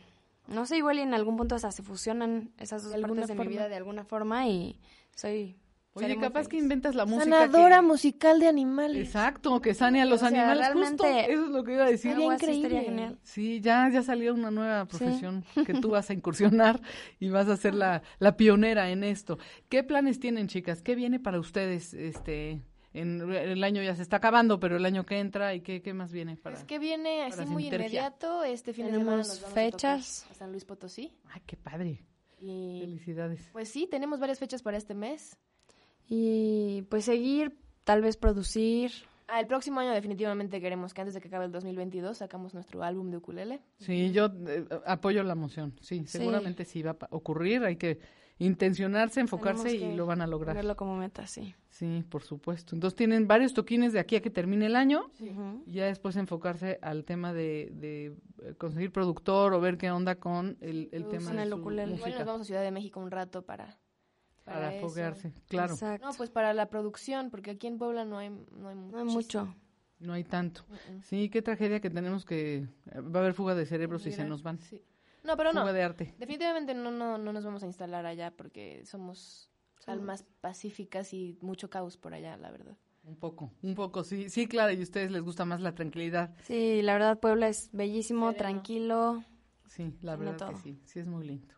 no 0.49 0.65
sé, 0.65 0.77
igual 0.77 0.99
y 0.99 1.01
en 1.01 1.13
algún 1.13 1.37
punto 1.37 1.55
hasta 1.55 1.71
se 1.71 1.83
fusionan 1.83 2.51
esas 2.57 2.83
dos 2.83 2.91
partes 2.99 3.27
de 3.27 3.35
forma. 3.35 3.43
mi 3.43 3.49
vida 3.49 3.69
de 3.69 3.75
alguna 3.75 4.03
forma 4.03 4.47
y 4.47 4.79
soy... 5.15 5.57
Oye, 5.93 6.17
capaz 6.17 6.47
que 6.47 6.55
inventas 6.55 6.95
la 6.95 7.05
música 7.05 7.25
Sanadora 7.25 7.77
que- 7.77 7.81
musical 7.81 8.39
de 8.39 8.47
animales. 8.47 9.05
Exacto, 9.05 9.59
que 9.59 9.73
sane 9.73 10.01
a 10.01 10.05
los 10.05 10.21
O 10.21 10.29
sea, 10.29 10.51
animales 10.51 10.69
justo, 10.71 11.03
eso 11.05 11.43
es 11.45 11.49
lo 11.49 11.63
que 11.63 11.73
iba 11.73 11.83
a 11.83 11.89
decir. 11.89 12.11
Así 12.11 12.21
estaría 12.21 12.55
increíble. 12.55 12.81
genial. 12.85 13.19
Sí, 13.23 13.59
ya, 13.59 13.89
ya 13.89 14.01
salió 14.03 14.33
una 14.33 14.49
nueva 14.51 14.85
profesión 14.85 15.43
que 15.65 15.73
tú 15.73 15.89
vas 15.89 16.09
a 16.09 16.13
incursionar 16.13 16.79
y 17.19 17.29
vas 17.29 17.49
a 17.49 17.57
ser 17.57 17.73
la, 17.73 18.03
la 18.19 18.37
pionera 18.37 18.91
en 18.91 19.03
esto. 19.03 19.39
¿Qué 19.67 19.83
planes 19.83 20.19
tienen, 20.21 20.47
chicas? 20.47 20.81
¿Qué 20.83 20.95
viene 20.95 21.19
para 21.19 21.39
ustedes? 21.39 21.93
Este, 21.93 22.61
en, 22.93 23.21
el 23.31 23.63
año 23.63 23.81
ya 23.83 23.95
se 23.95 24.01
está 24.01 24.17
acabando, 24.17 24.59
pero 24.59 24.77
el 24.77 24.85
año 24.85 25.05
que 25.05 25.19
entra 25.19 25.53
y 25.53 25.61
qué, 25.61 25.81
qué 25.81 25.93
más 25.93 26.11
viene 26.11 26.35
para. 26.37 26.55
Pues 26.55 26.65
que 26.65 26.79
viene 26.79 27.23
así 27.23 27.45
muy 27.45 27.63
Sintergia. 27.63 27.85
inmediato. 27.87 28.43
Este 28.43 28.73
fin 28.73 28.85
de 28.85 28.91
Tenemos 28.93 29.05
semana 29.27 29.27
nos 29.27 29.41
vamos 29.41 29.53
fechas. 29.53 30.25
a, 30.27 30.31
a 30.31 30.33
San 30.35 30.51
Luis 30.51 30.65
Potosí. 30.65 31.11
Ay, 31.31 31.41
qué 31.45 31.55
padre. 31.57 32.03
Y 32.41 32.79
Felicidades. 32.81 33.49
pues 33.51 33.69
sí, 33.69 33.85
tenemos 33.87 34.19
varias 34.19 34.39
fechas 34.39 34.61
para 34.61 34.77
este 34.77 34.93
mes. 34.95 35.37
Y 36.07 36.83
pues 36.89 37.05
seguir, 37.05 37.57
tal 37.83 38.01
vez 38.01 38.17
producir. 38.17 38.91
Ah, 39.27 39.39
el 39.39 39.45
próximo 39.45 39.79
año 39.79 39.91
definitivamente 39.91 40.59
queremos 40.59 40.93
que 40.93 41.01
antes 41.01 41.13
de 41.13 41.21
que 41.21 41.27
acabe 41.27 41.45
el 41.45 41.51
2022 41.51 42.17
sacamos 42.17 42.55
nuestro 42.55 42.81
álbum 42.81 43.11
de 43.11 43.17
ukulele. 43.17 43.61
Sí, 43.77 44.11
yo 44.11 44.25
eh, 44.47 44.65
apoyo 44.87 45.21
la 45.23 45.35
moción. 45.35 45.75
Sí, 45.81 45.99
Sí. 45.99 46.17
seguramente 46.17 46.65
sí 46.65 46.81
va 46.81 46.97
a 46.99 47.07
ocurrir. 47.11 47.63
Hay 47.63 47.75
que 47.75 47.99
intencionarse, 48.39 49.19
enfocarse 49.19 49.75
y 49.75 49.95
lo 49.95 50.05
van 50.05 50.21
a 50.21 50.27
lograr. 50.27 50.55
Verlo 50.55 50.75
como 50.75 50.95
meta, 50.97 51.27
sí. 51.27 51.53
Sí, 51.69 52.03
por 52.09 52.23
supuesto. 52.23 52.75
Entonces 52.75 52.95
tienen 52.95 53.27
varios 53.27 53.53
toquines 53.53 53.93
de 53.93 53.99
aquí 53.99 54.15
a 54.15 54.21
que 54.21 54.29
termine 54.29 54.65
el 54.65 54.75
año 54.75 55.11
y 55.65 55.73
ya 55.73 55.85
después 55.85 56.15
enfocarse 56.15 56.79
al 56.81 57.05
tema 57.05 57.33
de, 57.33 57.69
de 57.73 58.15
eh, 58.41 58.55
conseguir 58.57 58.91
productor 58.91 59.53
o 59.53 59.61
ver 59.61 59.77
qué 59.77 59.91
onda 59.91 60.15
con 60.15 60.57
el, 60.61 60.89
el 60.91 61.07
tema 61.07 61.31
de 61.31 61.43
el 61.43 61.49
su 61.49 61.55
ukulele. 61.57 61.95
Igual 61.95 61.99
música 61.99 62.19
nos 62.19 62.27
vamos 62.27 62.41
a 62.41 62.45
Ciudad 62.45 62.63
de 62.63 62.71
México 62.71 62.99
un 62.99 63.11
rato 63.11 63.43
para... 63.43 63.77
para 64.43 64.71
foguearse. 64.81 65.31
Claro, 65.47 65.73
Exacto. 65.73 66.05
No, 66.07 66.13
pues 66.13 66.29
para 66.29 66.53
la 66.53 66.69
producción, 66.69 67.29
porque 67.29 67.51
aquí 67.51 67.67
en 67.67 67.77
Puebla 67.77 68.03
no 68.05 68.17
hay, 68.17 68.29
no 68.29 68.69
hay 68.69 68.75
mucho. 68.75 68.91
no 68.91 68.99
hay 68.99 69.05
mucho. 69.05 69.55
no 69.99 70.13
hay 70.13 70.23
tanto. 70.23 70.65
Sí, 71.01 71.29
qué 71.29 71.41
tragedia 71.41 71.79
que 71.81 71.89
tenemos 71.89 72.25
que... 72.25 72.67
eh, 72.91 72.99
Va 73.01 73.19
a 73.19 73.23
haber 73.23 73.33
fuga 73.33 73.53
de 73.55 73.65
cerebros 73.65 74.05
y 74.07 74.11
se 74.11 74.25
nos 74.25 74.43
van. 74.43 74.59
Sí. 74.59 74.81
No, 75.23 75.35
pero 75.37 75.53
no. 75.53 75.61
Fuga 75.61 75.73
de 75.73 75.83
arte. 75.83 76.15
Definitivamente 76.17 76.73
no, 76.73 76.91
no, 76.91 77.17
no 77.17 77.33
nos 77.33 77.43
vamos 77.43 77.63
a 77.63 77.65
instalar 77.65 78.05
allá 78.05 78.31
porque 78.31 78.85
somos 78.85 79.49
almas 79.87 80.23
pacíficas 80.41 81.13
y 81.13 81.37
mucho 81.41 81.69
caos 81.69 81.97
por 81.97 82.13
allá, 82.13 82.37
la 82.37 82.51
verdad. 82.51 82.77
Un 83.03 83.15
poco, 83.15 83.51
un 83.63 83.75
poco, 83.75 84.03
sí. 84.03 84.29
Sí, 84.29 84.47
claro, 84.47 84.71
y 84.71 84.79
a 84.79 84.83
ustedes 84.83 85.09
les 85.11 85.21
gusta 85.21 85.45
más 85.45 85.61
la 85.61 85.73
tranquilidad. 85.73 86.35
Sí, 86.43 86.81
la 86.81 86.93
verdad 86.93 87.19
Puebla 87.19 87.47
es 87.47 87.69
bellísimo, 87.71 88.31
Sereno. 88.31 88.37
tranquilo. 88.37 89.23
Sí, 89.67 89.95
la 90.01 90.15
verdad 90.15 90.33
que 90.33 90.37
todo. 90.45 90.57
sí. 90.57 90.79
Sí, 90.85 90.99
es 90.99 91.07
muy 91.07 91.25
lindo. 91.25 91.55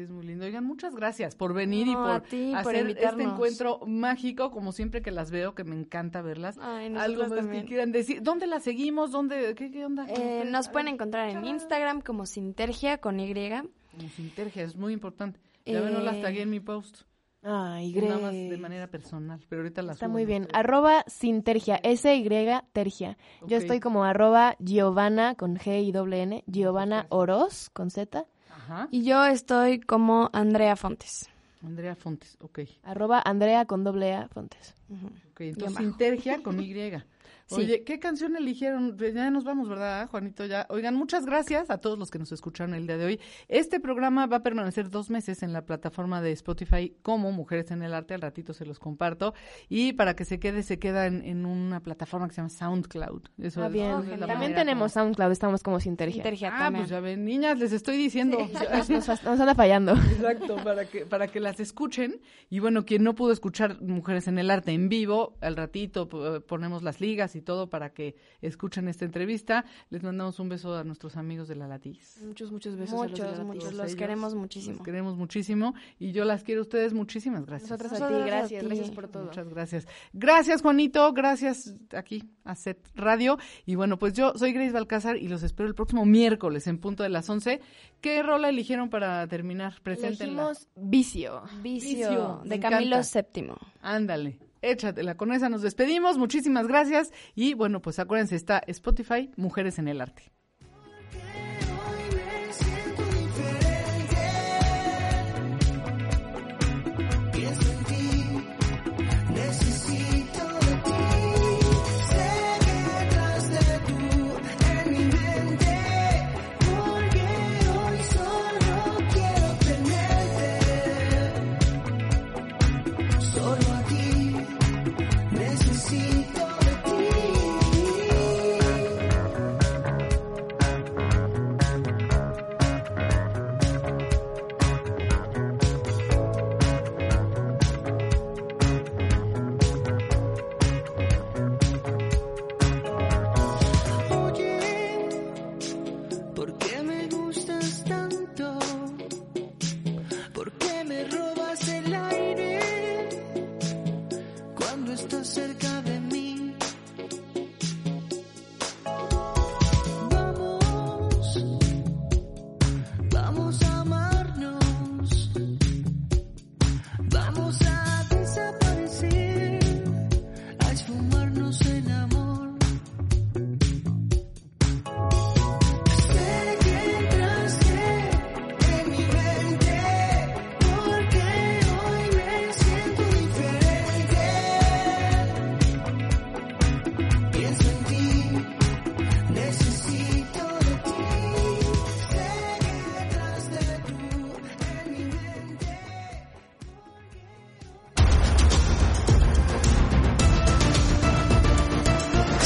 Sí, 0.00 0.04
es 0.04 0.10
muy 0.10 0.24
lindo. 0.24 0.46
Oigan, 0.46 0.64
muchas 0.64 0.94
gracias 0.94 1.34
por 1.36 1.52
venir 1.52 1.86
y 1.86 1.94
por 1.94 2.10
hacer 2.56 2.86
este 2.88 3.22
encuentro 3.22 3.80
mágico, 3.86 4.50
como 4.50 4.72
siempre 4.72 5.02
que 5.02 5.10
las 5.10 5.30
veo, 5.30 5.54
que 5.54 5.64
me 5.64 5.74
encanta 5.76 6.22
verlas. 6.22 6.58
Ay, 6.60 6.94
Algo 6.96 7.22
más 7.24 7.30
que 7.32 7.36
también. 7.36 7.66
quieran 7.66 7.92
decir. 7.92 8.22
¿Dónde 8.22 8.46
las 8.46 8.62
seguimos? 8.62 9.10
¿Dónde? 9.12 9.54
¿Qué, 9.54 9.70
qué 9.70 9.84
onda? 9.84 10.06
Eh, 10.08 10.44
nos 10.46 10.68
pueden 10.68 10.88
encontrar 10.88 11.28
en 11.28 11.44
Instagram 11.44 12.00
como 12.00 12.24
Sintergia 12.24 12.98
con 12.98 13.20
Y. 13.20 13.34
Como 13.34 14.08
Sintergia, 14.16 14.62
es 14.64 14.76
muy 14.76 14.92
importante. 14.94 15.38
Ya 15.66 15.80
ven, 15.82 15.92
no 15.92 16.00
las 16.00 16.16
Eh, 16.16 16.22
tagué 16.22 16.42
en 16.42 16.50
mi 16.50 16.60
post. 16.60 17.02
Ay, 17.42 17.92
Nada 17.94 18.18
más 18.18 18.32
de 18.32 18.58
manera 18.58 18.86
personal, 18.88 19.40
pero 19.48 19.62
ahorita 19.62 19.80
las 19.80 19.96
Está 19.96 20.08
muy 20.08 20.22
en 20.22 20.28
bien. 20.28 20.48
Arroba 20.52 21.04
Sintergia, 21.06 21.80
S-Y 21.82 22.28
Tergia. 22.72 23.16
Yo 23.46 23.56
estoy 23.56 23.80
como 23.80 24.04
arroba 24.04 24.56
Giovanna 24.58 25.34
con 25.36 25.56
G 25.56 25.82
y 25.82 25.92
doble 25.92 26.22
N, 26.22 26.44
Giovanna 26.46 27.06
Oroz 27.08 27.70
con 27.70 27.90
Z, 27.90 28.26
Ajá. 28.70 28.88
Y 28.90 29.02
yo 29.02 29.24
estoy 29.24 29.80
como 29.80 30.30
Andrea 30.32 30.76
Fontes. 30.76 31.28
Andrea 31.64 31.94
Fontes, 31.94 32.38
ok. 32.40 32.60
arroba 32.84 33.20
Andrea 33.24 33.66
con 33.66 33.84
doble 33.84 34.14
A 34.14 34.28
Fontes. 34.28 34.74
Ujú. 34.88 35.08
Ok, 35.32 35.40
entonces 35.40 35.74
bajo. 35.74 35.84
Sintergia 35.84 36.42
con 36.42 36.60
Y. 36.60 36.72
Oye, 37.50 37.82
¿qué 37.82 37.98
canción 37.98 38.36
eligieron? 38.36 38.96
Pues 38.96 39.14
ya 39.14 39.30
nos 39.30 39.44
vamos, 39.44 39.68
¿verdad, 39.68 40.08
Juanito? 40.08 40.46
Ya. 40.46 40.66
Oigan, 40.70 40.94
muchas 40.94 41.26
gracias 41.26 41.70
a 41.70 41.78
todos 41.78 41.98
los 41.98 42.10
que 42.10 42.18
nos 42.18 42.30
escucharon 42.30 42.74
el 42.74 42.86
día 42.86 42.96
de 42.96 43.04
hoy. 43.04 43.20
Este 43.48 43.80
programa 43.80 44.26
va 44.26 44.36
a 44.36 44.42
permanecer 44.42 44.88
dos 44.88 45.10
meses 45.10 45.42
en 45.42 45.52
la 45.52 45.64
plataforma 45.66 46.22
de 46.22 46.32
Spotify 46.32 46.94
como 47.02 47.32
Mujeres 47.32 47.70
en 47.72 47.82
el 47.82 47.92
Arte. 47.92 48.14
Al 48.14 48.20
ratito 48.20 48.52
se 48.52 48.64
los 48.64 48.78
comparto. 48.78 49.34
Y 49.68 49.94
para 49.94 50.14
que 50.14 50.24
se 50.24 50.38
quede, 50.38 50.62
se 50.62 50.78
queda 50.78 51.06
en, 51.06 51.44
una 51.44 51.80
plataforma 51.80 52.28
que 52.28 52.34
se 52.34 52.40
llama 52.40 52.50
SoundCloud. 52.50 53.22
Eso 53.38 53.64
ah, 53.64 53.68
bien. 53.68 54.20
también 54.20 54.54
tenemos 54.54 54.92
SoundCloud, 54.92 55.32
estamos 55.32 55.62
como 55.62 55.80
Sintergia. 55.80 56.22
ah, 56.52 56.70
pues 56.74 56.88
ya 56.88 57.00
ven, 57.00 57.24
niñas, 57.24 57.58
les 57.58 57.72
estoy 57.72 57.96
diciendo. 57.96 58.38
nos, 58.88 59.08
anda 59.08 59.54
fallando. 59.54 59.92
Exacto, 59.92 60.56
para 60.62 60.84
que, 60.84 61.04
para 61.04 61.26
que 61.28 61.40
las 61.40 61.58
escuchen. 61.58 62.20
Y 62.48 62.60
bueno, 62.60 62.84
quien 62.84 63.02
no 63.02 63.14
pudo 63.14 63.32
escuchar 63.32 63.80
Mujeres 63.80 64.28
en 64.28 64.38
el 64.38 64.50
Arte 64.50 64.72
en 64.72 64.88
vivo, 64.88 65.36
al 65.40 65.56
ratito 65.56 66.08
ponemos 66.46 66.82
las 66.82 67.00
ligas 67.10 67.34
y 67.36 67.40
todo 67.40 67.68
para 67.68 67.92
que 67.92 68.14
escuchen 68.40 68.88
esta 68.88 69.04
entrevista. 69.04 69.64
Les 69.90 70.02
mandamos 70.02 70.38
un 70.38 70.48
beso 70.48 70.76
a 70.76 70.84
nuestros 70.84 71.16
amigos 71.16 71.48
de 71.48 71.56
la 71.56 71.66
Latiz. 71.66 72.20
Muchos, 72.24 72.52
muchos 72.52 72.76
besos. 72.76 72.94
Muchos, 72.94 73.44
muchos. 73.44 73.74
Los 73.74 73.96
queremos 73.96 74.34
muchísimo. 74.34 74.76
Los 74.76 74.84
queremos 74.84 75.16
muchísimo 75.16 75.74
y 75.98 76.12
yo 76.12 76.24
las 76.24 76.44
quiero 76.44 76.60
a 76.60 76.62
ustedes. 76.62 76.92
Muchísimas 76.92 77.44
gracias. 77.46 77.70
Nosotros 77.70 78.00
a 78.00 78.08
ti, 78.08 78.14
gracias. 78.24 78.64
Gracias 78.64 78.90
por 78.90 79.08
todo. 79.08 79.24
Muchas 79.24 79.48
gracias. 79.48 79.86
Gracias, 80.12 80.62
Juanito. 80.62 81.12
Gracias 81.12 81.74
aquí 81.92 82.30
a 82.44 82.54
Set 82.54 82.78
Radio. 82.94 83.38
Y 83.66 83.74
bueno, 83.74 83.98
pues 83.98 84.14
yo 84.14 84.32
soy 84.36 84.52
Grace 84.52 84.72
Balcázar 84.72 85.16
y 85.16 85.28
los 85.28 85.42
espero 85.42 85.68
el 85.68 85.74
próximo 85.74 86.04
miércoles 86.04 86.66
en 86.66 86.78
punto 86.78 87.02
de 87.02 87.08
las 87.08 87.28
11. 87.28 87.60
¿Qué 88.00 88.22
rola 88.22 88.48
eligieron 88.48 88.88
para 88.88 89.26
terminar? 89.26 89.80
Preséntenla. 89.82 90.52
Vicio. 90.76 91.42
Vicio, 91.62 92.42
de 92.44 92.60
Camilo 92.60 92.96
VII. 92.98 93.52
Ándale. 93.82 94.49
Échatela, 94.62 95.16
con 95.16 95.32
esa 95.32 95.48
nos 95.48 95.62
despedimos, 95.62 96.18
muchísimas 96.18 96.66
gracias. 96.66 97.12
Y 97.34 97.54
bueno, 97.54 97.80
pues 97.80 97.98
acuérdense, 97.98 98.36
está 98.36 98.62
Spotify, 98.66 99.30
Mujeres 99.36 99.78
en 99.78 99.88
el 99.88 100.00
Arte. 100.00 100.30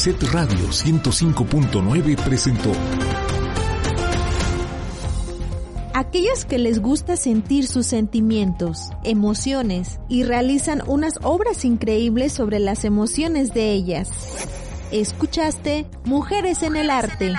Set 0.05 0.23
Radio 0.35 0.69
105.9 0.69 2.23
presentó. 2.25 2.71
Aquellos 5.95 6.45
que 6.45 6.59
les 6.59 6.83
gusta 6.83 7.17
sentir 7.17 7.67
sus 7.67 7.87
sentimientos, 7.87 8.91
emociones 9.03 10.01
y 10.11 10.25
realizan 10.25 10.83
unas 10.87 11.15
obras 11.23 11.65
increíbles 11.65 12.35
sobre 12.35 12.59
las 12.59 12.85
emociones 12.85 13.55
de 13.55 13.73
ellas. 13.73 14.11
Escuchaste 14.93 15.87
Mujeres 16.05 16.63
en 16.63 16.77
el 16.77 16.91
Arte. 16.91 17.33